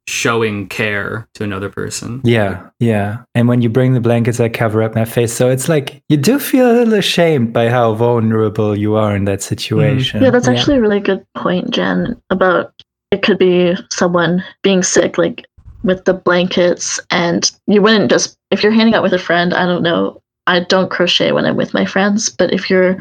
showing 0.07 0.69
care 0.69 1.27
to 1.35 1.43
another 1.45 1.71
person. 1.71 2.21
yeah 2.25 2.69
yeah 2.79 3.19
and 3.35 3.49
when 3.49 3.63
you 3.63 3.71
bring 3.71 3.95
the 3.95 4.01
blankets 4.01 4.39
i 4.39 4.49
cover 4.49 4.83
up 4.83 4.95
my 4.95 5.05
face 5.05 5.33
so 5.33 5.49
it's 5.49 5.69
like 5.69 6.03
you 6.11 6.17
do 6.17 6.39
feel 6.39 6.71
a 6.71 6.75
little 6.75 6.95
ashamed 6.95 7.53
by 7.53 7.71
how 7.71 7.95
vulnerable 7.95 8.77
you 8.77 8.97
are 8.97 9.17
in 9.17 9.25
that 9.25 9.39
mm-hmm. 9.39 9.49
situation 9.49 10.23
Yeah, 10.23 10.31
that's 10.31 10.47
Yeah. 10.47 10.55
actually 10.55 10.77
a 10.77 10.81
really 10.81 11.01
good 11.01 11.25
point, 11.35 11.71
Jen, 11.71 12.21
about 12.31 12.73
it 13.11 13.23
could 13.23 13.39
be 13.39 13.77
someone 13.91 14.45
being 14.63 14.83
sick, 14.83 15.17
like 15.17 15.47
with 15.85 16.05
the 16.05 16.15
blankets, 16.15 16.99
and 17.11 17.51
you 17.67 17.81
wouldn't 17.81 18.11
just, 18.11 18.37
if 18.51 18.63
you're 18.63 18.73
hanging 18.73 18.95
out 18.95 19.03
with 19.03 19.13
a 19.13 19.19
friend, 19.19 19.55
I 19.55 19.67
don't 19.67 19.83
know, 19.83 20.21
I 20.47 20.61
don't 20.61 20.91
crochet 20.91 21.33
when 21.33 21.47
I'm 21.47 21.57
with 21.57 21.73
my 21.75 21.87
friends, 21.87 22.29
but 22.29 22.53
if 22.53 22.69
you're 22.69 22.97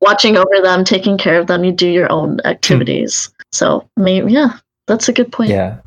watching 0.00 0.36
over 0.36 0.60
them, 0.62 0.84
taking 0.84 1.16
care 1.18 1.38
of 1.40 1.46
them, 1.46 1.64
you 1.64 1.72
do 1.72 1.88
your 1.88 2.10
own 2.12 2.38
activities. 2.44 3.30
So, 3.52 3.88
maybe, 3.96 4.32
yeah, 4.32 4.58
that's 4.86 5.08
a 5.08 5.12
good 5.12 5.32
point. 5.32 5.50
yeah 5.50 5.78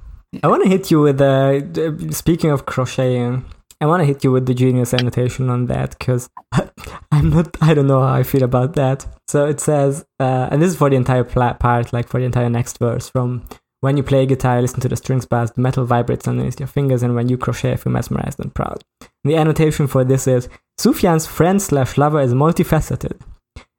I 0.42 0.48
want 0.48 0.64
to 0.64 0.70
hit 0.70 0.90
you 0.90 1.02
with 1.02 1.18
the- 1.18 2.08
Speaking 2.12 2.50
of 2.50 2.66
crocheting, 2.66 3.46
I 3.82 3.86
want 3.86 4.00
to 4.02 4.06
hit 4.06 4.24
you 4.24 4.32
with 4.32 4.46
the 4.46 4.54
genius 4.54 4.94
annotation 4.94 5.50
on 5.50 5.66
that 5.66 5.98
because 6.00 6.30
I'm 7.12 7.30
not. 7.30 7.58
I 7.62 7.74
don't 7.74 7.88
know 7.88 8.00
how 8.02 8.14
I 8.14 8.24
feel 8.24 8.44
about 8.44 8.74
that. 8.76 9.06
So 9.28 9.46
it 9.46 9.60
says, 9.60 10.06
uh, 10.20 10.48
and 10.52 10.62
this 10.62 10.72
is 10.72 10.78
for 10.78 10.90
the 10.90 10.96
entire 10.96 11.24
part, 11.26 11.92
like 11.92 12.08
for 12.08 12.20
the 12.20 12.26
entire 12.26 12.50
next 12.50 12.80
verse. 12.80 13.10
From 13.10 13.44
when 13.82 13.98
you 13.98 14.04
play 14.04 14.26
guitar, 14.26 14.62
listen 14.62 14.80
to 14.80 14.88
the 14.88 14.96
strings 14.96 15.26
buzz, 15.26 15.52
the 15.52 15.62
metal 15.62 15.84
vibrates 15.86 16.28
underneath 16.28 16.60
your 16.60 16.68
fingers, 16.68 17.04
and 17.04 17.14
when 17.16 17.28
you 17.28 17.38
crochet, 17.38 17.76
feel 17.76 17.92
mesmerized 17.92 18.40
and 18.40 18.56
proud. 18.56 18.84
The 19.26 19.36
annotation 19.36 19.88
for 19.88 20.06
this 20.06 20.28
is 20.28 20.48
Sufjan's 20.80 21.28
friend 21.28 21.62
slash 21.62 21.98
lover 21.98 22.22
is 22.22 22.34
multifaceted, 22.34 23.20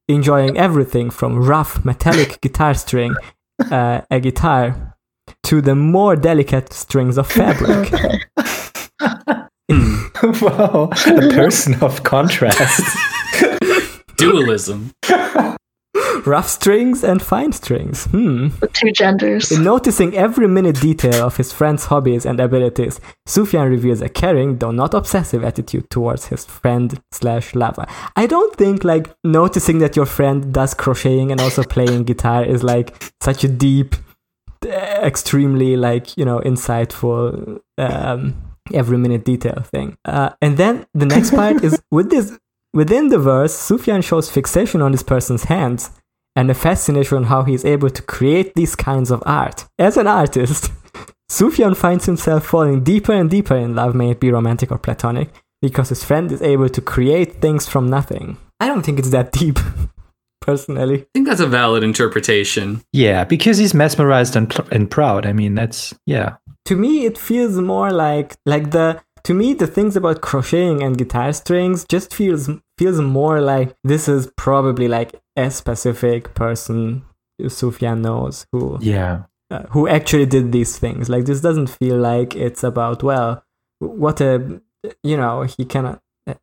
enjoying 0.07 0.59
everything 0.59 1.09
from 1.09 1.39
rough 1.43 1.83
metallic 1.85 2.43
guitar 2.43 2.75
string, 2.75 3.15
uh, 3.71 4.03
a 4.11 4.21
guitar, 4.21 4.94
to 5.45 5.61
the 5.61 5.75
more 5.75 6.17
delicate 6.17 6.73
strings 6.73 7.19
of 7.19 7.31
fabric. 7.31 7.93
Wow, 10.41 10.89
a 11.07 11.29
person 11.35 11.75
of 11.83 12.03
contrast. 12.03 12.83
Dualism. 14.17 14.93
rough 16.25 16.49
strings 16.49 17.05
and 17.05 17.21
fine 17.21 17.53
strings. 17.53 18.05
Hmm. 18.07 18.49
The 18.61 18.69
two 18.69 18.93
genders. 18.93 19.53
In 19.53 19.65
noticing 19.65 20.15
every 20.17 20.49
minute 20.49 20.81
detail 20.81 21.27
of 21.27 21.37
his 21.37 21.53
friend's 21.53 21.87
hobbies 21.87 22.25
and 22.25 22.41
abilities, 22.41 23.01
Sufjan 23.29 23.69
reveals 23.69 24.01
a 24.01 24.09
caring, 24.09 24.59
though 24.59 24.71
not 24.71 24.95
obsessive, 24.95 25.45
attitude 25.45 25.91
towards 25.91 26.27
his 26.27 26.45
friend 26.47 27.01
slash 27.13 27.55
lover. 27.55 27.87
I 28.17 28.27
don't 28.27 28.55
think 28.57 28.85
like 28.85 29.15
noticing 29.25 29.79
that 29.81 29.97
your 29.97 30.07
friend 30.07 30.55
does 30.55 30.73
crocheting 30.75 31.33
and 31.33 31.41
also 31.41 31.63
playing 31.65 32.05
guitar 32.05 32.45
is 32.45 32.63
like 32.63 33.13
such 33.21 33.45
a 33.45 33.49
deep, 33.49 33.95
extremely 34.65 35.77
like 35.77 36.17
you 36.17 36.25
know 36.25 36.41
insightful 36.41 37.61
um, 37.79 38.35
every 38.73 38.99
minute 38.99 39.25
detail 39.25 39.63
thing. 39.63 39.97
Uh, 40.05 40.31
and 40.41 40.57
then 40.57 40.87
the 40.95 41.07
next 41.07 41.31
part 41.31 41.63
is 41.63 41.81
with 41.91 42.11
this 42.11 42.39
within 42.73 43.09
the 43.09 43.19
verse, 43.19 43.57
Sufjan 43.57 44.03
shows 44.03 44.31
fixation 44.31 44.83
on 44.83 44.93
this 44.93 45.03
person's 45.03 45.45
hands 45.45 45.91
and 46.37 46.51
a 46.51 46.55
fascination 46.55 47.17
on 47.19 47.25
how 47.25 47.45
he 47.45 47.55
is 47.55 47.65
able 47.65 47.91
to 47.91 48.03
create 48.03 48.55
these 48.55 48.75
kinds 48.75 49.11
of 49.11 49.23
art. 49.25 49.67
As 49.79 49.97
an 49.97 50.07
artist, 50.07 50.73
Sufjan 51.31 51.77
finds 51.77 52.07
himself 52.07 52.47
falling 52.47 52.83
deeper 52.83 53.13
and 53.13 53.31
deeper 53.31 53.57
in 53.57 53.75
love, 53.75 53.95
may 53.95 54.11
it 54.11 54.21
be 54.21 54.31
romantic 54.31 54.71
or 54.71 54.79
platonic, 54.79 55.31
because 55.63 55.89
his 55.89 56.05
friend 56.05 56.31
is 56.33 56.43
able 56.43 56.69
to 56.69 56.81
create 56.81 57.41
things 57.41 57.69
from 57.69 57.89
nothing. 57.89 58.37
I 58.61 58.67
don't 58.67 58.83
think 58.85 58.99
it's 58.99 59.11
that 59.11 59.33
deep, 59.33 59.59
personally. 60.45 60.99
I 61.03 61.07
think 61.15 61.27
that's 61.29 61.41
a 61.41 61.47
valid 61.61 61.83
interpretation. 61.83 62.83
yeah, 62.93 63.25
because 63.25 63.57
he's 63.59 63.75
mesmerized 63.75 64.37
and, 64.37 64.49
pl- 64.51 64.69
and 64.71 64.91
proud. 64.91 65.27
I 65.27 65.33
mean, 65.33 65.55
that's 65.55 65.95
yeah. 66.07 66.37
To 66.67 66.77
me, 66.77 67.05
it 67.07 67.17
feels 67.19 67.57
more 67.73 67.91
like 67.93 68.37
like 68.47 68.71
the 68.71 69.01
to 69.25 69.33
me 69.35 69.55
the 69.55 69.67
things 69.67 69.97
about 69.97 70.21
crocheting 70.21 70.83
and 70.83 70.99
guitar 70.99 71.33
strings 71.33 71.85
just 71.95 72.15
feels 72.15 72.49
feels 72.79 73.01
more 73.01 73.41
like 73.41 73.75
this 73.85 74.09
is 74.09 74.31
probably 74.37 74.89
like 74.89 75.11
a 75.37 75.51
specific 75.51 76.35
person 76.35 77.03
Sufjan 77.43 78.01
knows 78.01 78.47
who 78.53 78.79
Yeah. 78.81 79.25
uh, 79.51 79.65
who 79.71 79.89
actually 79.89 80.27
did 80.27 80.53
these 80.53 80.79
things. 80.79 81.09
Like 81.09 81.25
this 81.25 81.41
doesn't 81.41 81.69
feel 81.81 81.97
like 81.97 82.37
it's 82.37 82.63
about 82.63 83.03
well, 83.03 83.45
what 83.81 84.21
a 84.21 84.61
you 85.03 85.17
know 85.17 85.43
he 85.43 85.65
cannot, 85.65 86.01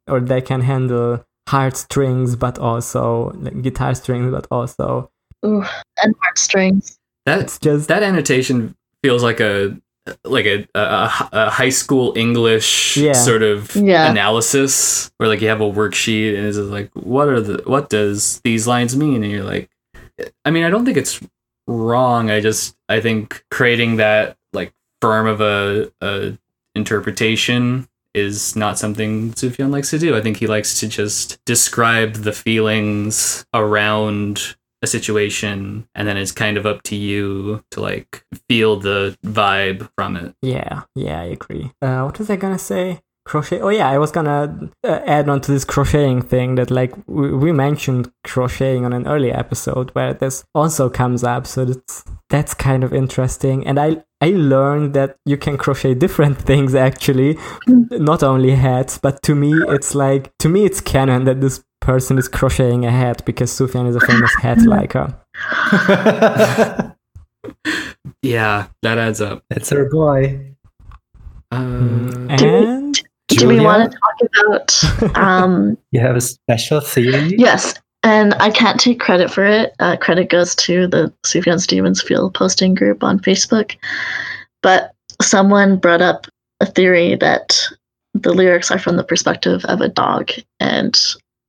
or 0.07 0.19
they 0.19 0.41
can 0.41 0.61
handle 0.61 1.23
hard 1.51 1.75
strings, 1.75 2.35
but 2.37 2.57
also 2.57 3.31
like, 3.43 3.61
guitar 3.61 3.93
strings, 3.93 4.31
but 4.31 4.47
also 4.51 5.11
Ooh, 5.45 5.63
and 6.01 6.15
heartstrings. 6.21 6.97
That 7.25 7.39
it's 7.41 7.59
just 7.59 7.87
that 7.89 8.03
annotation 8.03 8.75
feels 9.03 9.21
like 9.21 9.39
a 9.41 9.77
like 10.23 10.45
a, 10.45 10.67
a, 10.73 11.11
a 11.33 11.49
high 11.51 11.69
school 11.69 12.13
English 12.15 12.97
Yeah. 12.97 13.13
sort 13.13 13.43
of 13.43 13.75
Yeah. 13.75 14.09
analysis 14.09 15.11
where 15.17 15.29
like 15.29 15.41
you 15.41 15.49
have 15.49 15.61
a 15.61 15.71
worksheet 15.79 16.35
and 16.37 16.47
it's 16.47 16.57
just 16.57 16.69
like 16.71 16.89
what 16.95 17.27
are 17.27 17.41
the 17.41 17.61
what 17.65 17.89
does 17.89 18.39
these 18.43 18.65
lines 18.65 18.95
mean 18.95 19.21
and 19.23 19.31
you're 19.31 19.43
like 19.55 19.69
I 20.45 20.49
mean 20.51 20.63
I 20.63 20.69
don't 20.71 20.85
think 20.85 20.97
it's 20.97 21.19
wrong 21.67 22.31
I 22.31 22.39
just 22.39 22.75
I 22.89 22.99
think 23.01 23.43
creating 23.51 23.97
that 23.97 24.37
like 24.53 24.73
firm 25.01 25.27
of 25.27 25.41
a, 25.41 25.91
a 26.01 26.37
interpretation 26.75 27.87
is 28.13 28.55
not 28.55 28.77
something 28.77 29.31
Sufjan 29.33 29.71
likes 29.71 29.89
to 29.91 29.99
do. 29.99 30.15
I 30.15 30.21
think 30.21 30.37
he 30.37 30.47
likes 30.47 30.79
to 30.79 30.87
just 30.87 31.43
describe 31.45 32.13
the 32.15 32.33
feelings 32.33 33.45
around 33.53 34.55
a 34.81 34.87
situation 34.87 35.87
and 35.93 36.07
then 36.07 36.17
it's 36.17 36.31
kind 36.31 36.57
of 36.57 36.65
up 36.65 36.81
to 36.83 36.95
you 36.95 37.63
to 37.71 37.81
like 37.81 38.25
feel 38.49 38.77
the 38.79 39.15
vibe 39.23 39.89
from 39.95 40.15
it. 40.15 40.35
Yeah, 40.41 40.83
yeah, 40.95 41.21
I 41.21 41.25
agree. 41.25 41.71
Uh, 41.81 42.03
what 42.03 42.17
was 42.17 42.29
I 42.29 42.35
gonna 42.35 42.59
say? 42.59 42.99
Crochet. 43.23 43.61
Oh 43.61 43.69
yeah, 43.69 43.87
I 43.87 43.99
was 43.99 44.11
gonna 44.11 44.71
uh, 44.83 44.99
add 45.05 45.29
on 45.29 45.41
to 45.41 45.51
this 45.51 45.63
crocheting 45.63 46.23
thing 46.23 46.55
that 46.55 46.71
like 46.71 46.91
we, 47.07 47.31
we 47.31 47.51
mentioned 47.51 48.11
crocheting 48.23 48.83
on 48.83 48.93
an 48.93 49.07
earlier 49.07 49.37
episode 49.37 49.91
where 49.91 50.13
this 50.13 50.43
also 50.55 50.89
comes 50.89 51.23
up. 51.23 51.45
So 51.45 51.65
that's 51.65 52.03
that's 52.29 52.55
kind 52.55 52.83
of 52.83 52.93
interesting. 52.93 53.65
And 53.67 53.79
I 53.79 54.03
I 54.21 54.29
learned 54.29 54.93
that 54.93 55.15
you 55.25 55.35
can 55.37 55.57
crochet 55.57 55.93
different 55.95 56.37
things 56.49 56.75
actually, 56.75 57.37
not 57.67 58.21
only 58.23 58.51
hats. 58.51 58.97
But 58.97 59.21
to 59.23 59.35
me, 59.35 59.51
it's 59.69 59.95
like 59.95 60.31
to 60.39 60.49
me 60.49 60.65
it's 60.65 60.79
canon 60.81 61.23
that 61.25 61.41
this 61.41 61.63
person 61.81 62.17
is 62.19 62.27
crocheting 62.27 62.85
a 62.85 62.91
hat 62.91 63.25
because 63.25 63.51
Sufjan 63.51 63.87
is 63.89 63.95
a 63.95 63.99
famous 64.01 64.33
hat 64.41 64.59
liker. 64.61 65.13
Yeah, 68.23 68.67
that 68.83 68.97
adds 68.99 69.19
up. 69.21 69.43
That's 69.49 69.71
our 69.71 69.89
boy. 69.89 70.53
Uh, 71.51 71.57
And 72.29 72.93
Do 73.29 73.47
we 73.47 73.55
Julia? 73.55 73.63
want 73.63 73.91
to 73.91 73.97
talk 73.97 74.17
about 75.01 75.17
um 75.17 75.77
You 75.91 75.99
have 76.01 76.15
a 76.15 76.21
special 76.21 76.81
theory? 76.81 77.35
yes, 77.37 77.73
and 78.03 78.33
I 78.35 78.49
can't 78.49 78.79
take 78.79 78.99
credit 78.99 79.31
for 79.31 79.45
it. 79.45 79.73
Uh, 79.79 79.95
credit 79.97 80.29
goes 80.29 80.55
to 80.55 80.87
the 80.87 81.13
Sufjan 81.25 81.59
Stevens 81.59 82.01
Field 82.01 82.33
posting 82.33 82.73
group 82.73 83.03
on 83.03 83.19
Facebook. 83.19 83.75
But 84.63 84.91
someone 85.21 85.77
brought 85.77 86.01
up 86.01 86.27
a 86.59 86.65
theory 86.65 87.15
that 87.15 87.59
the 88.13 88.33
lyrics 88.33 88.71
are 88.71 88.79
from 88.79 88.97
the 88.97 89.03
perspective 89.03 89.63
of 89.65 89.81
a 89.81 89.87
dog, 89.89 90.31
and 90.59 90.99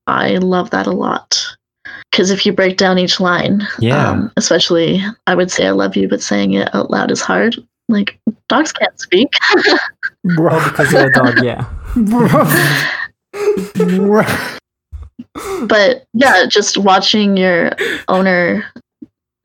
I 0.07 0.36
love 0.36 0.70
that 0.70 0.86
a 0.86 0.92
lot. 0.92 1.44
Because 2.11 2.30
if 2.30 2.44
you 2.46 2.53
break 2.53 2.76
down 2.76 2.98
each 2.98 3.18
line, 3.20 3.66
Yeah. 3.78 4.11
um, 4.11 4.32
especially 4.36 5.03
I 5.26 5.34
would 5.34 5.50
say 5.50 5.66
I 5.66 5.70
love 5.70 5.96
you, 5.96 6.09
but 6.09 6.22
saying 6.22 6.53
it 6.55 6.74
out 6.74 6.90
loud 6.90 7.11
is 7.11 7.20
hard. 7.20 7.57
Like 7.88 8.18
dogs 8.48 8.72
can't 8.72 8.98
speak. 9.00 9.32
oh, 10.38 10.68
because 10.70 10.92
you're 10.92 11.09
a 11.09 11.12
dog, 11.12 11.42
yeah. 11.42 11.66
but 15.66 16.06
yeah, 16.14 16.46
just 16.48 16.78
watching 16.78 17.36
your 17.36 17.70
owner 18.08 18.64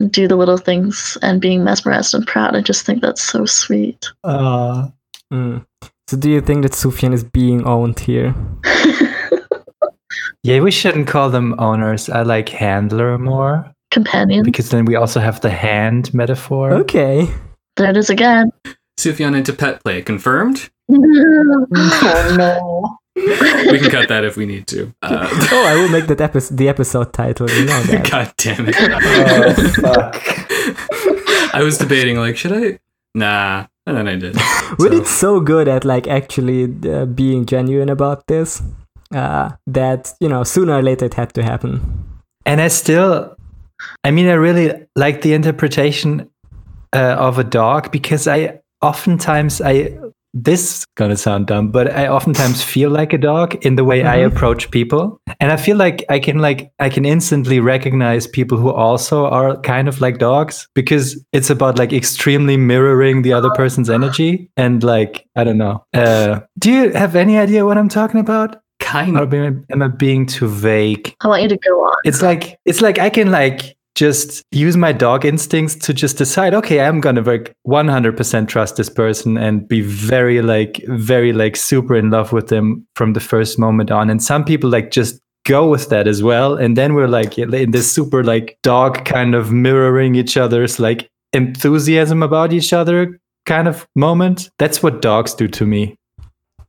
do 0.09 0.27
the 0.27 0.35
little 0.35 0.57
things 0.57 1.17
and 1.21 1.41
being 1.41 1.63
mesmerized 1.63 2.13
and 2.13 2.25
proud, 2.27 2.55
I 2.55 2.61
just 2.61 2.85
think 2.85 3.01
that's 3.01 3.21
so 3.21 3.45
sweet. 3.45 4.05
Uh, 4.23 4.89
Mm. 5.33 5.65
So 6.07 6.15
do 6.15 6.29
you 6.29 6.39
think 6.39 6.61
that 6.63 6.71
Sufjan 6.71 7.13
is 7.13 7.23
being 7.23 7.65
owned 7.65 7.99
here? 7.99 8.33
yeah, 10.43 10.61
we 10.61 10.71
shouldn't 10.71 11.07
call 11.07 11.29
them 11.29 11.53
owners. 11.59 12.09
I 12.09 12.21
like 12.23 12.47
handler 12.47 13.17
more 13.17 13.69
Companion. 13.91 14.43
because 14.43 14.69
then 14.69 14.85
we 14.85 14.95
also 14.95 15.19
have 15.19 15.41
the 15.41 15.49
hand 15.49 16.13
metaphor. 16.13 16.71
Okay. 16.71 17.27
There 17.75 17.89
it 17.89 17.97
is 17.97 18.09
again. 18.09 18.51
Sufjan 18.97 19.35
into 19.35 19.51
pet 19.53 19.83
play 19.83 20.01
confirmed. 20.01 20.69
Oh 20.89 22.35
no. 22.37 22.97
We 23.71 23.79
can 23.79 23.89
cut 23.89 24.07
that 24.09 24.23
if 24.23 24.37
we 24.37 24.45
need 24.45 24.67
to. 24.67 24.93
Uh, 25.01 25.27
Oh, 25.51 25.65
I 25.67 25.75
will 25.75 25.89
make 25.89 26.07
that 26.07 26.21
episode 26.21 26.57
the 26.57 26.69
episode 26.69 27.11
title. 27.13 27.49
You 27.49 27.65
know 27.65 27.81
that. 27.83 28.09
God 28.11 28.33
damn 28.37 28.65
it! 28.69 28.75
Oh, 28.79 29.53
fuck. 29.81 31.53
I 31.53 31.63
was 31.63 31.77
debating 31.77 32.17
like, 32.17 32.37
should 32.37 32.53
I? 32.53 32.79
Nah, 33.15 33.65
and 33.85 33.97
then 33.97 34.07
I 34.07 34.15
did. 34.15 34.35
We're 34.79 34.91
So- 34.91 35.03
so 35.03 35.39
good 35.39 35.67
at 35.67 35.83
like 35.85 36.07
actually 36.07 36.65
uh, 36.89 37.05
being 37.05 37.45
genuine 37.45 37.89
about 37.89 38.27
this 38.27 38.61
uh, 39.13 39.51
that 39.65 40.13
you 40.19 40.29
know 40.29 40.43
sooner 40.43 40.73
or 40.73 40.81
later 40.83 41.05
it 41.05 41.13
had 41.15 41.33
to 41.33 41.43
happen. 41.43 41.81
And 42.45 42.61
I 42.61 42.67
still, 42.69 43.35
I 44.03 44.11
mean, 44.11 44.27
I 44.27 44.33
really 44.33 44.71
like 44.95 45.21
the 45.21 45.33
interpretation 45.33 46.29
uh, 46.95 47.15
of 47.19 47.39
a 47.39 47.43
dog 47.43 47.91
because 47.91 48.27
I 48.27 48.59
oftentimes 48.81 49.59
I 49.61 49.97
this 50.43 50.79
is 50.79 50.85
gonna 50.95 51.15
sound 51.17 51.47
dumb, 51.47 51.69
but 51.71 51.91
I 51.93 52.07
oftentimes 52.07 52.63
feel 52.63 52.89
like 52.89 53.13
a 53.13 53.17
dog 53.17 53.55
in 53.65 53.75
the 53.75 53.83
way 53.83 54.03
I 54.03 54.17
Mhm. 54.19 54.27
approach 54.27 54.69
people, 54.71 55.19
and 55.39 55.51
I 55.51 55.57
feel 55.57 55.77
like 55.77 56.03
I 56.09 56.19
can 56.19 56.39
like 56.39 56.71
I 56.79 56.89
can 56.89 57.05
instantly 57.05 57.59
recognize 57.59 58.27
people 58.27 58.57
who 58.57 58.69
also 58.71 59.25
are 59.25 59.57
kind 59.61 59.87
of 59.87 60.01
like 60.01 60.17
dogs 60.19 60.67
because 60.75 61.23
it's 61.33 61.49
about 61.49 61.77
like 61.79 61.93
extremely 61.93 62.57
mirroring 62.57 63.21
the 63.23 63.33
other 63.33 63.49
person's 63.51 63.89
energy 63.89 64.49
and 64.57 64.83
like 64.83 65.25
I 65.35 65.43
don't 65.43 65.57
know. 65.57 65.83
Uh, 65.93 66.39
do 66.59 66.71
you 66.71 66.91
have 66.93 67.15
any 67.15 67.37
idea 67.37 67.65
what 67.65 67.77
I'm 67.77 67.89
talking 67.89 68.19
about? 68.19 68.57
Kind 68.79 69.17
Or 69.17 69.23
of. 69.23 69.33
am 69.33 69.81
I 69.81 69.87
being 69.87 70.25
too 70.27 70.47
vague? 70.47 71.15
I 71.21 71.27
want 71.27 71.41
you 71.43 71.49
to 71.49 71.57
go 71.57 71.79
on. 71.83 71.95
it's 72.05 72.21
like 72.21 72.59
it's 72.65 72.81
like 72.81 72.99
I 72.99 73.09
can 73.09 73.31
like 73.31 73.75
just 73.97 74.43
use 74.51 74.77
my 74.77 74.91
dog 74.91 75.25
instincts 75.25 75.73
to 75.73 75.91
just 75.91 76.19
decide 76.19 76.53
okay 76.53 76.79
I'm 76.81 77.01
gonna 77.01 77.21
like 77.21 77.51
100% 77.67 78.47
trust 78.47 78.75
this 78.75 78.89
person 78.89 79.37
and 79.37 79.67
be 79.67 79.81
very 79.81 80.43
like 80.43 80.79
very 80.87 81.33
like 81.33 81.55
super 81.55 81.95
in 81.95 82.11
love 82.11 82.31
with 82.31 82.49
them 82.49 82.85
from 82.95 83.13
the 83.13 83.19
first 83.19 83.57
moment 83.57 83.89
on. 83.89 84.11
And 84.11 84.21
some 84.21 84.45
people 84.45 84.69
like 84.69 84.91
just 84.91 85.19
go 85.45 85.67
with 85.67 85.89
that 85.89 86.07
as 86.07 86.21
well. 86.21 86.55
And 86.55 86.77
then 86.77 86.93
we're 86.93 87.07
like 87.07 87.39
in 87.39 87.71
this 87.71 87.91
super 87.91 88.23
like 88.23 88.59
dog 88.61 89.03
kind 89.03 89.33
of 89.33 89.51
mirroring 89.51 90.13
each 90.13 90.37
other's 90.37 90.79
like 90.79 91.09
enthusiasm 91.33 92.21
about 92.21 92.53
each 92.53 92.73
other 92.73 93.19
kind 93.47 93.67
of 93.67 93.87
moment. 93.95 94.51
That's 94.59 94.83
what 94.83 95.01
dogs 95.01 95.33
do 95.33 95.47
to 95.47 95.65
me 95.65 95.97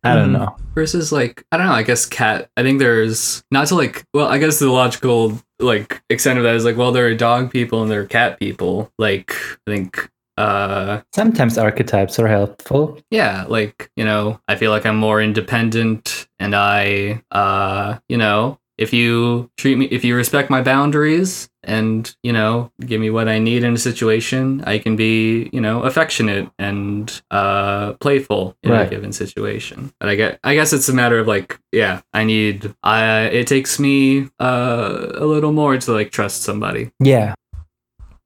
I 0.04 0.14
don't 0.14 0.30
Mhm. 0.30 0.38
know. 0.38 0.56
versus 0.74 1.10
like 1.10 1.42
I 1.50 1.56
don't 1.56 1.66
know. 1.66 1.72
I 1.72 1.82
guess 1.82 2.06
cat. 2.06 2.48
I 2.56 2.62
think 2.62 2.78
there's 2.78 3.42
not 3.50 3.66
to 3.68 3.74
like. 3.74 4.04
Well, 4.14 4.28
I 4.28 4.38
guess 4.38 4.58
the 4.58 4.70
logical 4.70 5.40
like 5.58 6.00
extent 6.08 6.38
of 6.38 6.44
that 6.44 6.54
is 6.54 6.64
like, 6.64 6.76
well, 6.76 6.92
there 6.92 7.06
are 7.06 7.14
dog 7.14 7.50
people 7.50 7.82
and 7.82 7.90
there 7.90 8.00
are 8.02 8.06
cat 8.06 8.38
people. 8.38 8.90
Like 8.98 9.32
I 9.66 9.70
think. 9.72 10.08
Uh, 10.38 11.00
Sometimes 11.12 11.58
archetypes 11.58 12.16
are 12.20 12.28
helpful. 12.28 12.96
yeah, 13.10 13.44
like 13.48 13.90
you 13.96 14.04
know, 14.04 14.38
I 14.46 14.54
feel 14.54 14.70
like 14.70 14.86
I'm 14.86 14.96
more 14.96 15.20
independent, 15.20 16.28
and 16.38 16.54
I, 16.54 17.22
uh, 17.32 17.98
you 18.08 18.16
know, 18.18 18.60
if 18.78 18.92
you 18.92 19.50
treat 19.56 19.76
me, 19.76 19.86
if 19.86 20.04
you 20.04 20.16
respect 20.16 20.48
my 20.48 20.62
boundaries, 20.62 21.48
and 21.64 22.14
you 22.22 22.32
know, 22.32 22.72
give 22.80 23.00
me 23.00 23.10
what 23.10 23.28
I 23.28 23.38
need 23.38 23.62
in 23.64 23.74
a 23.74 23.78
situation, 23.78 24.62
I 24.64 24.78
can 24.78 24.96
be, 24.96 25.50
you 25.52 25.60
know, 25.60 25.82
affectionate 25.82 26.48
and 26.58 27.20
uh, 27.30 27.92
playful 27.94 28.56
in 28.62 28.72
a 28.72 28.88
given 28.88 29.12
situation. 29.12 29.92
But 30.00 30.08
I 30.08 30.14
get, 30.14 30.40
I 30.42 30.54
guess 30.54 30.72
it's 30.72 30.88
a 30.88 30.94
matter 30.94 31.18
of 31.18 31.26
like, 31.26 31.58
yeah, 31.72 32.00
I 32.14 32.24
need, 32.24 32.74
I, 32.82 33.24
it 33.24 33.46
takes 33.46 33.78
me 33.78 34.30
uh, 34.40 35.08
a 35.14 35.26
little 35.26 35.52
more 35.52 35.76
to 35.76 35.92
like 35.92 36.10
trust 36.10 36.42
somebody. 36.42 36.90
Yeah. 37.00 37.34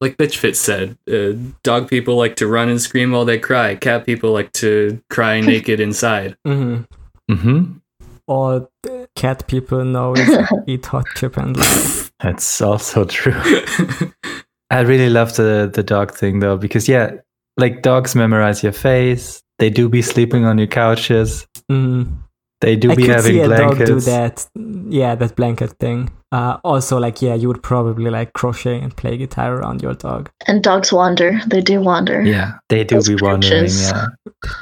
Like 0.01 0.17
Bitchfit 0.17 0.57
said, 0.57 0.99
uh, 1.11 1.39
dog 1.63 1.89
people 1.89 2.17
like 2.17 2.37
to 2.37 2.47
run 2.47 2.69
and 2.69 2.81
scream 2.81 3.13
while 3.13 3.25
they 3.25 3.39
cry. 3.39 3.77
Cat 3.77 4.05
people 4.05 4.33
like 4.33 4.53
to 4.55 5.03
cry 5.11 5.41
naked 5.53 5.81
inside. 5.81 6.37
Mm 6.47 6.57
hmm 6.57 6.83
Mm-hmm. 7.31 7.79
All 8.27 8.69
the 8.83 9.02
cat 9.17 9.47
people 9.47 9.85
know 9.85 10.15
is 10.15 10.39
eat 10.67 10.87
hot 10.87 11.07
chip 11.17 11.37
and 11.37 11.57
lie. 11.57 12.05
That's 12.21 12.61
also 12.61 13.05
true. 13.05 13.35
I 14.71 14.81
really 14.81 15.11
love 15.11 15.37
the 15.37 15.71
the 15.73 15.83
dog 15.83 16.13
thing 16.15 16.41
though, 16.41 16.57
because 16.57 16.89
yeah, 16.89 17.13
like 17.57 17.83
dogs 17.83 18.15
memorize 18.15 18.63
your 18.63 18.73
face. 18.73 19.43
They 19.59 19.71
do 19.71 19.89
be 19.89 20.03
sleeping 20.03 20.45
on 20.45 20.59
your 20.59 20.67
couches. 20.67 21.47
Mm. 21.71 22.09
They 22.61 22.77
do 22.77 22.93
I 22.93 22.95
be 22.95 23.03
could 23.03 23.11
having 23.17 23.33
see 23.33 23.41
a 23.41 23.47
blankets. 23.49 23.79
dog 23.79 23.87
do 23.89 24.01
that. 24.01 24.47
Yeah, 24.89 25.15
that 25.17 25.35
blanket 25.35 25.73
thing. 25.81 26.11
Uh, 26.31 26.59
also, 26.65 26.99
like, 26.99 27.21
yeah, 27.21 27.35
you 27.35 27.49
would 27.49 27.63
probably 27.63 28.09
like 28.09 28.33
crochet 28.35 28.79
and 28.79 28.97
play 28.97 29.17
guitar 29.17 29.55
around 29.57 29.83
your 29.83 29.95
dog. 29.95 30.31
And 30.47 30.63
dogs 30.63 30.93
wander. 30.93 31.41
They 31.49 31.61
do 31.61 31.81
wander. 31.81 32.23
Yeah, 32.23 32.59
they 32.69 32.85
do 32.85 32.95
Those 32.97 33.09
be 33.09 33.17
wondering. 33.17 33.65
pictures. 33.65 33.91
Yeah, 33.91 34.07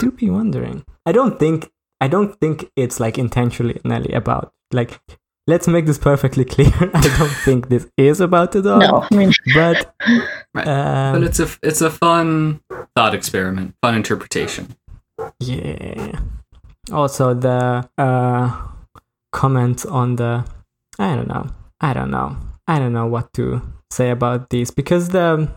do 0.01 0.11
be 0.12 0.30
wondering. 0.30 0.82
I 1.07 1.12
don't 1.12 1.38
think 1.38 1.70
I 2.01 2.09
don't 2.09 2.38
think 2.40 2.70
it's 2.76 2.98
like 3.01 3.18
intentionally 3.18 4.12
about 4.12 4.53
like 4.72 5.01
let's 5.46 5.66
make 5.68 5.86
this 5.86 5.98
perfectly 5.98 6.44
clear. 6.55 6.72
I 6.94 7.01
don't 7.18 7.36
think 7.44 7.68
this 7.68 7.86
is 7.96 8.20
about 8.20 8.53
the 8.53 8.62
dog. 8.62 8.80
No, 8.80 9.07
I 9.11 9.14
mean, 9.14 9.32
But 9.55 9.94
Right. 10.55 10.66
um, 10.66 11.12
but 11.20 11.22
it's 11.24 11.40
a 11.40 11.48
it's 11.62 11.80
a 11.80 11.90
fun 11.90 12.61
thought 12.96 13.14
experiment, 13.14 13.74
fun 13.82 13.94
interpretation. 13.94 14.74
yeah. 15.40 16.18
Also 16.92 17.34
the 17.34 17.88
uh 17.98 18.51
comment 19.32 19.86
on 19.86 20.16
the 20.16 20.44
I 20.98 21.14
don't 21.16 21.28
know. 21.28 21.46
I 21.80 21.92
don't 21.94 22.11
know. 22.11 22.36
I 22.66 22.78
don't 22.78 22.92
know 22.92 23.07
what 23.07 23.32
to 23.34 23.61
say 23.90 24.11
about 24.11 24.51
these 24.51 24.70
because 24.70 25.09
the 25.11 25.48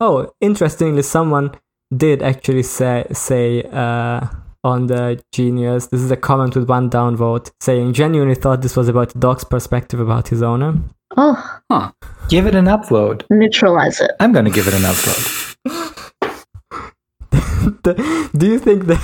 oh, 0.00 0.32
interestingly 0.40 1.02
someone 1.02 1.52
did 1.96 2.22
actually 2.22 2.62
say 2.62 3.06
say 3.12 3.62
uh 3.72 4.26
on 4.66 4.86
the 4.88 5.22
genius 5.32 5.86
this 5.86 6.00
is 6.00 6.10
a 6.10 6.16
comment 6.16 6.56
with 6.56 6.68
one 6.68 6.90
downvote 6.90 7.50
saying 7.60 7.92
genuinely 7.92 8.34
thought 8.34 8.62
this 8.62 8.76
was 8.76 8.88
about 8.88 9.12
the 9.12 9.18
dog's 9.18 9.44
perspective 9.44 10.00
about 10.00 10.28
his 10.28 10.42
owner 10.42 10.70
oh, 11.16 11.92
give 12.28 12.46
it 12.46 12.54
an 12.54 12.66
upload. 12.66 13.24
neutralize 13.30 14.00
it. 14.00 14.10
I'm 14.20 14.32
gonna 14.32 14.50
give 14.50 14.68
it 14.68 14.74
an 14.74 14.82
upload. 14.82 15.42
do 18.36 18.46
you 18.46 18.58
think 18.58 18.86
the 18.86 19.02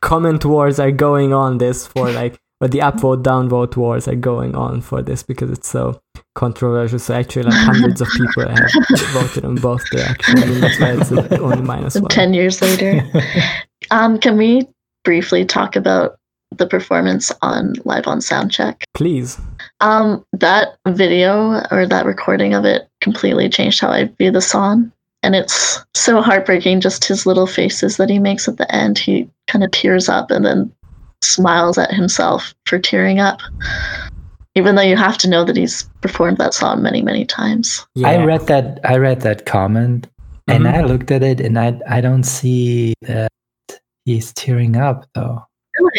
comment 0.00 0.44
wars 0.44 0.78
are 0.78 0.90
going 0.92 1.32
on 1.32 1.58
this 1.58 1.86
for 1.86 2.10
like 2.10 2.38
or 2.60 2.68
the 2.68 2.78
upvote 2.78 3.22
downvote 3.22 3.76
wars 3.76 4.06
are 4.06 4.14
going 4.14 4.54
on 4.54 4.80
for 4.80 5.02
this 5.02 5.22
because 5.22 5.50
it's 5.50 5.68
so 5.68 6.00
controversial 6.34 6.98
so 6.98 7.14
actually 7.14 7.42
like 7.42 7.54
hundreds 7.54 8.00
of 8.00 8.08
people 8.16 8.48
have 8.48 8.70
voted 9.12 9.44
on 9.44 9.56
both 9.56 9.84
directions 9.90 10.42
and 10.42 10.62
that's 10.62 10.80
why 10.80 10.92
it's 10.92 11.10
only 11.40 11.62
minus 11.62 11.96
one 11.96 12.08
10 12.08 12.34
years 12.34 12.62
later. 12.62 13.04
um, 13.90 14.18
can 14.18 14.36
we 14.36 14.68
briefly 15.04 15.44
talk 15.44 15.76
about 15.76 16.16
the 16.56 16.66
performance 16.66 17.32
on 17.42 17.74
Live 17.84 18.06
on 18.06 18.18
Soundcheck? 18.20 18.82
please 18.94 19.38
Um, 19.80 20.24
that 20.32 20.76
video 20.88 21.62
or 21.70 21.86
that 21.86 22.06
recording 22.06 22.54
of 22.54 22.64
it 22.64 22.88
completely 23.00 23.48
changed 23.48 23.80
how 23.80 23.88
I 23.90 24.04
view 24.18 24.30
the 24.30 24.40
song. 24.40 24.90
And 25.22 25.34
it's 25.34 25.82
so 25.94 26.20
heartbreaking, 26.20 26.80
just 26.82 27.04
his 27.06 27.24
little 27.26 27.46
faces 27.46 27.96
that 27.96 28.10
he 28.10 28.18
makes 28.18 28.46
at 28.46 28.58
the 28.58 28.72
end. 28.74 28.98
He 28.98 29.28
kind 29.48 29.64
of 29.64 29.70
tears 29.70 30.08
up 30.08 30.30
and 30.30 30.44
then 30.44 30.70
smiles 31.22 31.78
at 31.78 31.92
himself 31.94 32.54
for 32.66 32.78
tearing 32.78 33.20
up. 33.20 33.40
Even 34.54 34.74
though 34.76 34.82
you 34.82 34.96
have 34.96 35.16
to 35.18 35.28
know 35.28 35.42
that 35.44 35.56
he's 35.56 35.88
performed 36.02 36.36
that 36.38 36.54
song 36.54 36.82
many, 36.82 37.02
many 37.02 37.24
times. 37.24 37.84
yeah 37.94 38.08
I 38.08 38.24
read 38.24 38.46
that. 38.48 38.78
I 38.84 38.98
read 38.98 39.22
that 39.22 39.46
comment, 39.46 40.06
and 40.46 40.64
Mhm. 40.64 40.74
I 40.74 40.82
looked 40.82 41.10
at 41.10 41.22
it, 41.24 41.40
and 41.40 41.58
I 41.58 41.80
I 41.88 42.00
don't 42.02 42.22
see 42.24 42.92
that 43.02 43.28
he's 44.04 44.32
tearing 44.32 44.76
up 44.76 45.06
though. 45.14 45.42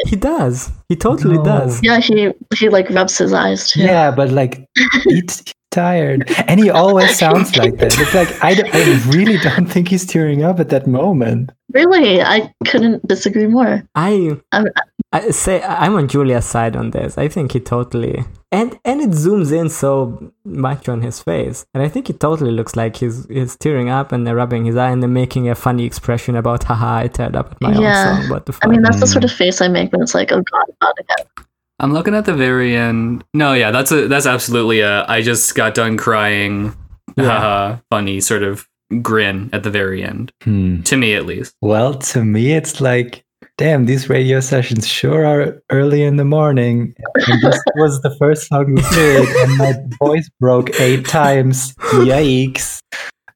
he 0.07 0.15
does 0.15 0.71
he 0.89 0.95
totally 0.95 1.37
No. 1.37 1.43
does 1.43 1.81
Yeah, 1.83 1.99
he 1.99 2.31
he 2.57 2.69
like 2.69 2.89
rubs 2.89 3.17
his 3.17 3.33
eyes 3.33 3.69
too. 3.71 3.81
Yeah, 3.81 4.11
but 4.11 4.31
like 4.31 4.65
he's 5.03 5.43
tired, 5.71 6.31
and 6.47 6.57
he 6.59 6.69
always 6.69 7.17
sounds 7.17 7.57
like 7.57 7.77
that. 7.79 7.93
It's 7.99 8.13
like 8.15 8.31
I, 8.41 8.51
I 8.71 9.01
really 9.11 9.37
don't 9.39 9.65
think 9.67 9.89
he's 9.89 10.05
tearing 10.05 10.43
up 10.43 10.59
at 10.61 10.69
that 10.69 10.87
moment. 10.87 11.51
Really, 11.73 12.21
I 12.21 12.53
couldn't 12.65 13.05
disagree 13.07 13.47
more. 13.47 13.83
I 13.95 14.37
I'm- 14.53 14.67
I 15.15 15.29
say 15.31 15.61
I'm 15.63 15.95
on 15.95 16.07
Julia's 16.07 16.45
side 16.45 16.75
on 16.75 16.91
this. 16.91 17.17
I 17.17 17.27
think 17.27 17.51
he 17.53 17.59
totally 17.59 18.23
and 18.51 18.77
and 18.85 19.01
it 19.01 19.09
zooms 19.11 19.51
in 19.51 19.69
so 19.69 20.31
much 20.45 20.87
on 20.89 21.01
his 21.01 21.21
face, 21.21 21.65
and 21.73 21.83
I 21.83 21.89
think 21.89 22.09
it 22.09 22.19
totally 22.19 22.51
looks 22.51 22.75
like 22.75 22.95
he's 22.97 23.25
he's 23.27 23.55
tearing 23.55 23.89
up 23.89 24.11
and 24.11 24.25
then 24.25 24.35
rubbing 24.35 24.65
his 24.65 24.75
eye 24.77 24.89
and 24.91 25.01
then 25.03 25.13
making 25.13 25.49
a 25.49 25.55
funny 25.55 25.83
expression 25.85 26.35
about 26.35 26.63
haha 26.63 26.97
I 27.03 27.07
teared 27.07 27.35
up 27.35 27.51
at 27.53 27.61
my 27.61 27.73
Yeah. 27.73 28.15
own 28.15 28.21
song. 28.21 28.29
What 28.31 28.45
the 28.45 28.53
fuck? 28.53 28.65
I 28.65 28.67
mean, 28.67 28.81
that's 28.81 28.99
the 28.99 29.07
sort 29.07 29.23
of 29.23 29.31
face 29.31 29.61
I 29.61 29.67
make 29.67 29.91
when 29.91 30.01
it's 30.01 30.15
like, 30.15 30.31
oh 30.31 30.41
god, 30.51 30.65
not 30.81 30.95
again. 30.99 31.45
I'm 31.79 31.91
looking 31.91 32.15
at 32.15 32.23
the 32.25 32.33
very 32.33 32.75
end. 32.77 33.25
No, 33.33 33.51
yeah, 33.53 33.71
that's 33.71 33.91
a 33.91 34.07
that's 34.07 34.25
absolutely 34.25 34.79
a 34.79 35.05
I 35.07 35.21
just 35.21 35.53
got 35.55 35.73
done 35.75 35.97
crying. 35.97 36.73
Yeah. 37.17 37.25
Haha, 37.25 37.77
funny 37.91 38.21
sort 38.21 38.43
of 38.43 38.67
grin 39.01 39.49
at 39.51 39.63
the 39.63 39.69
very 39.69 40.01
end. 40.03 40.31
Hmm. 40.43 40.81
To 40.83 40.95
me 40.95 41.15
at 41.15 41.25
least. 41.25 41.53
Well, 41.61 41.95
to 41.95 42.23
me, 42.23 42.53
it's 42.53 42.79
like, 42.79 43.24
damn, 43.57 43.85
these 43.85 44.09
radio 44.09 44.39
sessions 44.39 44.87
sure 44.87 45.25
are 45.25 45.61
early 45.71 46.03
in 46.03 46.17
the 46.17 46.25
morning. 46.25 46.93
And 47.27 47.41
this 47.41 47.59
was 47.75 48.01
the 48.01 48.15
first 48.17 48.47
song 48.47 48.75
we 48.75 48.81
did, 48.93 49.27
and 49.27 49.57
my 49.57 49.73
voice 49.99 50.29
broke 50.39 50.79
eight 50.79 51.05
times. 51.05 51.73
Yikes! 51.93 52.79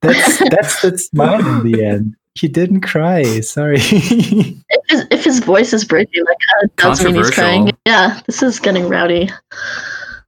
That's 0.02 0.40
that's 0.50 0.82
the 0.82 0.98
smile 0.98 1.46
in 1.46 1.72
the 1.72 1.84
end. 1.86 2.16
He 2.36 2.48
didn't 2.48 2.82
cry. 2.82 3.42
Sorry. 3.42 3.80
If 4.72 4.84
his, 4.90 5.08
if 5.12 5.24
his 5.26 5.40
voice 5.40 5.72
is 5.74 5.86
breaking, 5.86 6.24
that 6.24 6.38
kind 6.48 6.64
of 6.64 6.76
does 6.98 7.04
mean 7.06 7.16
he's 7.16 7.30
crying. 7.30 7.72
Yeah, 7.86 8.20
this 8.26 8.42
is 8.42 8.60
getting 8.60 8.88
rowdy. 8.90 9.30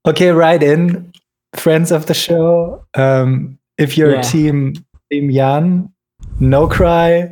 okay, 0.06 0.30
right 0.32 0.62
in, 0.62 1.12
friends 1.56 1.92
of 1.92 2.06
the 2.06 2.14
show. 2.14 2.86
Um, 2.96 3.58
if 3.80 3.98
you're 3.98 4.16
Yeah. 4.16 4.22
team 4.22 4.74
Team 5.12 5.32
Jan, 5.32 5.92
no 6.40 6.68
cry, 6.68 7.32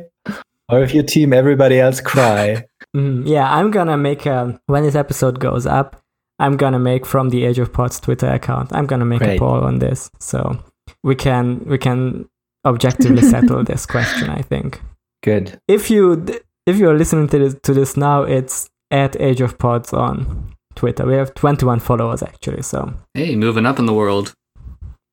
or 0.70 0.82
if 0.82 0.94
you 0.94 1.02
team 1.02 1.32
everybody 1.32 1.80
else, 1.80 2.00
cry. 2.00 2.64
Mm, 2.96 3.22
yeah, 3.24 3.48
I'm 3.54 3.70
gonna 3.70 3.96
make 3.96 4.26
a 4.26 4.58
when 4.66 4.82
this 4.82 4.96
episode 4.96 5.38
goes 5.38 5.64
up. 5.64 6.02
I'm 6.40 6.56
gonna 6.56 6.80
make 6.80 7.06
from 7.06 7.28
the 7.30 7.44
Age 7.44 7.60
of 7.60 7.72
Pods 7.72 8.00
Twitter 8.00 8.26
account. 8.26 8.72
I'm 8.72 8.86
gonna 8.86 9.04
make 9.04 9.22
a 9.22 9.38
poll 9.38 9.62
on 9.62 9.78
this, 9.78 10.10
so 10.18 10.58
we 11.04 11.14
can 11.14 11.60
we 11.66 11.78
can 11.78 12.28
objectively 12.64 13.22
settle 13.34 13.62
this 13.62 13.86
question. 13.86 14.28
I 14.28 14.42
think. 14.42 14.80
Good. 15.22 15.60
if 15.68 15.88
you 15.88 16.26
if 16.66 16.78
you're 16.78 16.98
listening 16.98 17.28
to 17.28 17.38
this 17.38 17.54
to 17.62 17.72
this 17.74 17.96
now, 17.96 18.22
it's 18.24 18.68
at 18.90 19.14
Age 19.20 19.40
of 19.40 19.56
Pods 19.56 19.92
on 19.92 20.52
Twitter. 20.74 21.06
We 21.06 21.14
have 21.14 21.32
21 21.34 21.78
followers 21.78 22.24
actually, 22.24 22.62
so 22.62 22.92
Hey, 23.14 23.36
moving 23.36 23.66
up 23.66 23.78
in 23.78 23.86
the 23.86 23.94
world. 23.94 24.34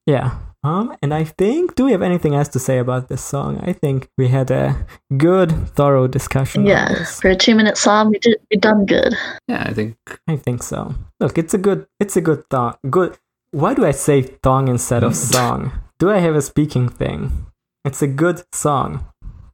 yeah. 0.08 0.40
Um, 0.64 0.96
and 1.02 1.14
I 1.14 1.24
think, 1.24 1.76
do 1.76 1.86
we 1.86 1.92
have 1.92 2.02
anything 2.02 2.36
else 2.36 2.48
to 2.50 2.60
say 2.60 2.80
about 2.80 3.08
this 3.10 3.22
song? 3.24 3.60
I 3.64 3.74
think 3.74 4.10
we 4.18 4.28
had 4.28 4.52
a 4.52 4.86
good, 5.16 5.52
thorough 5.76 6.08
discussion. 6.08 6.64
on 6.64 6.68
Yeah, 6.68 6.90
this. 6.90 7.22
for 7.22 7.30
a 7.30 7.36
two 7.36 7.56
minute 7.56 7.78
song, 7.78 8.10
we 8.10 8.20
did 8.20 8.38
we 8.52 8.58
done 8.58 8.86
good. 8.86 9.14
Yeah, 9.48 9.64
I 9.66 9.74
think 9.74 9.98
I 10.28 10.36
think 10.36 10.64
so. 10.64 10.96
Look, 11.20 11.38
it's 11.38 11.54
a 11.54 11.58
good, 11.58 11.88
it's 12.00 12.18
a 12.18 12.22
good 12.22 12.50
thong. 12.50 12.76
Good. 12.90 13.18
Why 13.52 13.74
do 13.74 13.86
I 13.86 13.92
say 13.92 14.22
thong 14.24 14.68
instead 14.68 15.04
of 15.04 15.16
song? 15.36 15.72
Do 16.00 16.10
I 16.12 16.18
have 16.20 16.36
a 16.36 16.42
speaking 16.42 16.90
thing? 16.90 17.48
It's 17.86 18.02
a 18.02 18.08
good 18.08 18.44
song. 18.54 19.06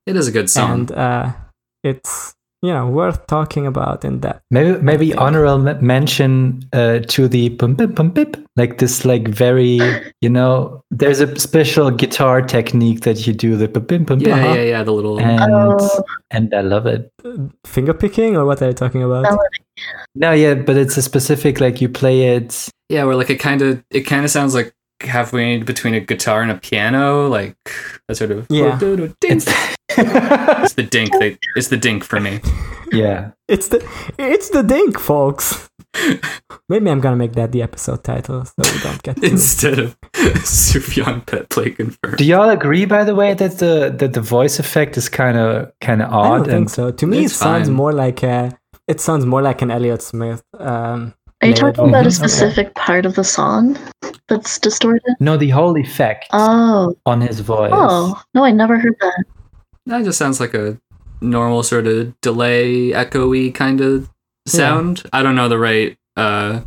it 0.05 0.15
is 0.15 0.27
a 0.27 0.31
good 0.31 0.49
song. 0.49 0.71
and 0.71 0.91
uh, 0.91 1.31
it's 1.83 2.35
you 2.64 2.72
know 2.74 2.88
worth 2.88 3.28
talking 3.28 3.68
about 3.68 4.03
in 4.05 4.20
depth. 4.20 4.41
Maybe 4.49 4.82
maybe 4.82 5.14
honorable 5.14 5.59
mention 5.82 6.64
uh, 6.74 6.99
to 7.14 7.28
the 7.28 7.49
pum 7.51 7.76
pip 7.76 7.95
pum 7.95 8.11
pip 8.14 8.38
like 8.55 8.78
this 8.78 9.03
like 9.05 9.28
very 9.28 9.80
you 10.22 10.30
know 10.30 10.82
there's 10.89 11.20
a 11.20 11.28
special 11.39 11.91
guitar 11.91 12.41
technique 12.41 13.01
that 13.01 13.28
you 13.28 13.34
do 13.34 13.57
the 13.57 13.68
pum 13.68 13.86
pim 13.86 14.05
pum 14.05 14.20
Yeah, 14.20 14.41
pim, 14.41 14.55
yeah, 14.55 14.64
yeah. 14.64 14.84
The 14.84 14.93
little 14.93 15.20
and 15.20 15.53
Oh. 15.53 16.03
and 16.32 16.53
I 16.53 16.61
love 16.61 16.86
it. 16.88 17.11
Finger 17.66 17.93
picking, 17.93 18.38
or 18.38 18.45
what 18.45 18.61
are 18.61 18.68
you 18.68 18.74
talking 18.74 19.03
about? 19.03 19.24
No. 19.24 19.38
No, 20.16 20.32
yeah, 20.32 20.53
but 20.55 20.78
it's 20.78 20.97
a 20.97 21.01
specific 21.01 21.59
like 21.59 21.82
you 21.82 21.89
play 21.89 22.36
it. 22.36 22.70
yeah, 22.89 23.03
where 23.03 23.16
like 23.16 23.30
it 23.30 23.39
kind 23.39 23.61
of 23.61 23.84
it 23.91 24.01
kind 24.01 24.24
of 24.24 24.32
sounds 24.32 24.53
like 24.55 24.74
halfway 25.05 25.57
between 25.57 25.93
a 25.93 25.99
guitar 25.99 26.41
and 26.41 26.51
a 26.51 26.55
piano, 26.55 27.27
like 27.27 27.57
that 28.07 28.15
sort 28.15 28.31
of 28.31 28.47
Yeah. 28.49 28.77
Dink. 28.79 29.15
It's 29.23 29.45
It's 29.95 30.73
the 30.73 30.83
dink. 30.83 31.11
That, 31.11 31.37
it's 31.55 31.67
the 31.67 31.77
dink 31.77 32.03
for 32.03 32.19
me. 32.19 32.39
yeah. 32.91 33.31
It's 33.47 33.67
the 33.67 33.87
it's 34.17 34.49
the 34.49 34.63
dink, 34.63 34.99
folks. 34.99 35.69
Maybe 36.69 36.89
I'm 36.89 36.99
gonna 36.99 37.15
make 37.15 37.33
that 37.33 37.51
the 37.51 37.61
episode 37.61 38.03
title, 38.03 38.45
so 38.45 38.53
we 38.57 38.79
don't 38.81 39.03
get. 39.03 39.17
Too... 39.17 39.27
Instead 39.27 39.77
of 39.79 39.99
Sufjan 40.13 41.25
Pet 41.27 41.49
Play 41.49 41.71
confirmed. 41.71 42.17
Do 42.17 42.25
y'all 42.25 42.49
agree, 42.49 42.85
by 42.85 43.03
the 43.03 43.13
way, 43.13 43.35
that 43.35 43.59
the 43.59 43.93
that 43.95 44.13
the 44.13 44.21
voice 44.21 44.57
effect 44.57 44.97
is 44.97 45.09
kind 45.09 45.37
of 45.37 45.71
kind 45.81 46.01
of 46.01 46.11
odd? 46.11 46.33
I 46.33 46.37
don't 46.37 46.47
think 46.47 46.69
so. 46.69 46.91
To 46.91 47.05
me, 47.05 47.25
it 47.25 47.29
sounds 47.29 47.67
fine. 47.67 47.75
more 47.75 47.93
like 47.93 48.23
a. 48.23 48.57
It 48.87 48.99
sounds 48.99 49.25
more 49.25 49.41
like 49.41 49.61
an 49.61 49.69
Elliott 49.69 50.01
Smith. 50.01 50.43
Um, 50.57 51.13
Are 51.41 51.47
you 51.47 51.53
talking 51.53 51.89
about 51.89 52.07
a 52.07 52.09
vocal. 52.09 52.27
specific 52.27 52.73
part 52.73 53.05
of 53.05 53.15
the 53.15 53.23
song 53.23 53.77
that's 54.38 54.59
distorted? 54.59 55.15
no, 55.19 55.38
the 55.38 55.49
whole 55.49 55.77
effect 55.77 56.27
Oh, 56.31 56.95
on 57.05 57.21
his 57.21 57.39
voice. 57.39 57.71
oh, 57.73 58.21
no, 58.34 58.43
I 58.43 58.51
never 58.51 58.77
heard 58.79 58.95
that. 59.01 59.23
That 59.86 60.03
just 60.05 60.17
sounds 60.17 60.39
like 60.39 60.53
a 60.53 60.77
normal 61.21 61.63
sort 61.63 61.88
of 61.88 62.19
delay, 62.21 62.89
echoey 62.91 63.53
kind 63.53 63.81
of 63.81 64.09
sound. 64.47 65.03
I 65.13 65.23
don't 65.23 65.36
know 65.36 65.49
the 65.49 65.57
right 65.59 65.97
uh, 66.17 66.61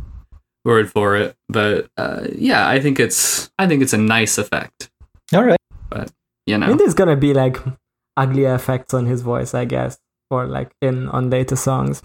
word 0.65 0.91
for 0.91 1.15
it, 1.15 1.35
but 1.49 1.87
uh, 1.97 2.27
yeah, 2.35 2.67
I 2.67 2.79
think 2.79 2.99
it's 2.99 3.49
I 3.57 3.67
think 3.67 3.81
it's 3.81 3.93
a 3.93 3.97
nice 3.97 4.37
effect. 4.37 4.89
All 5.33 5.43
right. 5.43 5.59
But 5.89 6.11
you 6.45 6.55
I 6.55 6.57
know, 6.59 6.67
think 6.67 6.79
there's 6.79 6.93
gonna 6.93 7.15
be 7.15 7.33
like 7.33 7.57
uglier 8.17 8.53
effects 8.55 8.93
on 8.93 9.05
his 9.05 9.21
voice, 9.21 9.53
I 9.53 9.65
guess, 9.65 9.97
or 10.29 10.45
like 10.47 10.71
in 10.81 11.07
on 11.09 11.29
later 11.29 11.55
songs. 11.55 12.01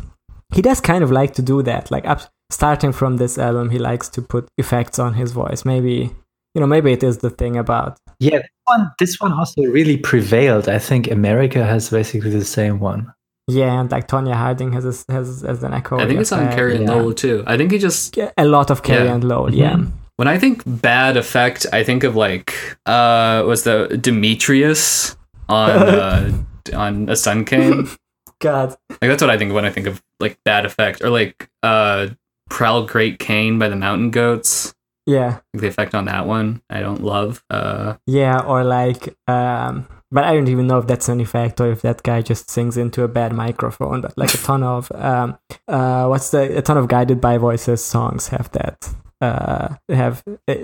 He 0.54 0.60
does 0.62 0.80
kind 0.80 1.02
of 1.02 1.10
like 1.10 1.34
to 1.34 1.42
do 1.42 1.62
that. 1.62 1.90
Like 1.90 2.06
up, 2.06 2.20
starting 2.52 2.92
from 2.92 3.16
this 3.16 3.38
album, 3.38 3.70
he 3.70 3.78
likes 3.78 4.08
to 4.10 4.22
put 4.22 4.48
effects 4.58 4.98
on 4.98 5.14
his 5.14 5.32
voice. 5.32 5.64
Maybe 5.64 6.10
you 6.54 6.60
know, 6.60 6.66
maybe 6.66 6.92
it 6.92 7.02
is 7.02 7.18
the 7.18 7.30
thing 7.30 7.56
about 7.56 7.96
Yeah, 8.20 8.38
this 8.38 8.50
one, 8.72 8.90
this 9.00 9.20
one 9.20 9.32
also 9.32 9.62
really 9.62 9.96
prevailed. 9.96 10.68
I 10.68 10.78
think 10.78 11.10
America 11.10 11.64
has 11.64 11.88
basically 11.90 12.30
the 12.30 12.44
same 12.44 12.78
one. 12.78 13.02
yeah, 13.48 13.80
and 13.80 13.90
like 13.90 14.06
Tonya 14.06 14.34
Harding 14.34 14.70
has 14.76 14.84
a, 14.84 14.94
has 15.12 15.40
has 15.42 15.62
an 15.64 15.72
echo. 15.74 15.98
I 15.98 16.06
think 16.06 16.20
it's 16.20 16.30
on 16.32 16.40
effect. 16.40 16.56
Carrie 16.56 16.76
and 16.76 16.84
yeah. 16.86 16.94
Lowell 16.94 17.14
too. 17.14 17.42
I 17.46 17.56
think 17.56 17.72
he 17.72 17.78
just 17.78 18.16
A 18.36 18.44
lot 18.44 18.70
of 18.70 18.82
Carrie 18.82 19.06
Yeah. 19.06 19.14
and 19.14 19.24
Lowell, 19.24 19.54
yeah. 19.54 19.76
Mhm. 19.76 19.90
when 20.18 20.28
I 20.28 20.38
think 20.38 20.62
bad 20.66 21.16
effect, 21.16 21.60
I 21.72 21.82
think 21.88 22.04
of 22.04 22.14
like 22.26 22.48
uh 22.86 23.42
was 23.50 23.62
the 23.64 23.76
Demetrius 24.06 25.16
on 25.48 25.70
uh, 26.04 26.30
on 26.74 27.08
A 27.08 27.16
Sun 27.16 27.44
Came. 27.44 27.88
God, 28.40 28.68
Like 28.90 29.08
that's 29.10 29.22
what 29.22 29.30
I 29.30 29.38
think 29.38 29.50
of 29.50 29.54
when 29.54 29.64
I 29.64 29.70
think 29.70 29.86
of 29.86 30.02
like 30.20 30.36
bad 30.44 30.66
effect 30.66 31.00
or 31.02 31.10
like 31.10 31.48
uh 31.62 32.08
Prowl 32.52 32.84
Great 32.84 33.18
Cain 33.18 33.58
by 33.58 33.68
the 33.68 33.76
Mountain 33.76 34.10
Goats. 34.10 34.74
yeah, 35.06 35.40
the 35.54 35.66
effect 35.66 35.94
on 35.94 36.04
that 36.04 36.26
one 36.26 36.60
I 36.70 36.80
don't 36.80 37.02
love. 37.02 37.42
Uh 37.50 37.94
yeah, 38.06 38.38
or 38.40 38.62
like, 38.62 39.16
um, 39.26 39.88
but 40.10 40.24
I 40.24 40.34
don't 40.34 40.48
even 40.48 40.66
know 40.66 40.78
if 40.78 40.86
that's 40.86 41.08
an 41.08 41.20
effect 41.20 41.60
or 41.62 41.70
if 41.72 41.80
that 41.82 42.02
guy 42.02 42.20
just 42.20 42.50
sings 42.50 42.76
into 42.76 43.02
a 43.02 43.08
bad 43.08 43.32
microphone. 43.32 44.02
But 44.02 44.16
like 44.18 44.34
a 44.34 44.36
ton 44.48 44.62
of, 44.62 44.92
um, 44.92 45.38
uh, 45.66 46.06
what's 46.08 46.30
the 46.30 46.58
a 46.58 46.62
ton 46.62 46.76
of 46.76 46.88
guided 46.88 47.20
by 47.20 47.38
voices 47.38 47.82
songs 47.82 48.28
have 48.28 48.50
that. 48.52 48.76
Uh, 49.20 49.76
have 49.88 50.22
uh, 50.48 50.54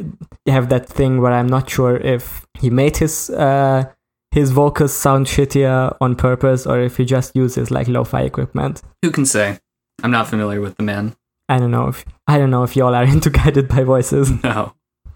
have 0.47 0.69
that 0.69 0.87
thing 0.87 1.21
where 1.23 1.33
I'm 1.33 1.49
not 1.49 1.71
sure 1.71 1.97
if 1.97 2.47
he 2.61 2.71
made 2.71 2.97
his 2.99 3.31
uh 3.31 3.85
his 4.31 4.51
vocals 4.51 4.93
sound 4.93 5.27
shittier 5.27 5.97
on 6.03 6.17
purpose 6.17 6.67
or 6.67 6.81
if 6.81 6.99
he 6.99 7.05
just 7.07 7.35
uses 7.35 7.71
like 7.71 7.89
lo-fi 7.89 8.23
equipment. 8.23 8.83
who 9.03 9.11
can 9.11 9.25
say? 9.25 9.59
I'm 10.03 10.11
not 10.11 10.29
familiar 10.29 10.61
with 10.61 10.77
the 10.77 10.83
man. 10.83 11.17
I 11.49 11.59
don't 11.59 11.71
know 11.71 11.89
if 11.89 12.05
I 12.27 12.39
don't 12.39 12.51
know 12.51 12.63
if 12.63 12.77
y'all 12.77 12.95
are 12.95 13.05
into 13.15 13.31
guided 13.31 13.69
by 13.69 13.85
voices. 13.85 14.31
No. 14.45 14.75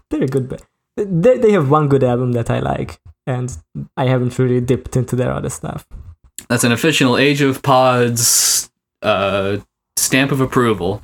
They're 0.09 0.23
a 0.23 0.27
good. 0.27 0.61
They 0.97 1.37
they 1.37 1.51
have 1.51 1.69
one 1.71 1.87
good 1.89 2.03
album 2.03 2.33
that 2.33 2.49
I 2.49 2.59
like, 2.59 2.99
and 3.25 3.55
I 3.97 4.05
haven't 4.05 4.37
really 4.39 4.61
dipped 4.61 4.95
into 4.95 5.15
their 5.15 5.31
other 5.31 5.49
stuff. 5.49 5.87
That's 6.49 6.63
an 6.63 6.71
official 6.71 7.17
Age 7.17 7.41
of 7.41 7.61
Pods 7.61 8.69
uh 9.01 9.57
stamp 9.97 10.31
of 10.31 10.39
approval 10.41 11.01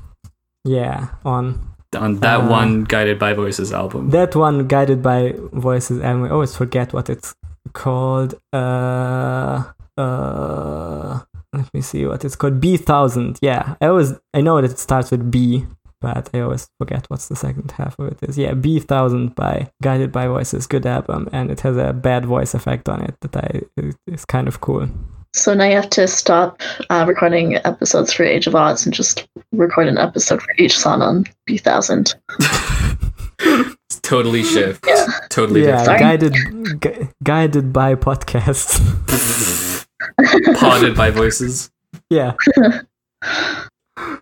Yeah, 0.65 1.09
on 1.25 1.67
on 1.97 2.19
that 2.19 2.41
Uh, 2.41 2.49
one 2.49 2.83
Guided 2.83 3.17
by 3.17 3.33
Voices 3.33 3.73
album. 3.73 4.09
that 4.11 4.35
one, 4.35 4.67
guided 4.67 5.01
by 5.01 5.33
voices 5.53 6.01
album. 6.01 6.25
I 6.25 6.29
always 6.29 6.55
forget 6.55 6.93
what 6.93 7.09
it's 7.09 7.33
called. 7.73 8.35
Uh, 8.53 9.63
uh, 9.97 11.19
let 11.53 11.73
me 11.73 11.81
see 11.81 12.05
what 12.05 12.23
it's 12.25 12.35
called. 12.35 12.59
Bee 12.59 12.77
Thousand. 12.77 13.39
Yeah, 13.41 13.75
I 13.81 13.87
always 13.87 14.13
I 14.33 14.41
know 14.41 14.61
that 14.61 14.71
it 14.71 14.79
starts 14.79 15.11
with 15.11 15.31
B, 15.31 15.65
but 16.01 16.29
I 16.33 16.41
always 16.41 16.69
forget 16.79 17.05
what's 17.09 17.27
the 17.27 17.35
second 17.35 17.71
half 17.71 17.97
of 17.99 18.07
it 18.07 18.19
is. 18.21 18.37
Yeah, 18.37 18.53
Bee 18.53 18.79
Thousand 18.79 19.35
by 19.35 19.71
Guided 19.81 20.11
by 20.11 20.27
Voices. 20.27 20.67
Good 20.67 20.85
album, 20.85 21.27
and 21.31 21.49
it 21.51 21.61
has 21.61 21.77
a 21.77 21.93
bad 21.93 22.25
voice 22.25 22.53
effect 22.53 22.87
on 22.87 23.01
it 23.03 23.15
that 23.21 23.35
I 23.37 23.61
is 24.07 24.25
kind 24.25 24.47
of 24.47 24.61
cool. 24.61 24.87
So 25.33 25.53
now 25.53 25.65
you 25.65 25.75
have 25.75 25.89
to 25.91 26.07
stop 26.07 26.61
uh, 26.89 27.05
recording 27.07 27.55
episodes 27.57 28.11
for 28.11 28.23
Age 28.23 28.47
of 28.47 28.55
Odds 28.55 28.85
and 28.85 28.93
just 28.93 29.27
record 29.51 29.87
an 29.87 29.97
episode 29.97 30.41
for 30.41 30.53
each 30.57 30.77
song 30.77 31.01
on 31.01 31.25
Bee 31.45 31.57
Thousand. 31.57 32.15
It's 33.41 33.99
totally 34.01 34.43
shift. 34.43 34.85
Yeah. 34.87 35.07
Totally 35.29 35.63
yeah, 35.65 35.83
Sorry? 35.83 35.99
guided 35.99 36.35
gu- 36.81 37.07
guided 37.23 37.71
by 37.73 37.95
podcasts. 37.95 39.85
different. 40.17 40.57
Podded 40.57 40.95
by 40.95 41.11
voices. 41.11 41.69
yeah. 42.09 42.33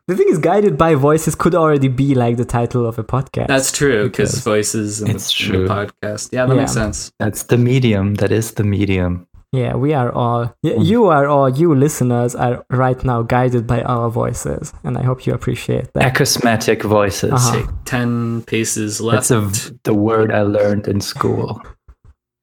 The 0.08 0.16
thing 0.16 0.28
is, 0.30 0.38
guided 0.40 0.78
by 0.78 0.96
voices 0.96 1.36
could 1.36 1.54
already 1.54 1.88
be 1.90 2.16
like 2.16 2.38
the 2.38 2.46
title 2.46 2.86
of 2.88 2.98
a 2.98 3.04
podcast. 3.04 3.48
That's 3.48 3.72
true 3.72 4.06
because 4.10 4.32
Because- 4.32 4.44
voices 4.44 5.02
in 5.02 5.12
It's 5.12 5.28
the 5.38 5.44
true. 5.44 5.68
podcast. 5.68 6.30
Yeah, 6.32 6.46
that 6.48 6.56
makes 6.56 6.74
sense. 6.74 7.12
That's 7.20 7.44
the 7.44 7.58
medium. 7.58 8.16
That 8.16 8.32
is 8.32 8.54
the 8.54 8.64
medium. 8.64 9.28
yeah, 9.54 9.76
we 9.76 9.94
are 9.94 10.12
all. 10.12 10.54
y- 10.64 10.72
Mm. 10.72 10.86
You 10.86 11.06
are 11.08 11.28
all. 11.28 11.50
You 11.50 11.76
listeners 11.76 12.36
are 12.36 12.66
right 12.72 13.02
now 13.04 13.22
guided 13.22 13.68
by 13.68 13.82
our 13.84 14.10
voices, 14.10 14.74
and 14.84 14.98
I 14.98 15.04
hope 15.04 15.26
you 15.28 15.34
appreciate 15.34 15.88
that. 15.94 16.04
Acousmatic 16.14 16.82
voices. 16.84 17.32
Uh-huh. 17.34 17.56
Take 17.56 17.70
ten 17.86 18.42
paces 18.44 19.00
left. 19.00 19.30
That's 19.30 19.32
a, 19.32 19.42
v- 19.42 19.78
the 19.84 19.94
word 19.94 20.32
I 20.32 20.42
learned 20.42 20.88
in 20.88 21.02
school. 21.02 21.62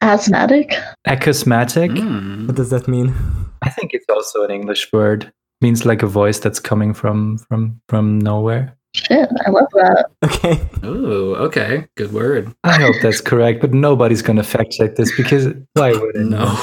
Asthmatic? 0.05 0.75
Acousmatic. 1.07 1.91
Mm. 1.91 2.47
What 2.47 2.57
does 2.57 2.69
that 2.71 2.87
mean? 2.87 3.15
I 3.63 3.71
think 3.71 3.95
it's 3.95 4.05
also 4.11 4.45
an 4.45 4.51
English 4.51 4.93
word. 4.93 5.33
Means 5.63 5.87
like 5.87 6.03
a 6.03 6.07
voice 6.07 6.39
that's 6.39 6.61
coming 6.61 6.93
from 6.93 7.39
from 7.39 7.81
from 7.89 8.19
nowhere. 8.19 8.77
Shit, 8.95 9.29
I 9.47 9.51
love 9.51 9.69
that. 9.73 10.07
Okay. 10.25 10.61
Ooh, 10.85 11.35
okay. 11.37 11.87
Good 11.97 12.13
word. 12.13 12.55
I 12.65 12.81
hope 12.81 12.95
that's 13.03 13.21
correct, 13.21 13.61
but 13.61 13.73
nobody's 13.73 14.23
going 14.23 14.37
to 14.37 14.45
fact 14.45 14.73
check 14.73 14.97
this 14.97 15.11
because 15.17 15.49
why 15.73 15.93
would 15.93 16.15
it? 16.15 16.27
No. 16.27 16.55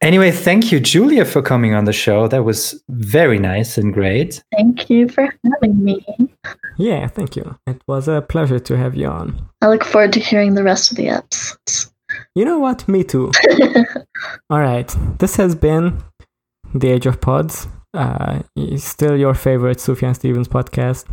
Anyway, 0.00 0.30
thank 0.30 0.70
you, 0.70 0.80
Julia, 0.80 1.24
for 1.24 1.42
coming 1.42 1.74
on 1.74 1.84
the 1.84 1.92
show. 1.92 2.28
That 2.28 2.44
was 2.44 2.80
very 2.90 3.38
nice 3.38 3.76
and 3.76 3.92
great. 3.92 4.42
Thank 4.56 4.88
you 4.88 5.08
for 5.08 5.34
having 5.44 5.82
me. 5.82 6.04
Yeah, 6.78 7.06
thank 7.08 7.36
you. 7.36 7.58
It 7.66 7.82
was 7.86 8.06
a 8.08 8.22
pleasure 8.22 8.58
to 8.60 8.76
have 8.76 8.94
you 8.94 9.08
on. 9.08 9.48
I 9.62 9.68
look 9.68 9.84
forward 9.84 10.12
to 10.14 10.20
hearing 10.20 10.54
the 10.54 10.64
rest 10.64 10.90
of 10.90 10.96
the 10.96 11.08
episodes. 11.08 11.90
You 12.34 12.44
know 12.44 12.58
what? 12.58 12.86
Me 12.88 13.04
too. 13.04 13.30
All 14.50 14.60
right. 14.60 14.94
This 15.18 15.36
has 15.36 15.54
been 15.54 16.02
the 16.74 16.88
Age 16.90 17.06
of 17.06 17.20
Pods. 17.20 17.68
Uh, 17.92 18.40
still 18.76 19.16
your 19.16 19.34
favorite 19.34 19.78
Sufjan 19.78 20.14
Stevens 20.14 20.48
podcast. 20.48 21.04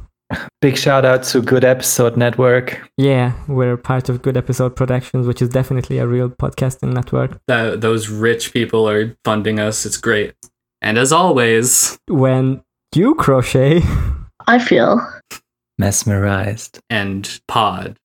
Big 0.62 0.78
shout 0.78 1.04
out 1.06 1.24
to 1.24 1.42
Good 1.42 1.66
Episode 1.66 2.16
Network. 2.16 2.90
Yeah, 2.98 3.34
we're 3.48 3.76
part 3.78 4.08
of 4.10 4.22
Good 4.22 4.38
Episode 4.38 4.76
Productions, 4.76 5.28
which 5.28 5.42
is 5.42 5.50
definitely 5.50 5.98
a 5.98 6.08
real 6.08 6.30
podcasting 6.30 6.94
network. 6.94 7.38
That 7.48 7.82
those 7.82 8.10
rich 8.10 8.54
people 8.54 8.88
are 8.90 9.16
funding 9.26 9.60
us. 9.60 9.86
It's 9.86 9.98
great. 9.98 10.34
And 10.82 10.98
as 10.98 11.12
always, 11.12 12.00
When 12.08 12.64
you 12.96 13.14
crochet, 13.16 13.82
I 14.48 14.58
feel 14.58 15.06
Mesmerized. 15.78 16.80
and 16.90 17.40
pod. 17.48 17.98